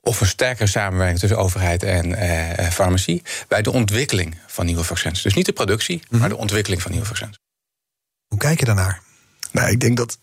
Of 0.00 0.20
een 0.20 0.26
sterkere 0.26 0.68
samenwerking 0.68 1.18
tussen 1.18 1.38
overheid 1.38 1.82
en 1.82 2.14
eh, 2.14 2.58
eh, 2.58 2.72
farmacie. 2.72 3.22
bij 3.48 3.62
de 3.62 3.70
ontwikkeling 3.72 4.38
van 4.46 4.66
nieuwe 4.66 4.84
vaccins. 4.84 5.22
Dus 5.22 5.34
niet 5.34 5.46
de 5.46 5.52
productie, 5.52 6.02
maar 6.08 6.28
de 6.28 6.36
ontwikkeling 6.36 6.82
van 6.82 6.90
nieuwe 6.90 7.06
vaccins. 7.06 7.38
Hoe 8.26 8.38
kijk 8.38 8.58
je 8.58 8.64
daarnaar? 8.64 9.02
Nou, 9.50 9.70
ik 9.70 9.80
denk 9.80 9.96
dat 9.96 10.18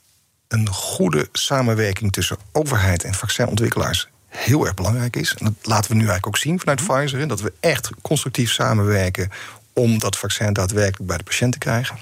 een 0.48 0.70
goede 0.70 1.30
samenwerking 1.32 2.12
tussen 2.12 2.38
overheid 2.52 3.04
en 3.04 3.14
vaccinontwikkelaars 3.14 4.08
heel 4.28 4.66
erg 4.66 4.74
belangrijk 4.74 5.16
is. 5.16 5.34
En 5.38 5.46
dat 5.46 5.54
laten 5.62 5.90
we 5.92 5.96
nu 5.96 6.02
eigenlijk 6.04 6.28
ook 6.28 6.38
zien 6.38 6.60
vanuit 6.60 6.86
Pfizer. 6.86 7.20
hè, 7.20 7.26
Dat 7.26 7.42
we 7.42 7.54
echt 7.60 7.90
constructief 8.02 8.52
samenwerken 8.52 9.30
om 9.74 10.00
dat 10.00 10.18
vaccin 10.18 10.54
daadwerkelijk 10.54 11.08
bij 11.08 11.18
de 11.18 11.24
patiënt 11.24 11.52
te 11.52 11.58
krijgen. 11.58 11.98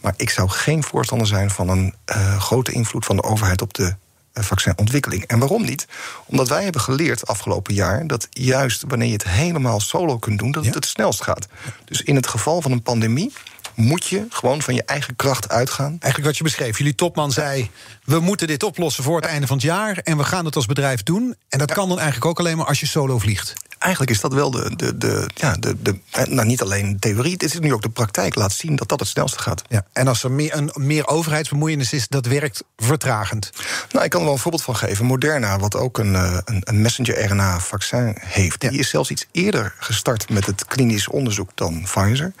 Maar 0.00 0.14
ik 0.16 0.30
zou 0.30 0.48
geen 0.48 0.82
voorstander 0.82 1.26
zijn 1.26 1.50
van 1.50 1.68
een 1.68 1.94
eh, 2.04 2.40
grote 2.40 2.72
invloed 2.72 3.04
van 3.04 3.16
de 3.16 3.22
overheid 3.22 3.62
op 3.62 3.74
de 3.74 3.94
eh, 4.32 4.44
vaccinontwikkeling. 4.44 5.24
En 5.26 5.38
waarom 5.38 5.64
niet? 5.64 5.86
Omdat 6.26 6.48
wij 6.48 6.62
hebben 6.62 6.80
geleerd 6.80 7.26
afgelopen 7.26 7.74
jaar 7.74 8.06
dat 8.06 8.26
juist 8.30 8.84
wanneer 8.88 9.06
je 9.06 9.12
het 9.12 9.28
helemaal 9.28 9.80
solo 9.80 10.18
kunt 10.18 10.38
doen, 10.38 10.50
dat 10.50 10.62
Ja. 10.62 10.66
het 10.68 10.76
het 10.78 10.86
snelst 10.86 11.22
gaat. 11.22 11.46
Dus 11.84 12.02
in 12.02 12.14
het 12.16 12.26
geval 12.26 12.60
van 12.62 12.72
een 12.72 12.82
pandemie 12.82 13.32
moet 13.80 14.06
je 14.06 14.26
gewoon 14.28 14.62
van 14.62 14.74
je 14.74 14.84
eigen 14.84 15.16
kracht 15.16 15.48
uitgaan. 15.48 15.90
Eigenlijk 15.90 16.24
wat 16.24 16.36
je 16.36 16.42
beschreef. 16.42 16.78
Jullie 16.78 16.94
topman 16.94 17.32
zei: 17.32 17.70
we 18.04 18.20
moeten 18.20 18.46
dit 18.46 18.62
oplossen 18.62 19.04
voor 19.04 19.16
het 19.16 19.24
einde 19.24 19.46
van 19.46 19.56
het 19.56 19.64
jaar. 19.66 19.98
En 19.98 20.16
we 20.16 20.24
gaan 20.24 20.44
het 20.44 20.56
als 20.56 20.66
bedrijf 20.66 21.02
doen. 21.02 21.34
En 21.48 21.58
dat 21.58 21.72
kan 21.72 21.88
dan 21.88 21.98
eigenlijk 21.98 22.26
ook 22.30 22.38
alleen 22.38 22.56
maar 22.56 22.66
als 22.66 22.80
je 22.80 22.86
solo 22.86 23.18
vliegt. 23.18 23.54
Eigenlijk 23.80 24.12
is 24.12 24.20
dat 24.20 24.32
wel 24.32 24.50
de, 24.50 24.76
de, 24.76 24.98
de, 24.98 25.28
ja, 25.34 25.52
de, 25.52 25.82
de 25.82 25.98
nou, 26.28 26.46
niet 26.46 26.62
alleen 26.62 26.98
theorie, 26.98 27.36
dit 27.36 27.52
is 27.52 27.58
nu 27.58 27.72
ook 27.72 27.82
de 27.82 27.88
praktijk 27.88 28.34
laat 28.34 28.52
zien 28.52 28.76
dat 28.76 28.88
dat 28.88 29.00
het 29.00 29.08
snelste 29.08 29.38
gaat. 29.38 29.62
Ja. 29.68 29.84
En 29.92 30.08
als 30.08 30.22
er 30.22 30.30
meer, 30.30 30.56
een 30.56 30.70
meer 30.74 31.06
overheidsbemoeienis 31.06 31.92
is, 31.92 32.08
dat 32.08 32.26
werkt 32.26 32.64
vertragend. 32.76 33.50
Nou, 33.92 34.04
ik 34.04 34.10
kan 34.10 34.20
er 34.20 34.24
wel 34.26 34.34
een 34.34 34.40
voorbeeld 34.40 34.62
van 34.62 34.76
geven. 34.76 35.04
Moderna, 35.04 35.58
wat 35.58 35.76
ook 35.76 35.98
een, 35.98 36.14
eh, 36.14 36.38
een, 36.44 36.60
een 36.64 36.80
messenger-RNA-vaccin 36.82 38.16
heeft, 38.20 38.62
Ja. 38.62 38.68
die 38.70 38.78
is 38.78 38.88
zelfs 38.88 39.10
iets 39.10 39.26
eerder 39.32 39.74
gestart 39.78 40.28
met 40.30 40.46
het 40.46 40.64
klinisch 40.64 41.08
onderzoek 41.08 41.50
dan 41.54 41.82
Pfizer. 41.82 42.32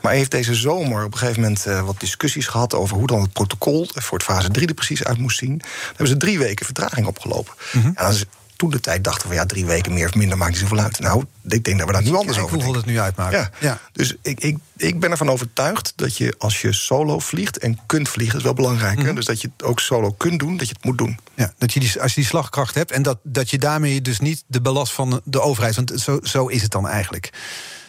Maar 0.00 0.12
heeft 0.12 0.30
deze 0.30 0.54
zomer 0.54 1.04
op 1.04 1.12
een 1.12 1.18
gegeven 1.18 1.40
moment 1.42 1.66
eh, 1.66 1.80
wat 1.82 2.00
discussies 2.00 2.46
gehad 2.46 2.74
over 2.74 2.96
hoe 2.96 3.06
dan 3.06 3.20
het 3.20 3.32
protocol 3.32 3.88
voor 3.94 4.18
het 4.18 4.26
fase 4.26 4.50
3 4.50 4.66
er 4.68 4.74
precies 4.74 5.04
uit 5.04 5.18
moest 5.18 5.38
zien. 5.38 5.58
Daar 5.58 5.86
hebben 5.88 6.08
ze 6.08 6.16
drie 6.16 6.38
weken 6.38 6.64
vertraging 6.64 7.06
opgelopen. 7.06 7.54
Mhm. 7.72 7.86
En 7.86 7.94
dan 7.94 8.10
is 8.10 8.24
toen 8.58 8.70
de 8.70 8.80
tijd 8.80 9.04
dachten 9.04 9.26
van 9.26 9.36
ja, 9.36 9.46
drie 9.46 9.66
weken 9.66 9.92
meer 9.92 10.06
of 10.06 10.14
minder 10.14 10.38
maakt 10.38 10.50
niet 10.50 10.60
zoveel 10.60 10.78
uit. 10.78 10.98
Nou, 11.00 11.24
ik 11.48 11.64
denk 11.64 11.78
dat 11.78 11.86
we 11.86 11.92
daar 11.92 12.02
nu 12.02 12.14
anders 12.14 12.38
over 12.38 12.40
hoeveel 12.54 12.72
denken. 12.72 12.80
het 12.80 12.86
nu 12.86 13.00
uitmaakt. 13.00 13.32
Ja. 13.32 13.50
Ja. 13.60 13.78
Dus 13.92 14.16
ik, 14.22 14.40
ik, 14.40 14.56
ik 14.76 15.00
ben 15.00 15.10
ervan 15.10 15.30
overtuigd 15.30 15.92
dat 15.96 16.16
je 16.16 16.34
als 16.38 16.60
je 16.60 16.72
solo 16.72 17.18
vliegt 17.18 17.58
en 17.58 17.78
kunt 17.86 18.08
vliegen, 18.08 18.32
dat 18.32 18.40
is 18.40 18.54
wel 18.54 18.64
belangrijk. 18.66 19.02
hè? 19.02 19.12
Dus 19.14 19.24
dat 19.24 19.40
je 19.40 19.50
het 19.56 19.66
ook 19.66 19.80
solo 19.80 20.10
kunt 20.12 20.38
doen, 20.38 20.56
dat 20.56 20.68
je 20.68 20.74
het 20.74 20.84
moet 20.84 20.98
doen. 20.98 21.18
Ja, 21.34 21.52
dat 21.58 21.72
je 21.72 21.80
die, 21.80 22.00
als 22.02 22.14
je 22.14 22.20
die 22.20 22.28
slagkracht 22.30 22.74
hebt 22.74 22.90
en 22.92 23.02
dat, 23.02 23.18
dat 23.22 23.50
je 23.50 23.58
daarmee 23.58 24.02
dus 24.02 24.20
niet 24.20 24.44
de 24.46 24.60
belast 24.60 24.92
van 24.92 25.20
de 25.24 25.40
overheid. 25.40 25.74
Want 25.74 25.92
zo, 25.96 26.18
zo 26.22 26.46
is 26.46 26.62
het 26.62 26.70
dan 26.70 26.88
eigenlijk. 26.88 27.30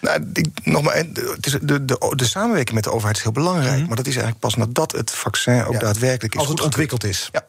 Nou, 0.02 0.30
ik, 0.34 0.48
nog 0.64 0.82
maar, 0.82 0.96
het 0.96 1.46
is, 1.46 1.52
de, 1.62 1.86
de, 1.86 2.14
de 2.16 2.26
samenwerking 2.26 2.76
met 2.76 2.84
de 2.84 2.92
overheid 2.92 3.18
is 3.18 3.24
heel 3.24 3.32
belangrijk. 3.32 3.88
Maar 3.88 3.96
dat 3.96 4.06
is 4.08 4.14
eigenlijk 4.14 4.40
pas 4.40 4.56
nadat 4.56 4.92
het 4.92 5.12
vaccin 5.12 5.66
ook 5.66 5.74
Ja. 5.74 5.80
daadwerkelijk 5.80 6.34
is 6.34 6.40
Als 6.40 6.50
het 6.50 6.62
ontwikkeld 6.62 7.04
is. 7.04 7.30
Ja. 7.32 7.46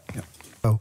Oh. 0.61 0.81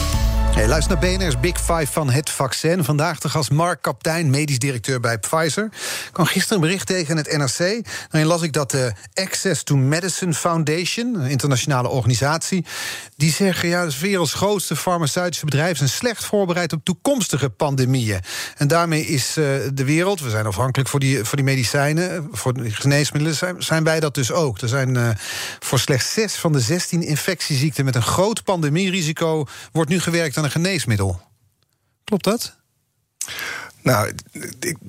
Luister 0.67 0.97
naar 0.99 1.17
BNR's 1.17 1.39
Big 1.39 1.57
Five 1.57 1.87
van 1.91 2.09
het 2.09 2.29
vaccin. 2.29 2.83
Vandaag 2.83 3.19
de 3.19 3.29
gast 3.29 3.51
Mark 3.51 3.81
Kaptein, 3.81 4.29
medisch 4.29 4.59
directeur 4.59 4.99
bij 4.99 5.17
Pfizer. 5.17 5.65
Ik 5.65 6.09
kwam 6.11 6.25
gisteren 6.25 6.55
een 6.55 6.63
bericht 6.63 6.87
tegen 6.87 7.17
het 7.17 7.37
NRC. 7.37 7.85
Daarin 8.09 8.29
las 8.29 8.41
ik 8.41 8.53
dat 8.53 8.71
de 8.71 8.93
Access 9.13 9.63
to 9.63 9.75
Medicine 9.75 10.33
Foundation, 10.33 11.15
een 11.15 11.29
internationale 11.29 11.89
organisatie, 11.89 12.65
die 13.15 13.31
zeggen: 13.31 13.69
ja, 13.69 13.85
de 13.85 13.99
werelds 13.99 14.33
grootste 14.33 14.75
farmaceutische 14.75 15.45
bedrijven 15.45 15.77
zijn 15.77 15.89
slecht 15.89 16.25
voorbereid 16.25 16.73
op 16.73 16.83
toekomstige 16.83 17.49
pandemieën. 17.49 18.19
En 18.57 18.67
daarmee 18.67 19.05
is 19.05 19.27
eh, 19.27 19.45
de 19.73 19.85
wereld, 19.85 20.21
we 20.21 20.29
zijn 20.29 20.45
afhankelijk 20.45 20.89
voor 20.89 20.99
die, 20.99 21.23
voor 21.23 21.35
die 21.35 21.45
medicijnen, 21.45 22.27
voor 22.31 22.53
de 22.53 22.71
geneesmiddelen, 22.71 23.37
zijn, 23.37 23.63
zijn 23.63 23.83
wij 23.83 23.99
dat 23.99 24.15
dus 24.15 24.31
ook. 24.31 24.61
Er 24.61 24.67
zijn 24.67 24.97
eh, 24.97 25.09
voor 25.59 25.79
slechts 25.79 26.13
zes 26.13 26.35
van 26.35 26.51
de 26.51 26.59
16 26.59 27.03
infectieziekten 27.03 27.85
met 27.85 27.95
een 27.95 28.01
groot 28.01 28.43
pandemierisico 28.43 29.45
wordt 29.71 29.89
nu 29.89 29.99
gewerkt 29.99 30.37
aan 30.37 30.43
een 30.43 30.50
geneesmiddel. 30.51 31.21
Klopt 32.03 32.23
dat? 32.23 32.55
Nou, 33.81 34.13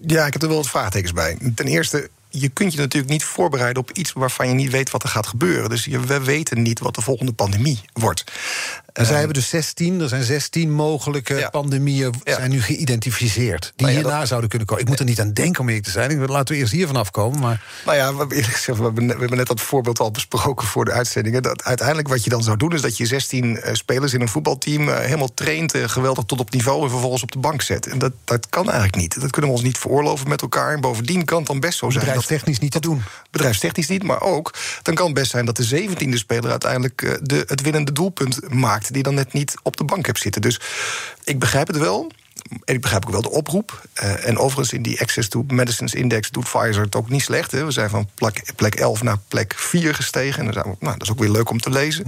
ja, 0.06 0.26
ik 0.26 0.32
heb 0.32 0.42
er 0.42 0.48
wel 0.48 0.56
wat 0.56 0.68
vraagtekens 0.68 1.12
bij. 1.12 1.38
Ten 1.54 1.66
eerste, 1.66 2.10
je 2.28 2.48
kunt 2.48 2.72
je 2.72 2.78
natuurlijk 2.78 3.12
niet 3.12 3.24
voorbereiden 3.24 3.82
op 3.82 3.90
iets 3.90 4.12
waarvan 4.12 4.48
je 4.48 4.54
niet 4.54 4.70
weet 4.70 4.90
wat 4.90 5.02
er 5.02 5.08
gaat 5.08 5.26
gebeuren. 5.26 5.70
Dus 5.70 5.86
we 5.86 6.20
weten 6.20 6.62
niet 6.62 6.78
wat 6.78 6.94
de 6.94 7.00
volgende 7.00 7.32
pandemie 7.32 7.80
wordt. 7.92 8.24
En 8.92 9.06
zij 9.06 9.16
hebben 9.16 9.34
dus 9.34 9.48
16, 9.48 10.00
er 10.00 10.08
zijn 10.08 10.22
16 10.22 10.70
mogelijke 10.72 11.34
Ja. 11.34 11.50
pandemieën 11.50 12.14
Ja. 12.24 12.34
zijn 12.34 12.50
nu 12.50 12.62
geïdentificeerd. 12.62 13.62
Die 13.62 13.72
Nou 13.86 13.90
ja, 13.90 14.02
hierna 14.02 14.18
dat- 14.18 14.28
zouden 14.28 14.48
kunnen 14.48 14.68
komen. 14.68 14.82
Ik 14.84 14.88
moet 14.90 14.98
er 14.98 15.04
niet 15.04 15.20
aan 15.20 15.32
denken 15.32 15.60
om 15.60 15.66
eerlijk 15.68 15.84
te 15.86 15.90
zijn. 15.90 16.10
Ik 16.10 16.28
Laten 16.28 16.54
we 16.54 16.60
eerst 16.60 16.72
hiervan 16.72 16.96
afkomen. 16.96 17.40
Maar 17.40 17.64
Nou 17.84 17.96
ja, 17.96 18.12
we 18.12 18.18
hebben, 18.18 18.36
eerlijk 18.36 18.54
gezegd, 18.56 18.78
we 18.78 18.84
hebben, 18.84 19.04
net- 19.04 19.14
we 19.14 19.20
hebben 19.20 19.38
net 19.38 19.46
dat 19.46 19.60
voorbeeld 19.60 19.98
al 20.00 20.10
besproken 20.10 20.66
voor 20.66 20.84
de 20.84 20.90
uitzendingen. 20.92 21.42
Dat 21.42 21.64
uiteindelijk 21.64 22.08
wat 22.08 22.24
je 22.24 22.30
dan 22.30 22.42
zou 22.42 22.56
doen, 22.56 22.72
is 22.72 22.80
dat 22.80 22.96
je 22.96 23.06
16 23.06 23.60
eh, 23.60 23.74
spelers 23.74 24.12
in 24.14 24.20
een 24.20 24.28
voetbalteam 24.28 24.88
eh, 24.88 24.98
helemaal 24.98 25.34
traint, 25.34 25.74
eh, 25.74 25.88
geweldig 25.88 26.24
tot 26.24 26.40
op 26.40 26.50
niveau 26.50 26.82
en 26.82 26.90
vervolgens 26.90 27.22
op 27.22 27.30
de 27.32 27.38
bank 27.38 27.62
zet. 27.62 27.86
En 27.86 27.98
dat, 27.98 28.12
dat 28.24 28.48
kan 28.48 28.64
eigenlijk 28.64 28.96
niet. 28.96 29.20
Dat 29.20 29.30
kunnen 29.30 29.50
we 29.50 29.56
ons 29.56 29.66
niet 29.66 29.78
veroorloven 29.78 30.28
met 30.28 30.42
elkaar. 30.42 30.72
En 30.74 30.80
bovendien 30.80 31.24
kan 31.24 31.38
het 31.38 31.46
dan 31.46 31.60
best 31.60 31.78
zo 31.78 31.90
zijn. 31.90 31.94
dat- 31.94 32.04
bedrijfstechnisch 32.04 32.58
niet 32.58 32.72
te 32.72 32.80
doen. 32.80 33.02
bedrijfstechnisch 33.30 33.88
niet, 33.88 34.02
maar 34.02 34.20
ook 34.22 34.54
dan 34.82 34.94
kan 34.94 35.04
het 35.06 35.14
best 35.14 35.30
zijn 35.30 35.44
dat 35.46 35.56
de 35.56 35.64
zeventiende 35.64 36.18
speler 36.18 36.50
uiteindelijk 36.50 37.18
de, 37.22 37.44
het 37.46 37.60
winnende 37.62 37.92
doelpunt 37.92 38.52
maakt, 38.54 38.81
die 38.90 39.02
dan 39.02 39.14
net 39.14 39.32
niet 39.32 39.54
op 39.62 39.76
de 39.76 39.84
bank 39.84 40.06
hebt 40.06 40.18
zitten. 40.18 40.42
Dus 40.42 40.60
ik 41.24 41.38
begrijp 41.38 41.66
het 41.66 41.78
wel. 41.78 42.10
En 42.64 42.74
ik 42.74 42.80
begrijp 42.80 43.04
ook 43.04 43.12
wel 43.12 43.22
de 43.22 43.30
oproep. 43.30 43.82
Eh, 43.92 44.26
en 44.28 44.38
overigens 44.38 44.72
in 44.72 44.82
die 44.82 45.00
Access 45.00 45.28
to 45.28 45.44
Medicines 45.48 45.94
Index 45.94 46.30
doet 46.30 46.44
Pfizer 46.44 46.82
het 46.82 46.96
ook 46.96 47.08
niet 47.08 47.22
slecht. 47.22 47.50
Hè. 47.50 47.64
We 47.64 47.70
zijn 47.70 47.90
van 47.90 48.08
plek, 48.14 48.52
plek 48.56 48.74
11 48.74 49.02
naar 49.02 49.18
plek 49.28 49.54
4 49.56 49.94
gestegen. 49.94 50.46
En 50.46 50.52
dan 50.52 50.76
nou, 50.80 50.98
dat 50.98 51.02
is 51.02 51.10
ook 51.10 51.18
weer 51.18 51.30
leuk 51.30 51.50
om 51.50 51.60
te 51.60 51.70
lezen. 51.70 52.04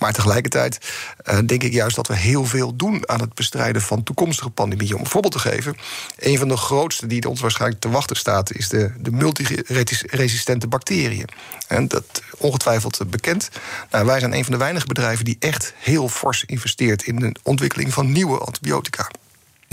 Maar 0.00 0.12
tegelijkertijd 0.12 0.78
eh, 1.24 1.38
denk 1.46 1.62
ik 1.62 1.72
juist 1.72 1.96
dat 1.96 2.06
we 2.06 2.16
heel 2.16 2.44
veel 2.44 2.76
doen 2.76 3.08
aan 3.08 3.20
het 3.20 3.34
bestrijden 3.34 3.82
van 3.82 4.02
toekomstige 4.02 4.50
pandemieën. 4.50 4.94
Om 4.94 5.00
een 5.00 5.06
voorbeeld 5.06 5.32
te 5.32 5.38
geven, 5.38 5.76
een 6.18 6.38
van 6.38 6.48
de 6.48 6.56
grootste 6.56 7.06
die 7.06 7.28
ons 7.28 7.40
waarschijnlijk 7.40 7.80
te 7.80 7.90
wachten 7.90 8.16
staat, 8.16 8.52
is 8.52 8.68
de, 8.68 8.92
de 8.98 9.10
multiresistente 9.10 10.66
bacteriën. 10.66 11.28
En 11.66 11.88
dat 11.88 12.22
ongetwijfeld 12.36 13.10
bekend. 13.10 13.48
Nou, 13.90 14.06
wij 14.06 14.20
zijn 14.20 14.34
een 14.34 14.44
van 14.44 14.52
de 14.52 14.58
weinige 14.58 14.86
bedrijven 14.86 15.24
die 15.24 15.36
echt 15.38 15.74
heel 15.76 16.08
fors 16.08 16.44
investeert 16.44 17.02
in 17.02 17.16
de 17.16 17.34
ontwikkeling 17.42 17.92
van 17.92 18.12
nieuwe 18.12 18.38
antibiotica. 18.38 19.10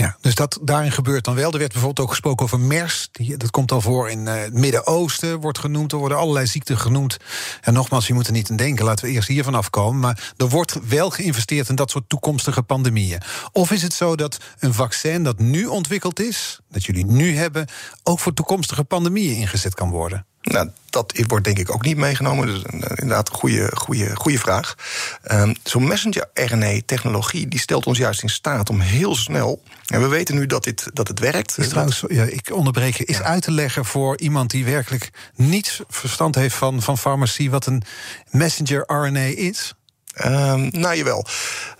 Ja, 0.00 0.16
dus 0.20 0.34
dat 0.34 0.58
daarin 0.62 0.92
gebeurt 0.92 1.24
dan 1.24 1.34
wel. 1.34 1.52
Er 1.52 1.58
werd 1.58 1.72
bijvoorbeeld 1.72 2.06
ook 2.06 2.12
gesproken 2.12 2.44
over 2.44 2.60
MERS. 2.60 3.08
Dat 3.36 3.50
komt 3.50 3.72
al 3.72 3.80
voor 3.80 4.10
in 4.10 4.28
eh, 4.28 4.40
het 4.40 4.54
Midden-Oosten, 4.54 5.40
wordt 5.40 5.58
genoemd. 5.58 5.92
Er 5.92 5.98
worden 5.98 6.18
allerlei 6.18 6.46
ziekten 6.46 6.78
genoemd. 6.78 7.16
En 7.60 7.72
nogmaals, 7.72 8.06
je 8.06 8.14
moet 8.14 8.26
er 8.26 8.32
niet 8.32 8.50
aan 8.50 8.56
denken. 8.56 8.84
Laten 8.84 9.04
we 9.04 9.10
eerst 9.10 9.28
hiervan 9.28 9.54
afkomen. 9.54 10.00
Maar 10.00 10.32
er 10.36 10.48
wordt 10.48 10.78
wel 10.88 11.10
geïnvesteerd 11.10 11.68
in 11.68 11.74
dat 11.74 11.90
soort 11.90 12.08
toekomstige 12.08 12.62
pandemieën. 12.62 13.22
Of 13.52 13.70
is 13.70 13.82
het 13.82 13.92
zo 13.92 14.16
dat 14.16 14.38
een 14.58 14.74
vaccin 14.74 15.24
dat 15.24 15.38
nu 15.38 15.66
ontwikkeld 15.66 16.20
is, 16.20 16.60
dat 16.68 16.84
jullie 16.84 17.06
nu 17.06 17.36
hebben, 17.36 17.66
ook 18.02 18.18
voor 18.18 18.32
toekomstige 18.34 18.84
pandemieën 18.84 19.36
ingezet 19.36 19.74
kan 19.74 19.90
worden? 19.90 20.26
Nou, 20.48 20.70
dat 20.90 21.24
wordt 21.26 21.44
denk 21.44 21.58
ik 21.58 21.72
ook 21.72 21.84
niet 21.84 21.96
meegenomen. 21.96 22.46
Dus 22.46 22.62
eh, 22.62 22.72
inderdaad 22.72 23.28
een 23.28 23.34
goede, 23.34 23.70
goede, 23.74 24.16
goede 24.16 24.38
vraag. 24.38 24.74
Ehm, 25.22 25.54
Zo'n 25.62 25.86
messenger-RNA-technologie 25.86 27.48
die 27.48 27.60
stelt 27.60 27.86
ons 27.86 27.98
juist 27.98 28.22
in 28.22 28.28
staat 28.28 28.70
om 28.70 28.80
heel 28.80 29.16
snel. 29.16 29.62
En 29.86 30.00
we 30.00 30.08
weten 30.08 30.34
nu 30.34 30.46
dat, 30.46 30.64
dit, 30.64 30.90
dat 30.92 31.08
het 31.08 31.18
werkt. 31.18 31.58
Is 31.58 31.68
trouwens, 31.68 32.04
ja, 32.08 32.24
ik 32.24 32.50
onderbreek 32.52 32.96
je, 32.96 33.04
is 33.04 33.22
uit 33.22 33.42
te 33.42 33.50
leggen 33.50 33.84
voor 33.84 34.18
iemand 34.18 34.50
die 34.50 34.64
werkelijk 34.64 35.10
niets 35.34 35.80
verstand 35.88 36.34
heeft 36.34 36.54
van, 36.54 36.82
van 36.82 36.98
farmacie, 36.98 37.50
wat 37.50 37.66
een 37.66 37.82
messenger 38.30 38.84
RNA 38.86 39.20
is? 39.20 39.74
Ehm, 40.14 40.68
nou, 40.70 40.96
jawel. 40.96 41.26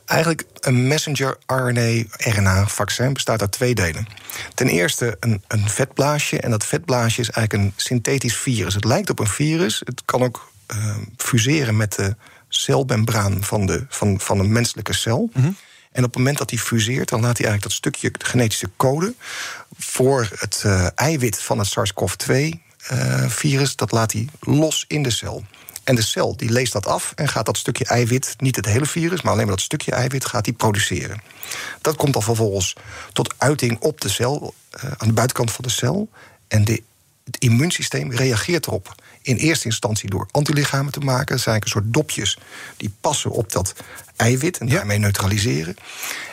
Eigenlijk 0.09 0.44
een 0.61 0.86
messenger 0.86 1.38
RNA-RNA-vaccin 1.46 3.12
bestaat 3.12 3.40
uit 3.40 3.52
twee 3.52 3.74
delen. 3.74 4.06
Ten 4.54 4.68
eerste 4.68 5.16
een, 5.20 5.42
een 5.48 5.68
vetblaasje. 5.68 6.40
En 6.40 6.50
dat 6.50 6.64
vetblaasje 6.64 7.20
is 7.20 7.30
eigenlijk 7.30 7.64
een 7.64 7.72
synthetisch 7.76 8.36
virus. 8.36 8.74
Het 8.74 8.84
lijkt 8.84 9.11
op 9.11 9.18
een 9.18 9.26
virus. 9.26 9.82
Het 9.84 10.02
kan 10.04 10.22
ook 10.22 10.52
ehm, 10.66 11.00
fuseren 11.16 11.76
met 11.76 11.94
de 11.94 12.16
celmembraan 12.48 13.44
van, 13.44 13.66
de, 13.66 13.86
van, 13.88 14.20
van 14.20 14.38
een 14.38 14.52
menselijke 14.52 14.94
cel. 14.94 15.30
En 15.92 16.04
op 16.04 16.11
het 16.11 16.16
moment 16.16 16.38
dat 16.38 16.50
hij 16.50 16.59
fuseert, 16.59 17.09
dan 17.09 17.20
laat 17.20 17.38
hij 17.38 17.46
eigenlijk 17.46 17.62
dat 17.62 17.72
stukje 17.72 18.11
genetische 18.18 18.70
code 18.76 19.14
voor 19.78 20.28
het 20.38 20.62
eh, 20.64 20.86
eiwit 20.94 21.40
van 21.40 21.59
het 21.59 21.66
SARS-CoV-2-virus, 21.66 23.76
dat 23.76 23.92
laat 23.92 24.12
hij 24.12 24.28
los 24.40 24.84
in 24.88 25.02
de 25.02 25.11
cel. 25.11 25.44
En 25.89 25.95
de 25.95 26.03
cel 26.03 26.36
die 26.36 26.51
leest 26.51 26.72
dat 26.72 26.86
af 26.86 27.12
en 27.14 27.28
gaat 27.28 27.47
dat 27.47 27.57
stukje 27.57 27.84
eiwit, 27.84 28.34
niet 28.39 28.57
het 28.57 28.64
hele 28.64 28.86
virus, 28.86 29.22
maar 29.22 29.32
alleen 29.32 29.47
maar 29.47 29.57
dat 29.57 29.64
stukje 29.64 29.93
eiwit, 29.93 30.24
gaat 30.24 30.45
die 30.45 30.53
produceren. 30.53 31.22
Dat 31.80 31.97
komt 31.97 32.12
dan 32.12 32.22
vervolgens 32.22 32.76
tot 33.12 33.34
uiting 33.39 33.78
op 33.80 34.01
de 34.01 34.09
cel, 34.09 34.55
eh, 34.70 34.91
aan 34.97 35.09
de 35.09 35.14
buitenkant 35.14 35.53
van 35.53 35.64
de 35.64 35.70
cel. 35.70 36.09
En 36.49 36.64
de, 36.64 36.82
het 37.24 37.36
immuunsysteem 37.39 38.12
reageert 38.12 38.66
erop. 38.66 38.95
In 39.22 39.36
eerste 39.36 39.64
instantie 39.64 40.11
door 40.11 40.28
antilichamen 40.30 40.93
te 40.93 41.01
maken. 41.01 41.26
Dat 41.26 41.41
zijn 41.41 41.55
eigenlijk 41.55 41.64
een 41.64 41.93
soort 41.93 42.09
dopjes 42.09 42.39
die 42.76 42.95
passen 43.01 43.30
op 43.30 43.53
dat 43.53 43.74
eiwit 44.16 44.59
en 44.59 44.68
daarmee 44.68 44.99
neutraliseren. 44.99 45.76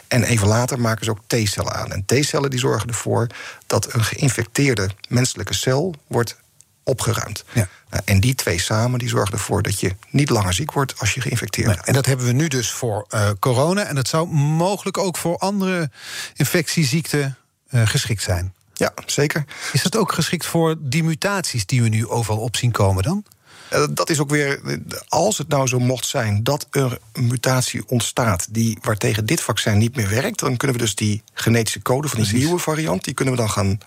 En 0.08 0.24
even 0.24 0.48
later 0.48 0.80
maken 0.80 1.06
ze 1.06 1.12
ook 1.12 1.22
T-cellen 1.28 1.74
aan. 1.74 1.92
En 1.92 2.06
T-cellen 2.06 2.50
die 2.50 2.60
zorgen 2.60 2.88
ervoor 2.88 3.28
dat 3.68 3.94
een 3.94 4.04
geïnfecteerde 4.04 4.90
menselijke 5.08 5.54
cel 5.54 5.96
wordt 6.08 6.38
opgeruimd. 6.86 7.44
Ja. 7.54 7.68
Nou, 7.90 8.02
en 8.06 8.20
die 8.20 8.36
twee 8.36 8.60
samen 8.60 9.00
die 9.00 9.10
zorgen 9.10 9.34
ervoor 9.34 9.62
dat 9.62 9.80
je 9.80 9.96
niet 10.10 10.30
langer 10.30 10.54
ziek 10.54 10.72
wordt 10.72 11.00
als 11.00 11.14
je 11.14 11.22
geïnfecteerd 11.22 11.68
bent. 11.68 11.86
en 11.86 11.94
dat 11.94 12.06
hebben 12.06 12.26
we 12.26 12.32
nu 12.32 12.48
dus 12.48 12.72
voor 12.72 13.06
eh, 13.10 13.30
corona. 13.40 13.84
En 13.84 13.96
dat 13.96 14.08
zou 14.08 14.28
mogelijk 14.36 14.98
ook 14.98 15.18
voor 15.18 15.38
andere 15.38 15.90
infectieziekten 16.36 17.38
eh, 17.70 17.88
geschikt 17.88 18.22
zijn. 18.24 18.54
Ja, 18.74 18.94
zeker. 19.06 19.46
Is 19.74 19.84
dat 19.84 19.96
ook 19.98 20.12
geschikt 20.12 20.46
voor 20.46 20.76
die 20.80 21.04
mutaties 21.04 21.66
die 21.66 21.82
we 21.82 21.90
nu 21.90 22.08
overal 22.08 22.40
op 22.40 22.56
zien 22.56 22.72
komen 22.72 23.04
dan? 23.04 23.26
Eh, 23.70 23.86
Dat 23.90 24.10
is 24.10 24.20
ook 24.20 24.30
weer, 24.30 24.60
als 25.08 25.38
het 25.38 25.48
nou 25.48 25.68
zo 25.68 25.80
mocht 25.80 26.06
zijn 26.06 26.44
dat 26.44 26.68
er 26.72 26.98
een 27.14 27.28
mutatie 27.28 27.88
ontstaat 27.88 28.48
die 28.50 28.78
waartegen 28.82 29.26
dit 29.26 29.42
vaccin 29.42 29.78
niet 29.78 29.96
meer 29.96 30.10
werkt, 30.10 30.40
dan 30.40 30.58
kunnen 30.58 30.78
we 30.78 30.84
dus 30.84 30.96
die 30.96 31.24
genetische 31.34 31.82
code 31.82 32.08
van 32.08 32.24
die 32.24 32.34
nieuwe 32.34 32.60
variant, 32.60 33.04
die 33.04 33.14
kunnen 33.14 33.34
we 33.34 33.40
dan 33.40 33.50
gaan 33.50 33.78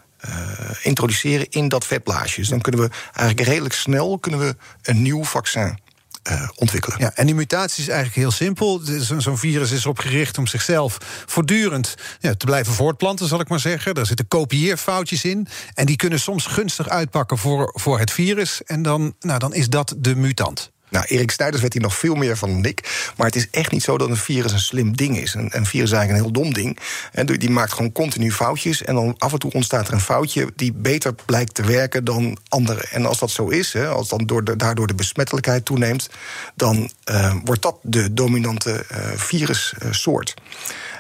introduceren 0.83 1.47
in 1.49 1.69
dat 1.69 1.87
vetblaasje. 1.87 2.41
Dus 2.41 2.49
dan 2.49 2.61
kunnen 2.61 2.81
we 2.81 2.91
eigenlijk 3.13 3.49
redelijk 3.49 3.75
snel 3.75 4.19
kunnen 4.19 4.41
we 4.41 4.57
een 4.83 5.03
nieuw 5.03 5.25
vaccin 5.25 5.79
eh, 6.23 6.49
ontwikkelen. 6.55 6.99
Ja, 7.01 7.13
en 7.15 7.27
die 7.27 7.35
mutatie 7.35 7.83
is 7.83 7.89
eigenlijk 7.89 8.19
heel 8.19 8.31
simpel. 8.31 8.81
Zo- 9.03 9.19
Zo'n 9.21 9.39
virus 9.39 9.71
is 9.71 9.83
erop 9.83 9.99
gericht 9.99 10.39
om 10.39 10.47
zichzelf 10.47 10.99
voortdurend 11.27 11.95
ja, 12.21 12.35
te 12.35 12.47
blijven 12.47 12.73
voortplanten, 12.73 13.27
zal 13.29 13.41
ik 13.41 13.49
maar 13.49 13.61
zeggen. 13.61 13.95
Daar 13.95 14.07
zitten 14.07 14.29
kopieerfoutjes 14.29 15.25
in. 15.25 15.47
En 15.75 15.87
die 15.87 15.97
kunnen 15.97 16.21
soms 16.21 16.47
gunstig 16.47 16.89
uitpakken 16.89 17.39
voor, 17.39 17.71
voor 17.75 17.99
het 17.99 18.11
virus. 18.11 18.63
En 18.63 18.83
dan, 18.83 19.15
nou, 19.21 19.39
dan 19.39 19.55
is 19.55 19.69
dat 19.69 19.95
de 19.99 20.17
mutant. 20.17 20.71
Nou, 20.91 21.05
Erik 21.09 21.31
Snijders 21.31 21.63
weet 21.63 21.73
hier 21.73 21.83
nog 21.83 21.97
veel 21.97 22.15
meer 22.15 22.37
van 22.37 22.49
dan 22.49 22.65
ik. 22.65 23.11
Maar 23.17 23.27
het 23.27 23.37
is 23.37 23.51
echt 23.51 23.73
niet 23.73 23.83
zo 23.83 23.99
dat 23.99 24.09
een 24.09 24.17
virus 24.17 24.53
een 24.53 24.59
slim 24.59 24.97
ding 24.97 25.19
is. 25.19 25.35
Een, 25.35 25.51
een 25.57 25.67
virus 25.67 25.91
is 25.91 25.97
eigenlijk 25.97 26.27
een 26.27 26.33
heel 26.33 26.43
dom 26.43 26.53
ding. 26.53 26.79
En 27.13 27.27
die 27.27 27.51
maakt 27.51 27.73
gewoon 27.73 27.93
continu 27.93 28.33
foutjes. 28.33 28.83
En 28.83 28.95
dan 28.95 29.15
af 29.19 29.33
en 29.33 29.39
toe 29.39 29.53
ontstaat 29.53 29.89
er 29.89 29.95
een 29.95 30.01
foutje 30.01 30.53
die 30.57 30.73
beter 30.73 31.15
blijkt 31.25 31.55
te 31.55 31.63
werken 31.63 32.05
dan 32.05 32.39
andere. 32.49 32.85
En 32.91 33.07
als 33.07 33.19
dat 33.19 33.31
zo 33.31 33.49
is, 33.49 33.73
hè, 33.73 33.89
als 33.89 34.09
dan 34.09 34.27
door 34.27 34.57
daardoor 34.59 34.87
de 34.87 34.95
besmettelijkheid 34.95 35.65
toeneemt, 35.65 36.11
dan 36.55 36.91
uh, 37.11 37.35
wordt 37.45 37.63
dat 37.63 37.77
de 37.83 38.15
dominante 38.15 38.85
uh, 38.93 38.99
virussoort. 39.17 40.35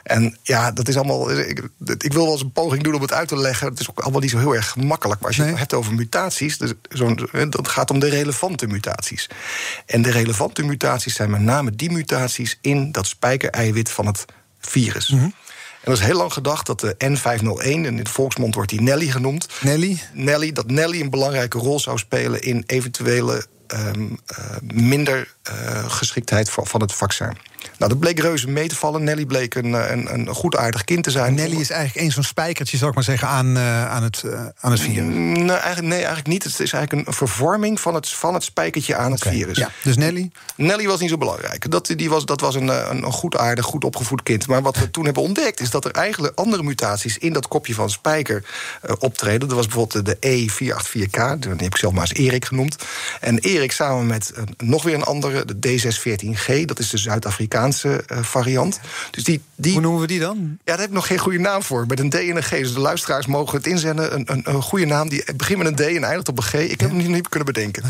En 0.03 0.39
ja, 0.43 0.73
dat 0.73 0.89
is 0.89 0.97
allemaal. 0.97 1.31
Ik, 1.31 1.69
ik, 1.99 2.13
wil 2.13 2.23
wel 2.23 2.33
eens 2.33 2.43
een 2.43 2.53
poging 2.53 2.83
doen 2.83 2.95
om 2.95 3.01
het 3.01 3.13
uit 3.13 3.29
te 3.29 3.37
leggen. 3.37 3.69
Het 3.69 3.81
is 3.81 3.91
ook 3.91 4.01
allemaal 4.01 4.21
niet 4.21 4.31
zo 4.31 4.39
heel 4.39 4.55
erg 4.55 4.69
gemakkelijk. 4.69 5.21
Maar 5.21 5.29
als 5.29 5.39
je 5.39 5.43
het 5.43 5.59
hebt 5.59 5.75
over 5.75 5.95
mutaties, 5.95 6.59
dus 6.59 6.73
dat 7.51 7.69
gaat 7.69 7.91
om 7.91 7.99
de 7.99 8.09
relevante 8.09 8.67
mutaties. 8.67 9.29
En 9.87 10.03
de 10.03 10.11
relevante 10.11 10.63
mutaties 10.63 11.15
zijn 11.15 11.31
met 11.31 11.41
name 11.41 11.77
die 11.77 11.91
mutaties 11.91 12.59
in 12.61 12.93
dat 12.93 13.07
spijkereiwit 13.07 13.91
van 13.91 14.07
het 14.07 14.25
virus. 14.61 15.09
Mm 15.09 15.19
-hmm. 15.19 15.35
En 15.81 15.95
dat 15.95 16.03
is 16.03 16.07
heel 16.07 16.17
lang 16.17 16.33
gedacht 16.33 16.67
dat 16.67 16.81
de 16.81 16.95
N501, 17.05 17.65
en 17.65 17.85
in 17.85 17.97
de 17.97 18.11
volksmond 18.11 18.55
wordt 18.55 18.71
die 18.71 18.81
Nelly 18.81 19.07
genoemd. 19.07 19.49
Nelly? 19.61 20.03
Nelly, 20.13 20.53
dat 20.53 20.71
Nelly 20.71 21.01
een 21.01 21.11
belangrijke 21.11 21.59
rol 21.59 21.81
zou 21.81 21.99
spelen 21.99 22.43
in 22.43 22.65
eventuele 22.67 23.47
um, 23.75 24.19
uh, 24.39 24.47
minder 24.61 25.35
uh, 25.51 25.91
geschiktheid 25.91 26.51
van, 26.51 26.67
van 26.67 26.81
het 26.81 26.93
vaccin. 26.93 27.37
Nou, 27.79 27.91
dat 27.91 27.99
bleek 27.99 28.21
reuze 28.21 28.49
mee 28.49 28.69
te 28.69 28.77
vallen. 28.77 29.05
Nelly 29.05 29.27
bleek 29.27 29.55
een, 29.55 29.73
een, 29.73 30.15
een 30.15 30.29
goed 30.29 30.57
aardig 30.57 30.85
kind 30.85 31.05
te 31.05 31.11
zijn. 31.11 31.35
Nelly 31.35 31.61
is 31.61 31.71
eigenlijk 31.71 32.01
één 32.01 32.11
zo'n 32.11 32.23
spijkertje, 32.23 32.77
zou 32.77 32.89
ik 32.89 32.95
maar 32.95 33.05
zeggen, 33.05 33.29
aan, 33.29 33.57
uh, 33.57 33.91
aan, 33.91 34.03
het, 34.03 34.23
uh, 34.27 34.47
aan 34.61 34.71
het 34.71 34.81
virus. 34.81 35.15
Nee 35.15 35.57
eigenlijk, 35.69 35.89
nee, 35.89 35.99
eigenlijk 35.99 36.27
niet. 36.27 36.45
Het 36.45 36.61
is 36.61 36.73
eigenlijk 36.73 37.09
een 37.09 37.15
vervorming 37.15 37.81
van 37.81 37.95
het, 37.95 38.09
van 38.09 38.35
het 38.35 38.45
spijkertje 38.45 38.97
aan 38.97 39.13
het 39.13 39.23
virus. 39.23 39.59
Ja, 39.59 39.71
dus 39.83 39.97
Nelly? 39.97 40.31
Nelly 40.57 40.87
was 40.87 41.01
niet 41.01 41.11
zo 41.11 41.17
belangrijk. 41.17 41.71
Dat, 41.71 41.87
die 41.97 42.11
was, 42.11 42.25
dat 42.25 42.41
was 42.41 42.55
een, 42.55 42.69
een, 42.69 43.05
een 43.05 43.13
goed 43.13 43.37
aardig, 43.37 43.65
goed 43.65 43.85
opgevoed 43.85 44.23
kind. 44.23 44.47
Maar 44.47 44.63
wat 44.63 44.77
we 44.77 44.91
toen 44.91 45.05
hebben 45.05 45.23
ontdekt, 45.23 45.61
is 45.61 45.71
dat 45.71 45.85
er 45.85 45.91
eigenlijk 45.91 46.39
andere 46.39 46.63
mutaties 46.63 47.19
in 47.19 47.33
dat 47.33 47.49
kopje 47.49 47.75
van 47.75 47.91
spijker 47.91 48.45
uh, 48.85 48.93
optreden. 48.99 49.49
Dat 49.49 49.57
was 49.57 49.67
bijvoorbeeld 49.67 50.05
de 50.05 50.17
E484K, 50.17 51.39
die 51.39 51.51
heb 51.51 51.61
ik 51.61 51.77
zelf 51.77 51.93
maar 51.93 52.09
eens 52.09 52.15
Erik 52.15 52.45
genoemd. 52.45 52.77
En 53.21 53.39
Erik 53.39 53.58
samen 53.67 54.07
met 54.07 54.33
nog 54.57 54.83
weer 54.83 54.95
een 54.95 55.03
andere, 55.03 55.45
de 55.45 55.69
D614G, 55.69 56.65
dat 56.65 56.79
is 56.79 56.91
de 56.91 56.99
Zuid-Afrikaanse 56.99 58.05
uh, 58.13 58.19
variant. 58.23 58.81
Dus 59.11 59.25
die, 59.25 59.41
die, 59.55 59.73
Hoe 59.73 59.81
noemen 59.81 60.01
we 60.01 60.07
die 60.07 60.21
dan? 60.21 60.37
Ja, 60.39 60.59
daar 60.65 60.79
heb 60.79 60.89
ik 60.89 60.95
nog 60.95 61.07
geen 61.07 61.19
goede 61.19 61.39
naam 61.39 61.63
voor. 61.63 61.87
Met 61.87 62.01
een 62.01 62.11
D 62.11 62.15
en 62.15 62.37
een 62.37 62.43
G. 62.43 62.51
Dus 62.51 62.73
de 62.73 62.81
luisteraars 62.81 63.27
mogen 63.27 63.57
het 63.57 63.67
inzenden. 63.67 64.15
Een, 64.15 64.33
een, 64.33 64.43
een 64.45 64.63
goede 64.63 64.85
naam 64.85 65.09
die 65.09 65.25
begint 65.37 65.59
met 65.59 65.67
een 65.67 65.75
D 65.75 65.81
en 65.81 66.05
eindigt 66.05 66.29
op 66.29 66.37
een 66.37 66.43
G. 66.43 66.55
Ik 66.55 66.81
heb 66.81 66.89
hem 66.89 66.99
niet, 66.99 67.09
niet 67.09 67.29
kunnen 67.29 67.53
bedenken. 67.53 67.83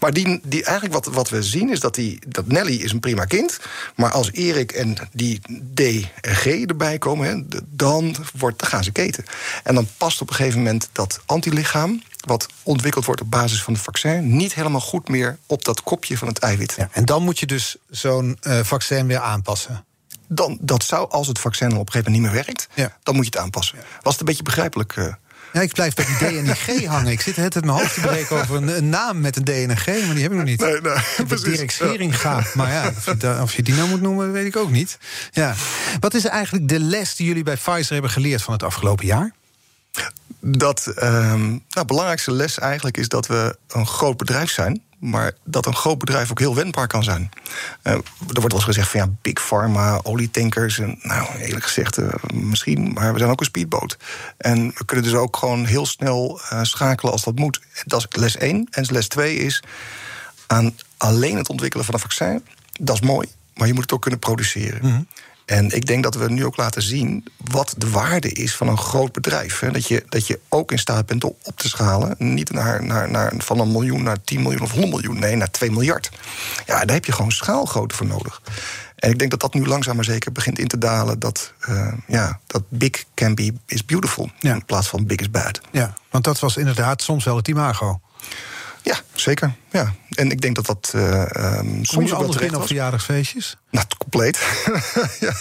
Maar 0.00 0.12
die, 0.12 0.40
die, 0.42 0.64
eigenlijk 0.64 0.94
wat, 0.94 1.14
wat 1.14 1.28
we 1.28 1.42
zien 1.42 1.70
is 1.70 1.80
dat, 1.80 1.94
die, 1.94 2.18
dat 2.28 2.46
Nelly 2.46 2.74
is 2.74 2.92
een 2.92 3.00
prima 3.00 3.24
kind. 3.24 3.58
Maar 3.96 4.10
als 4.10 4.32
Erik 4.32 4.72
en 4.72 4.96
die 5.12 5.40
D 5.74 5.80
en 6.20 6.34
G 6.34 6.46
erbij 6.46 6.98
komen, 6.98 7.28
hè, 7.28 7.58
dan, 7.66 8.16
wordt, 8.38 8.58
dan 8.58 8.68
gaan 8.68 8.84
ze 8.84 8.92
keten. 8.92 9.24
En 9.62 9.74
dan 9.74 9.88
past 9.96 10.20
op 10.20 10.28
een 10.28 10.34
gegeven 10.34 10.58
moment 10.58 10.88
dat 10.92 11.20
antilichaam 11.26 12.02
wat 12.24 12.46
ontwikkeld 12.62 13.04
wordt 13.04 13.20
op 13.20 13.30
basis 13.30 13.62
van 13.62 13.72
het 13.72 13.82
vaccin, 13.82 14.36
niet 14.36 14.54
helemaal 14.54 14.80
goed 14.80 15.08
meer 15.08 15.38
op 15.46 15.64
dat 15.64 15.82
kopje 15.82 16.18
van 16.18 16.28
het 16.28 16.38
eiwit. 16.38 16.74
Ja, 16.76 16.88
en 16.92 17.04
dan 17.04 17.22
moet 17.22 17.38
je 17.38 17.46
dus 17.46 17.76
zo'n 17.90 18.38
uh, 18.42 18.60
vaccin 18.62 19.06
weer 19.06 19.20
aanpassen. 19.20 19.84
Dan, 20.28 20.58
dat 20.60 20.84
zou, 20.84 21.10
als 21.10 21.26
het 21.26 21.38
vaccin 21.38 21.66
op 21.66 21.72
een 21.72 21.92
gegeven 21.92 22.12
moment 22.12 22.32
niet 22.32 22.32
meer 22.32 22.44
werkt, 22.44 22.68
ja. 22.74 22.96
dan 23.02 23.14
moet 23.14 23.24
je 23.24 23.30
het 23.30 23.40
aanpassen. 23.40 23.78
Was 24.02 24.12
het 24.12 24.20
een 24.20 24.26
beetje 24.26 24.42
begrijpelijk? 24.42 24.96
Uh, 24.96 25.12
ja, 25.54 25.60
ik 25.60 25.72
blijf 25.72 25.94
bij 25.94 26.04
die 26.04 26.16
D 26.16 26.36
en 26.36 26.44
die 26.44 26.54
G 26.54 26.84
hangen. 26.94 27.12
Ik 27.12 27.20
zit 27.20 27.36
het 27.36 27.54
in 27.54 27.66
mijn 27.66 27.78
hoofd 27.78 27.94
te 27.94 28.00
breken 28.00 28.36
over 28.36 28.56
een, 28.56 28.76
een, 28.76 28.88
naam 28.88 29.20
met 29.20 29.36
een 29.36 29.44
D 29.44 29.48
en 29.48 29.70
een 29.70 29.76
G, 29.76 29.86
maar 29.86 30.14
die 30.14 30.22
heb 30.22 30.30
ik 30.30 30.36
nog 30.36 30.46
niet. 30.46 30.60
Nee, 30.60 30.80
nee, 30.80 31.26
de 31.28 31.40
Dirk 31.40 31.70
Schering 31.70 32.20
gaat. 32.20 32.54
Maar 32.54 32.70
ja, 32.72 32.92
of 32.96 33.04
je, 33.04 33.38
of 33.42 33.54
je, 33.54 33.62
die 33.62 33.74
nou 33.74 33.88
moet 33.88 34.00
noemen, 34.00 34.32
weet 34.32 34.46
ik 34.46 34.56
ook 34.56 34.70
niet. 34.70 34.98
Ja. 35.32 35.54
Wat 36.00 36.14
is 36.14 36.24
eigenlijk 36.24 36.68
de 36.68 36.80
les 36.80 37.16
die 37.16 37.26
jullie 37.26 37.42
bij 37.42 37.56
Pfizer 37.56 37.92
hebben 37.92 38.10
geleerd 38.10 38.42
van 38.42 38.52
het 38.52 38.62
afgelopen 38.62 39.06
jaar? 39.06 39.32
Dat 40.40 40.86
um, 40.86 41.48
nou, 41.48 41.60
de 41.68 41.84
belangrijkste 41.84 42.32
les 42.32 42.58
eigenlijk 42.58 42.96
is 42.96 43.08
dat 43.08 43.26
we 43.26 43.56
een 43.68 43.86
groot 43.86 44.16
bedrijf 44.16 44.50
zijn. 44.50 44.82
Maar 44.98 45.32
dat 45.44 45.66
een 45.66 45.74
groot 45.74 45.98
bedrijf 45.98 46.30
ook 46.30 46.38
heel 46.38 46.54
wendbaar 46.54 46.86
kan 46.86 47.04
zijn. 47.04 47.30
Uh, 47.82 47.92
er 47.92 48.02
wordt 48.18 48.38
wel 48.38 48.50
eens 48.50 48.64
gezegd 48.64 48.90
van 48.90 49.00
ja, 49.00 49.08
big 49.22 49.46
pharma, 49.46 50.00
olietankers. 50.02 50.78
En, 50.78 50.98
nou, 51.02 51.38
eerlijk 51.38 51.64
gezegd, 51.64 51.98
uh, 51.98 52.08
misschien. 52.32 52.92
Maar 52.92 53.12
we 53.12 53.18
zijn 53.18 53.30
ook 53.30 53.40
een 53.40 53.46
speedboot. 53.46 53.96
En 54.36 54.72
we 54.76 54.84
kunnen 54.84 55.04
dus 55.04 55.14
ook 55.14 55.36
gewoon 55.36 55.64
heel 55.64 55.86
snel 55.86 56.40
uh, 56.52 56.62
schakelen 56.62 57.12
als 57.12 57.24
dat 57.24 57.38
moet. 57.38 57.60
Dat 57.84 58.06
is 58.08 58.20
les 58.20 58.36
1. 58.36 58.68
En 58.70 58.86
les 58.90 59.08
2 59.08 59.36
is 59.36 59.62
aan 60.46 60.76
alleen 60.96 61.36
het 61.36 61.48
ontwikkelen 61.48 61.84
van 61.84 61.94
een 61.94 62.00
vaccin. 62.00 62.44
Dat 62.80 62.94
is 62.94 63.00
mooi, 63.00 63.28
maar 63.54 63.66
je 63.66 63.72
moet 63.72 63.82
het 63.82 63.92
ook 63.92 64.02
kunnen 64.02 64.20
produceren. 64.20 64.80
-hmm. 64.80 65.08
En 65.44 65.70
ik 65.70 65.86
denk 65.86 66.02
dat 66.02 66.14
we 66.14 66.30
nu 66.30 66.44
ook 66.44 66.56
laten 66.56 66.82
zien 66.82 67.24
wat 67.50 67.74
de 67.78 67.90
waarde 67.90 68.32
is 68.32 68.56
van 68.56 68.68
een 68.68 68.78
groot 68.78 69.12
bedrijf. 69.12 69.60
Hè. 69.60 69.70
Dat, 69.70 69.88
je, 69.88 70.04
dat 70.08 70.26
je 70.26 70.40
ook 70.48 70.72
in 70.72 70.78
staat 70.78 71.06
bent 71.06 71.24
om 71.24 71.34
op 71.42 71.58
te 71.58 71.68
schalen. 71.68 72.14
Niet 72.18 72.50
naar, 72.50 72.84
naar, 72.84 73.10
naar, 73.10 73.32
van 73.38 73.58
een 73.60 73.72
miljoen 73.72 74.02
naar 74.02 74.22
10 74.24 74.42
miljoen 74.42 74.62
of 74.62 74.70
100 74.70 74.92
miljoen. 74.92 75.18
Nee, 75.18 75.36
naar 75.36 75.50
2 75.50 75.70
miljard. 75.70 76.10
Ja, 76.66 76.84
daar 76.84 76.94
heb 76.94 77.04
je 77.04 77.12
gewoon 77.12 77.30
schaalgrootte 77.30 77.94
voor 77.94 78.06
nodig. 78.06 78.42
En 78.96 79.10
ik 79.10 79.18
denk 79.18 79.30
dat 79.30 79.40
dat 79.40 79.54
nu 79.54 79.66
langzaam 79.66 79.96
maar 79.96 80.04
zeker 80.04 80.32
begint 80.32 80.58
in 80.58 80.68
te 80.68 80.78
dalen. 80.78 81.18
Dat, 81.18 81.52
uh, 81.68 81.92
ja, 82.06 82.40
dat 82.46 82.62
big 82.68 83.04
can 83.14 83.34
be 83.34 83.54
is 83.66 83.84
beautiful. 83.84 84.30
Ja. 84.38 84.54
In 84.54 84.64
plaats 84.64 84.88
van 84.88 85.06
big 85.06 85.18
is 85.18 85.30
bad. 85.30 85.60
Ja, 85.70 85.94
want 86.10 86.24
dat 86.24 86.38
was 86.38 86.56
inderdaad 86.56 87.02
soms 87.02 87.24
wel 87.24 87.36
het 87.36 87.48
imago. 87.48 88.00
Ja, 88.84 89.00
zeker. 89.12 89.54
Ja. 89.70 89.94
En 90.10 90.30
ik 90.30 90.40
denk 90.40 90.54
dat 90.54 90.66
dat 90.66 90.92
uh, 90.96 91.26
um, 91.36 91.84
soms 91.84 92.08
je 92.08 92.14
anders 92.14 92.36
in 92.36 92.56
op 92.56 92.66
verjaardagsfeestjes? 92.66 93.56
Nou, 93.70 93.86
compleet. 93.98 94.38
ja. 95.20 95.32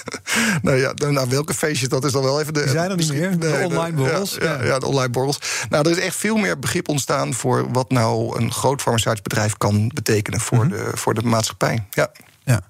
Nou 0.61 0.77
ja, 0.77 0.93
nou, 0.93 1.29
welke 1.29 1.53
feestjes, 1.53 1.89
dat 1.89 2.05
is 2.05 2.11
dan 2.11 2.23
wel 2.23 2.41
even 2.41 2.53
de... 2.53 2.59
Die 2.59 2.69
zijn 2.69 2.89
er 2.89 2.97
niet 2.97 3.13
meer, 3.13 3.39
de 3.39 3.47
nee, 3.47 3.65
online 3.65 3.97
borrels. 3.97 4.37
Ja, 4.39 4.43
ja, 4.43 4.63
ja, 4.63 4.79
de 4.79 4.85
online 4.85 5.09
borrels. 5.09 5.39
Nou, 5.69 5.85
er 5.85 5.97
is 5.97 6.03
echt 6.03 6.15
veel 6.15 6.35
meer 6.35 6.59
begrip 6.59 6.89
ontstaan... 6.89 7.33
voor 7.33 7.71
wat 7.71 7.91
nou 7.91 8.39
een 8.41 8.51
groot 8.51 8.81
farmaceutisch 8.81 9.23
bedrijf 9.23 9.57
kan 9.57 9.91
betekenen... 9.93 10.39
voor, 10.39 10.65
mm 10.65 10.71
-hmm. 10.71 10.91
de, 10.91 10.97
voor 10.97 11.13
de 11.13 11.21
maatschappij. 11.21 11.85
Ja. 11.89 12.11
ja. 12.43 12.61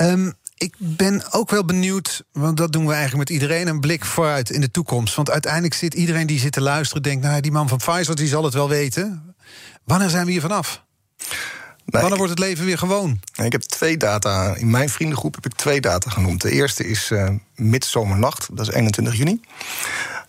Um, 0.00 0.34
ik 0.58 0.74
ben 0.78 1.22
ook 1.32 1.50
wel 1.50 1.64
benieuwd, 1.64 2.24
want 2.32 2.56
dat 2.56 2.72
doen 2.72 2.86
we 2.86 2.92
eigenlijk 2.92 3.28
met 3.28 3.40
iedereen, 3.40 3.68
een 3.68 3.80
blik 3.80 4.04
vooruit 4.04 4.50
in 4.50 4.60
de 4.60 4.70
toekomst. 4.70 5.14
Want 5.14 5.30
uiteindelijk 5.30 5.74
zit 5.74 5.94
iedereen 5.94 6.26
die 6.26 6.38
zit 6.38 6.52
te 6.52 6.60
luisteren, 6.60 7.02
denkt, 7.02 7.24
nou, 7.24 7.40
die 7.40 7.52
man 7.52 7.68
van 7.68 7.78
Pfizer 7.78 8.16
die 8.16 8.28
zal 8.28 8.44
het 8.44 8.54
wel 8.54 8.68
weten. 8.68 9.34
Wanneer 9.84 10.08
zijn 10.08 10.24
we 10.26 10.30
hier 10.30 10.40
vanaf? 10.40 10.84
Nee, 11.86 12.00
Wanneer 12.00 12.18
wordt 12.18 12.32
het 12.32 12.38
leven 12.38 12.64
weer 12.64 12.78
gewoon? 12.78 13.20
Ik 13.42 13.52
heb 13.52 13.60
twee 13.60 13.96
data. 13.96 14.54
In 14.54 14.70
mijn 14.70 14.88
vriendengroep 14.88 15.34
heb 15.34 15.46
ik 15.46 15.54
twee 15.54 15.80
data 15.80 16.10
genoemd. 16.10 16.42
De 16.42 16.50
eerste 16.50 16.88
is 16.88 17.10
uh, 17.10 17.28
midzomernacht, 17.54 18.48
dat 18.56 18.68
is 18.68 18.74
21 18.74 19.16
juni. 19.16 19.40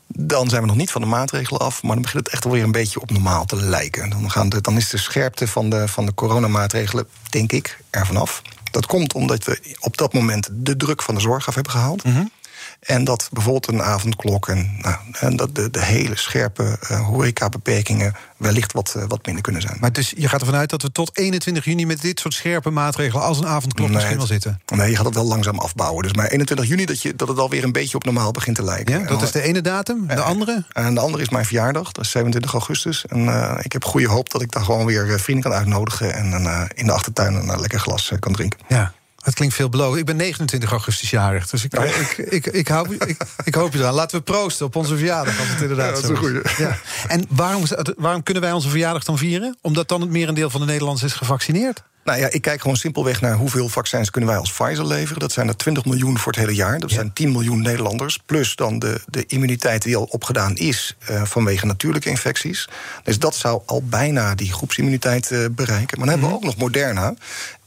Dan 0.07 0.49
zijn 0.49 0.61
we 0.61 0.67
nog 0.67 0.75
niet 0.75 0.91
van 0.91 1.01
de 1.01 1.07
maatregelen 1.07 1.61
af, 1.61 1.83
maar 1.83 1.93
dan 1.93 2.01
begint 2.01 2.23
het 2.23 2.33
echt 2.33 2.45
alweer 2.45 2.63
een 2.63 2.71
beetje 2.71 3.01
op 3.01 3.11
normaal 3.11 3.45
te 3.45 3.55
lijken. 3.55 4.09
Dan, 4.09 4.31
gaan 4.31 4.49
de, 4.49 4.61
dan 4.61 4.77
is 4.77 4.89
de 4.89 4.97
scherpte 4.97 5.47
van 5.47 5.69
de, 5.69 5.87
van 5.87 6.05
de 6.05 6.13
coronamaatregelen, 6.13 7.07
denk 7.29 7.51
ik, 7.51 7.79
er 7.89 8.05
vanaf. 8.05 8.41
Dat 8.71 8.85
komt 8.85 9.13
omdat 9.13 9.43
we 9.43 9.75
op 9.79 9.97
dat 9.97 10.13
moment 10.13 10.49
de 10.51 10.77
druk 10.77 11.01
van 11.01 11.15
de 11.15 11.21
zorg 11.21 11.47
af 11.47 11.53
hebben 11.53 11.71
gehaald. 11.71 12.03
Mm 12.03 12.13
-hmm. 12.13 12.31
En 12.79 13.03
dat 13.03 13.29
bijvoorbeeld 13.31 13.67
een 13.67 13.81
avondklok 13.81 14.47
en, 14.47 14.77
nou, 14.81 14.95
en 15.19 15.35
dat 15.35 15.55
de, 15.55 15.71
de 15.71 15.83
hele 15.83 16.15
scherpe 16.15 16.77
uh, 16.91 17.05
horecabeperkingen 17.05 18.15
wellicht 18.37 18.73
wat, 18.73 18.93
uh, 18.97 19.03
wat 19.07 19.25
minder 19.25 19.43
kunnen 19.43 19.61
zijn. 19.61 19.77
Maar 19.79 19.91
dus 19.91 20.13
je 20.17 20.27
gaat 20.27 20.39
ervan 20.39 20.55
uit 20.55 20.69
dat 20.69 20.81
we 20.81 20.91
tot 20.91 21.17
21 21.17 21.65
juni 21.65 21.85
met 21.85 22.01
dit 22.01 22.19
soort 22.19 22.33
scherpe 22.33 22.69
maatregelen 22.69 23.23
als 23.23 23.39
een 23.39 23.47
avondklok 23.47 23.87
nee, 23.87 23.95
misschien 23.95 24.17
wel 24.17 24.25
zitten? 24.25 24.61
Nee, 24.75 24.89
je 24.89 24.95
gaat 24.95 25.05
het 25.05 25.13
wel 25.13 25.25
langzaam 25.25 25.59
afbouwen. 25.59 26.03
Dus 26.03 26.13
maar 26.13 26.27
21 26.27 26.67
juni 26.67 26.85
dat, 26.85 27.01
je, 27.01 27.15
dat 27.15 27.27
het 27.27 27.37
alweer 27.37 27.63
een 27.63 27.71
beetje 27.71 27.95
op 27.95 28.03
normaal 28.03 28.31
begint 28.31 28.55
te 28.55 28.63
lijken. 28.63 28.99
Ja, 28.99 29.07
dat 29.07 29.21
is 29.21 29.31
de 29.31 29.41
ene 29.41 29.61
datum. 29.61 30.07
De 30.07 30.13
en, 30.13 30.23
andere? 30.23 30.65
En 30.71 30.93
de 30.93 30.99
andere 30.99 31.23
is 31.23 31.29
mijn 31.29 31.45
verjaardag, 31.45 31.91
dat 31.91 32.05
is 32.05 32.11
27 32.11 32.53
augustus. 32.53 33.05
En 33.05 33.25
uh, 33.25 33.57
ik 33.61 33.71
heb 33.71 33.83
goede 33.83 34.07
hoop 34.07 34.29
dat 34.29 34.41
ik 34.41 34.51
daar 34.51 34.63
gewoon 34.63 34.85
weer 34.85 35.19
vrienden 35.19 35.49
kan 35.51 35.59
uitnodigen 35.59 36.13
en 36.13 36.69
in 36.73 36.85
de 36.85 36.91
achtertuin 36.91 37.33
een 37.33 37.59
lekker 37.59 37.79
glas 37.79 38.11
kan 38.19 38.33
drinken. 38.33 38.59
Ja. 38.67 38.93
Het 39.27 39.35
klinkt 39.35 39.55
veel 39.55 39.69
beloofd. 39.69 39.97
Ik 39.97 40.05
ben 40.05 40.15
29 40.15 40.71
augustus 40.71 41.09
jarig, 41.09 41.47
dus 41.47 41.63
ik, 41.63 41.73
ik, 41.73 42.17
ik, 42.17 42.45
ik, 42.45 42.67
hou, 42.67 42.95
ik, 42.95 43.17
ik 43.43 43.55
hoop 43.55 43.73
je 43.73 43.79
eraan. 43.79 43.93
Laten 43.93 44.17
we 44.17 44.23
proosten 44.23 44.65
op 44.65 44.75
onze 44.75 44.97
verjaardag, 44.97 45.39
als 45.39 45.47
het 45.47 45.61
inderdaad 45.61 45.85
ja, 45.85 45.91
dat 45.91 46.01
is 46.01 46.07
zo 46.07 46.11
een 46.11 46.17
goeie. 46.17 46.41
Ja. 46.57 46.77
En 47.07 47.25
waarom, 47.29 47.63
waarom 47.97 48.23
kunnen 48.23 48.43
wij 48.43 48.51
onze 48.51 48.69
verjaardag 48.69 49.03
dan 49.03 49.17
vieren? 49.17 49.57
Omdat 49.61 49.87
dan 49.87 50.01
het 50.01 50.09
merendeel 50.09 50.49
van 50.49 50.59
de 50.59 50.65
Nederlanders 50.65 51.05
is 51.05 51.13
gevaccineerd? 51.13 51.83
Nou 52.03 52.19
ja, 52.19 52.29
ik 52.29 52.41
kijk 52.41 52.61
gewoon 52.61 52.77
simpelweg 52.77 53.21
naar 53.21 53.35
hoeveel 53.35 53.69
vaccins 53.69 54.09
kunnen 54.09 54.29
wij 54.29 54.39
als 54.39 54.51
Pfizer 54.51 54.87
leveren. 54.87 55.19
Dat 55.19 55.31
zijn 55.31 55.47
er 55.47 55.57
20 55.57 55.85
miljoen 55.85 56.17
voor 56.17 56.31
het 56.31 56.41
hele 56.41 56.55
jaar. 56.55 56.79
Dat 56.79 56.89
ja. 56.89 56.95
zijn 56.95 57.13
10 57.13 57.31
miljoen 57.31 57.61
Nederlanders. 57.61 58.19
Plus 58.25 58.55
dan 58.55 58.79
de, 58.79 59.01
de 59.05 59.25
immuniteit 59.25 59.81
die 59.81 59.95
al 59.95 60.03
opgedaan 60.03 60.55
is 60.55 60.95
uh, 61.09 61.23
vanwege 61.23 61.65
natuurlijke 61.65 62.09
infecties. 62.09 62.69
Dus 63.03 63.19
dat 63.19 63.35
zou 63.35 63.61
al 63.65 63.83
bijna 63.83 64.35
die 64.35 64.53
groepsimmuniteit 64.53 65.31
uh, 65.31 65.45
bereiken. 65.51 65.97
Maar 65.99 66.07
dan 66.07 66.09
hebben 66.09 66.29
we 66.29 66.35
ook 66.35 66.43
nog 66.43 66.57
Moderna 66.57 67.13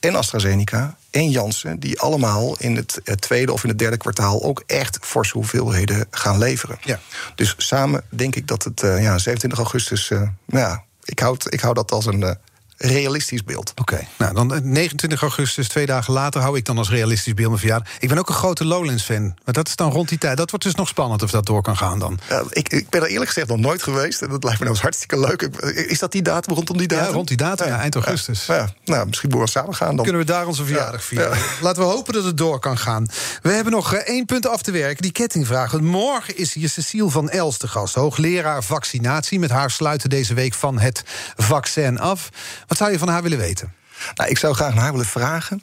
en 0.01 0.15
AstraZeneca 0.15 0.97
en 1.11 1.31
Janssen... 1.31 1.81
die 1.81 2.01
allemaal 2.01 2.57
in 2.59 2.77
het, 2.77 3.01
het, 3.05 3.21
tweede 3.21 3.53
of 3.53 3.63
in 3.63 3.69
het 3.69 3.79
derde 3.79 3.97
kwartaal... 3.97 4.43
ook 4.43 4.63
echt 4.67 4.99
forse 5.01 5.33
hoeveelheden 5.33 6.07
gaan 6.11 6.39
leveren. 6.39 6.79
Ja. 6.81 7.01
Dus 7.35 7.55
samen 7.57 8.05
denk 8.09 8.37
ik 8.37 8.47
dat 8.47 8.65
het 8.65 8.83
uh, 8.83 9.03
ja, 9.03 9.19
27 9.19 9.59
augustus... 9.59 10.09
nou 10.09 10.31
ja, 10.47 10.85
ik, 11.05 11.19
houd, 11.19 11.53
ik 11.53 11.61
hou 11.61 11.75
dat 11.75 11.93
als 11.93 12.07
een 12.07 12.37
realistisch 12.83 13.45
beeld. 13.45 13.73
Oké, 13.75 14.07
nou 14.19 14.35
dan 14.35 14.61
29 14.63 15.21
augustus, 15.21 15.69
twee 15.69 15.87
dagen 15.87 16.13
later, 16.13 16.41
hou 16.41 16.57
ik 16.57 16.65
dan 16.65 16.79
als 16.79 16.91
realistisch 16.91 17.35
beeld 17.35 17.49
mijn 17.49 17.61
verjaardag. 17.61 17.89
Ik 17.99 18.09
ben 18.09 18.19
ook 18.19 18.29
een 18.29 18.35
grote 18.35 18.65
Lowlands-fan. 18.65 19.35
Maar 19.45 19.55
dat 19.55 19.69
is 19.69 19.77
dan 19.77 19.91
rond 19.91 20.09
die 20.09 20.19
tijd. 20.19 20.37
Dat 20.37 20.51
wordt 20.51 20.65
dus 20.65 20.75
nog 20.75 20.89
spannend 20.89 21.23
of 21.23 21.31
dat 21.31 21.47
door 21.47 21.63
kan 21.63 21.77
gaan 21.77 21.99
dan. 21.99 22.19
Ik, 22.51 22.69
ik 22.69 22.89
ben 22.89 23.03
er 23.03 23.09
eerlijk 23.09 23.27
gezegd 23.27 23.49
nog 23.49 23.59
nooit 23.59 23.83
geweest. 23.83 24.23
En 24.23 24.29
dat 24.29 24.45
lijkt 24.45 24.59
me 24.61 24.65
nou 24.67 24.79
hartstikke 24.79 25.19
leuk. 25.19 25.43
Is 25.89 25.99
dat 25.99 26.13
die 26.13 26.23
datum, 26.23 26.55
rondom 26.55 26.77
die 26.77 26.89
datum? 26.89 27.07
Ja, 27.07 27.13
rond 27.13 27.29
die 27.29 27.37
datum, 27.37 27.67
ja, 27.67 27.79
eind 27.79 27.95
augustus. 27.95 28.47
Ja, 28.47 28.69
nou, 28.85 29.07
misschien 29.07 29.29
moeten 29.31 29.47
we 29.47 29.59
samen 29.59 29.75
gaan 29.75 29.97
dan. 29.97 30.05
Kunnen 30.05 30.23
we 30.23 30.33
daar 30.33 30.47
onze 30.47 30.65
verjaardag 30.65 31.05
vieren. 31.05 31.39
Laten 31.61 31.83
we 31.83 31.89
hopen 31.89 32.13
dat 32.13 32.25
het 32.25 32.37
door 32.37 32.59
kan 32.59 32.79
gaan. 32.79 33.07
We 33.43 33.51
hebben 33.51 33.73
nog 33.73 33.95
uh, 33.95 33.99
één 33.99 34.25
punt 34.25 34.47
af 34.47 34.63
te 34.63 34.71
werken, 34.71 35.03
die 35.03 35.13
kettingvraag. 35.13 35.71
Want 35.71 35.85
morgen 35.85 36.37
is 36.37 36.55
hier 36.55 36.69
Cecile 36.69 37.11
van 37.11 37.31
Els 37.31 37.57
te 37.57 37.69
gast. 37.69 37.95
Hoogleraar 37.95 38.65
vaccinatie. 38.65 39.39
Met 39.39 39.51
haar 39.51 39.71
sluiten 39.71 40.11
deze 40.11 40.35
week 40.35 40.55
van 40.55 40.79
het 40.79 41.03
vaccin 41.37 41.99
af. 41.99 42.29
Wat 42.71 42.79
zou 42.79 42.91
je 42.91 42.99
van 42.99 43.09
haar 43.09 43.23
willen 43.23 43.39
weten? 43.39 43.73
Nou, 44.15 44.31
ik 44.31 44.39
zou 44.39 44.55
graag 44.55 44.75
naar 44.75 44.83
haar 44.83 44.93
willen 44.93 45.07
vragen. 45.07 45.63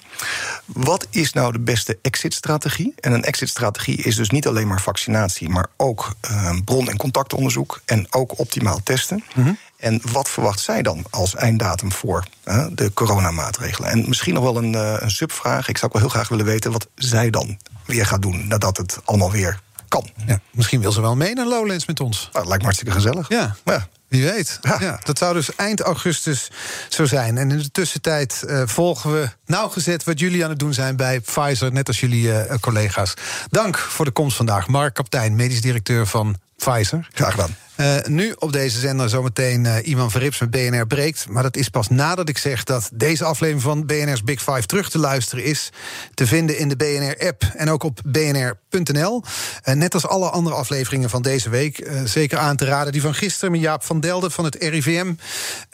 Wat 0.65 1.07
is 1.09 1.33
nou 1.33 1.51
de 1.51 1.59
beste 1.59 1.99
exit-strategie? 2.01 2.93
En 2.99 3.11
een 3.11 3.23
exit-strategie 3.23 3.95
is 3.97 4.15
dus 4.15 4.29
niet 4.29 4.47
alleen 4.47 4.67
maar 4.67 4.81
vaccinatie, 4.81 5.49
maar 5.49 5.67
ook 5.77 6.15
uh, 6.31 6.51
bron- 6.65 6.89
en 6.89 6.97
contactonderzoek 6.97 7.81
en 7.85 8.13
ook 8.13 8.39
optimaal 8.39 8.79
testen. 8.83 9.23
Mm-hmm. 9.35 9.57
En 9.77 10.01
wat 10.11 10.29
verwacht 10.29 10.59
zij 10.59 10.81
dan 10.81 11.05
als 11.09 11.35
einddatum 11.35 11.91
voor 11.91 12.23
de 12.71 12.91
coronamaatregelen? 12.93 13.89
En 13.89 14.07
misschien 14.07 14.33
nog 14.33 14.43
wel 14.43 14.57
een, 14.57 14.73
uh, 14.73 14.95
een 14.99 15.11
subvraag. 15.11 15.67
Ik 15.67 15.77
zou 15.77 15.85
ook 15.85 15.93
wel 15.93 16.01
heel 16.01 16.17
graag 16.17 16.29
willen 16.29 16.45
weten 16.45 16.71
wat 16.71 16.87
zij 16.95 17.29
dan 17.29 17.57
weer 17.85 18.05
gaat 18.05 18.21
doen 18.21 18.47
nadat 18.47 18.77
het 18.77 18.99
allemaal 19.05 19.31
weer 19.31 19.59
kan. 19.87 20.09
Ja, 20.25 20.39
misschien 20.51 20.81
wil 20.81 20.91
ze 20.91 21.01
wel 21.01 21.15
mee 21.15 21.33
naar 21.33 21.47
Lowlands 21.47 21.85
met 21.85 21.99
ons. 21.99 22.17
Nou, 22.19 22.31
dat 22.31 22.45
lijkt 22.45 22.57
me 22.57 22.63
hartstikke 22.63 22.93
gezellig. 22.93 23.29
Ja. 23.29 23.55
ja. 23.65 23.87
Wie 24.07 24.23
weet. 24.23 24.59
Ja. 24.61 24.77
ja. 24.79 24.99
dat 25.03 25.17
zou 25.17 25.33
dus 25.33 25.55
eind 25.55 25.81
augustus 25.81 26.51
zo 26.89 27.05
zijn. 27.05 27.37
En 27.37 27.51
in 27.51 27.57
de 27.57 27.71
tussentijd 27.71 28.43
uh, 28.45 28.61
volgen 28.65 29.11
we 29.11 29.29
nauwgezet 29.45 30.03
wat 30.03 30.19
jullie 30.19 30.43
aan 30.43 30.49
het 30.49 30.59
doen 30.59 30.73
zijn 30.73 30.95
bij 30.95 31.19
Pfizer, 31.19 31.71
net 31.71 31.87
als 31.87 31.99
jullie 31.99 32.27
uh, 32.27 32.41
collega's. 32.59 33.13
Dank 33.49 33.77
voor 33.77 34.05
de 34.05 34.11
komst 34.11 34.37
vandaag. 34.37 34.67
Mark 34.67 34.93
Kaptein, 34.93 35.35
medisch 35.35 35.61
directeur 35.61 36.07
van 36.07 36.35
Pfizer. 36.57 37.07
Graag 37.11 37.31
gedaan. 37.31 37.55
Uh, 37.77 37.95
nu 38.05 38.35
op 38.39 38.51
deze 38.51 38.79
zender 38.79 39.09
zometeen 39.09 39.63
uh, 39.63 39.87
Ivan 39.87 40.11
Verrips 40.11 40.39
met 40.39 40.49
BNR 40.49 40.87
breekt. 40.87 41.25
Maar 41.29 41.43
dat 41.43 41.55
is 41.55 41.69
pas 41.69 41.87
nadat 41.87 42.29
ik 42.29 42.37
zeg 42.37 42.63
dat 42.63 42.89
deze 42.93 43.23
aflevering 43.23 43.63
van 43.63 43.85
BNR's 43.85 44.23
Big 44.23 44.41
Five 44.41 44.65
terug 44.65 44.89
te 44.89 44.97
luisteren 44.97 45.43
is. 45.43 45.69
Te 46.13 46.27
vinden 46.27 46.57
in 46.57 46.69
de 46.69 46.75
BNR-app 46.75 47.43
en 47.55 47.69
ook 47.69 47.83
op 47.83 47.99
bnr.nl. 48.05 49.23
Uh, 49.63 49.75
net 49.75 49.93
als 49.93 50.07
alle 50.07 50.29
andere 50.29 50.55
afleveringen 50.55 51.09
van 51.09 51.21
deze 51.21 51.49
week. 51.49 51.89
zeker 52.05 52.37
aan 52.37 52.55
te 52.55 52.65
raden 52.65 52.91
die 52.91 53.01
van 53.01 53.13
gisteren 53.13 53.51
met 53.51 53.61
Jaap 53.61 53.83
van 53.83 53.99
Delden 53.99 54.31
van 54.31 54.45
het 54.45 54.55
RIVM. 54.55 55.13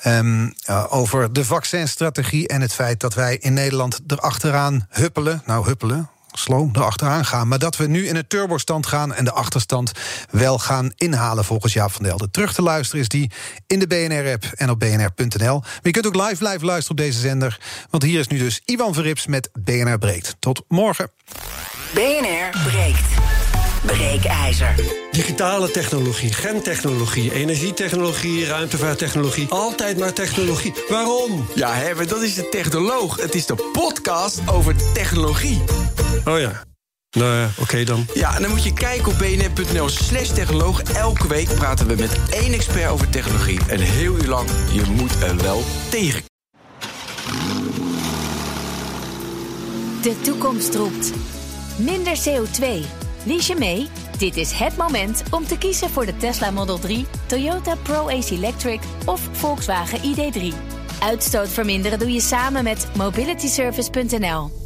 Um, 0.07 0.53
over 0.89 1.33
de 1.33 1.45
vaccinstrategie 1.45 2.47
en 2.47 2.61
het 2.61 2.73
feit 2.73 2.99
dat 2.99 3.13
wij 3.13 3.37
in 3.37 3.53
Nederland 3.53 3.99
erachteraan 4.07 4.87
huppelen. 4.89 5.41
Nou, 5.45 5.65
huppelen 5.65 6.09
slow 6.34 6.77
erachteraan 6.77 7.25
gaan. 7.25 7.47
Maar 7.47 7.59
dat 7.59 7.77
we 7.77 7.88
nu 7.88 8.07
in 8.07 8.15
het 8.15 8.29
turbostand 8.29 8.88
gaan 8.88 9.13
en 9.13 9.25
de 9.25 9.31
achterstand 9.31 9.91
wel 10.29 10.59
gaan 10.59 10.91
inhalen 10.95 11.45
volgens 11.45 11.73
Jaap 11.73 11.91
van 11.91 12.03
Delden. 12.03 12.31
Terug 12.31 12.53
te 12.53 12.61
luisteren 12.61 13.01
is 13.01 13.07
die 13.07 13.31
in 13.67 13.79
de 13.79 13.88
BNR-app 13.88 14.43
en 14.55 14.69
op 14.69 14.79
bnr.nl. 14.79 15.59
Maar 15.59 15.79
je 15.81 15.91
kunt 15.91 16.07
ook 16.07 16.15
live 16.15 16.38
blijven 16.38 16.65
luisteren 16.65 16.99
op 16.99 17.05
deze 17.05 17.19
zender. 17.19 17.59
Want 17.89 18.03
hier 18.03 18.19
is 18.19 18.27
nu 18.27 18.38
dus 18.38 18.61
Ivan 18.65 18.93
Verrips 18.93 19.27
met 19.27 19.49
BNR 19.53 19.97
Breekt. 19.97 20.36
Tot 20.39 20.63
morgen. 20.67 21.11
BNR 21.93 22.61
Breekt. 22.63 23.23
Breekijzer. 23.86 24.75
Digitale 25.11 25.71
technologie, 25.71 26.34
gentechnologie, 26.34 27.34
energietechnologie, 27.34 28.45
ruimtevaarttechnologie. 28.45 29.47
Altijd 29.49 29.97
maar 29.97 30.13
technologie. 30.13 30.73
Waarom? 30.89 31.47
Ja, 31.55 31.73
Herbert, 31.73 32.09
dat 32.09 32.21
is 32.21 32.36
de 32.36 32.49
technoloog. 32.49 33.21
Het 33.21 33.36
is 33.36 33.45
de 33.45 33.69
podcast 33.71 34.41
over 34.45 34.75
technologie. 34.93 35.61
Oh 36.26 36.39
ja. 36.39 36.64
Nou 37.18 37.36
ja, 37.36 37.45
oké 37.45 37.61
okay 37.61 37.84
dan. 37.84 38.05
Ja, 38.14 38.36
en 38.36 38.41
dan 38.41 38.51
moet 38.51 38.64
je 38.64 38.74
kijken 38.74 39.07
op 39.07 39.18
bnr.nl 39.18 39.89
slash 39.89 40.30
technoloog. 40.30 40.82
Elke 40.82 41.28
week 41.28 41.55
praten 41.55 41.88
we 41.88 41.95
met 41.95 42.20
één 42.30 42.53
expert 42.53 42.89
over 42.89 43.09
technologie. 43.09 43.59
En 43.68 43.80
heel 43.80 44.16
uur 44.16 44.28
lang, 44.28 44.49
je 44.72 44.84
moet 44.89 45.22
er 45.22 45.38
wel 45.38 45.64
tegen. 45.89 46.24
De 50.01 50.20
toekomst 50.24 50.76
roept. 50.76 51.11
Minder 51.78 52.18
CO2. 52.18 52.86
Lies 53.26 53.47
je 53.47 53.55
mee? 53.55 53.88
Dit 54.18 54.38
is 54.38 54.51
het 54.51 54.78
moment 54.78 55.24
om 55.32 55.45
te 55.45 55.57
kiezen 55.57 55.89
voor 55.89 56.05
de 56.05 56.18
Tesla 56.18 56.51
Model 56.51 56.80
3, 56.80 57.05
Toyota 57.26 57.76
Pro-Ace 57.76 58.34
Electric 58.34 58.80
of 59.05 59.30
Volkswagen 59.32 59.99
ID3. 59.99 60.53
Uitstoot 60.99 61.49
verminderen 61.49 61.99
doe 61.99 62.11
je 62.11 62.22
samen 62.22 62.64
met 62.64 62.88
mobilityservice.nl. 62.97 64.62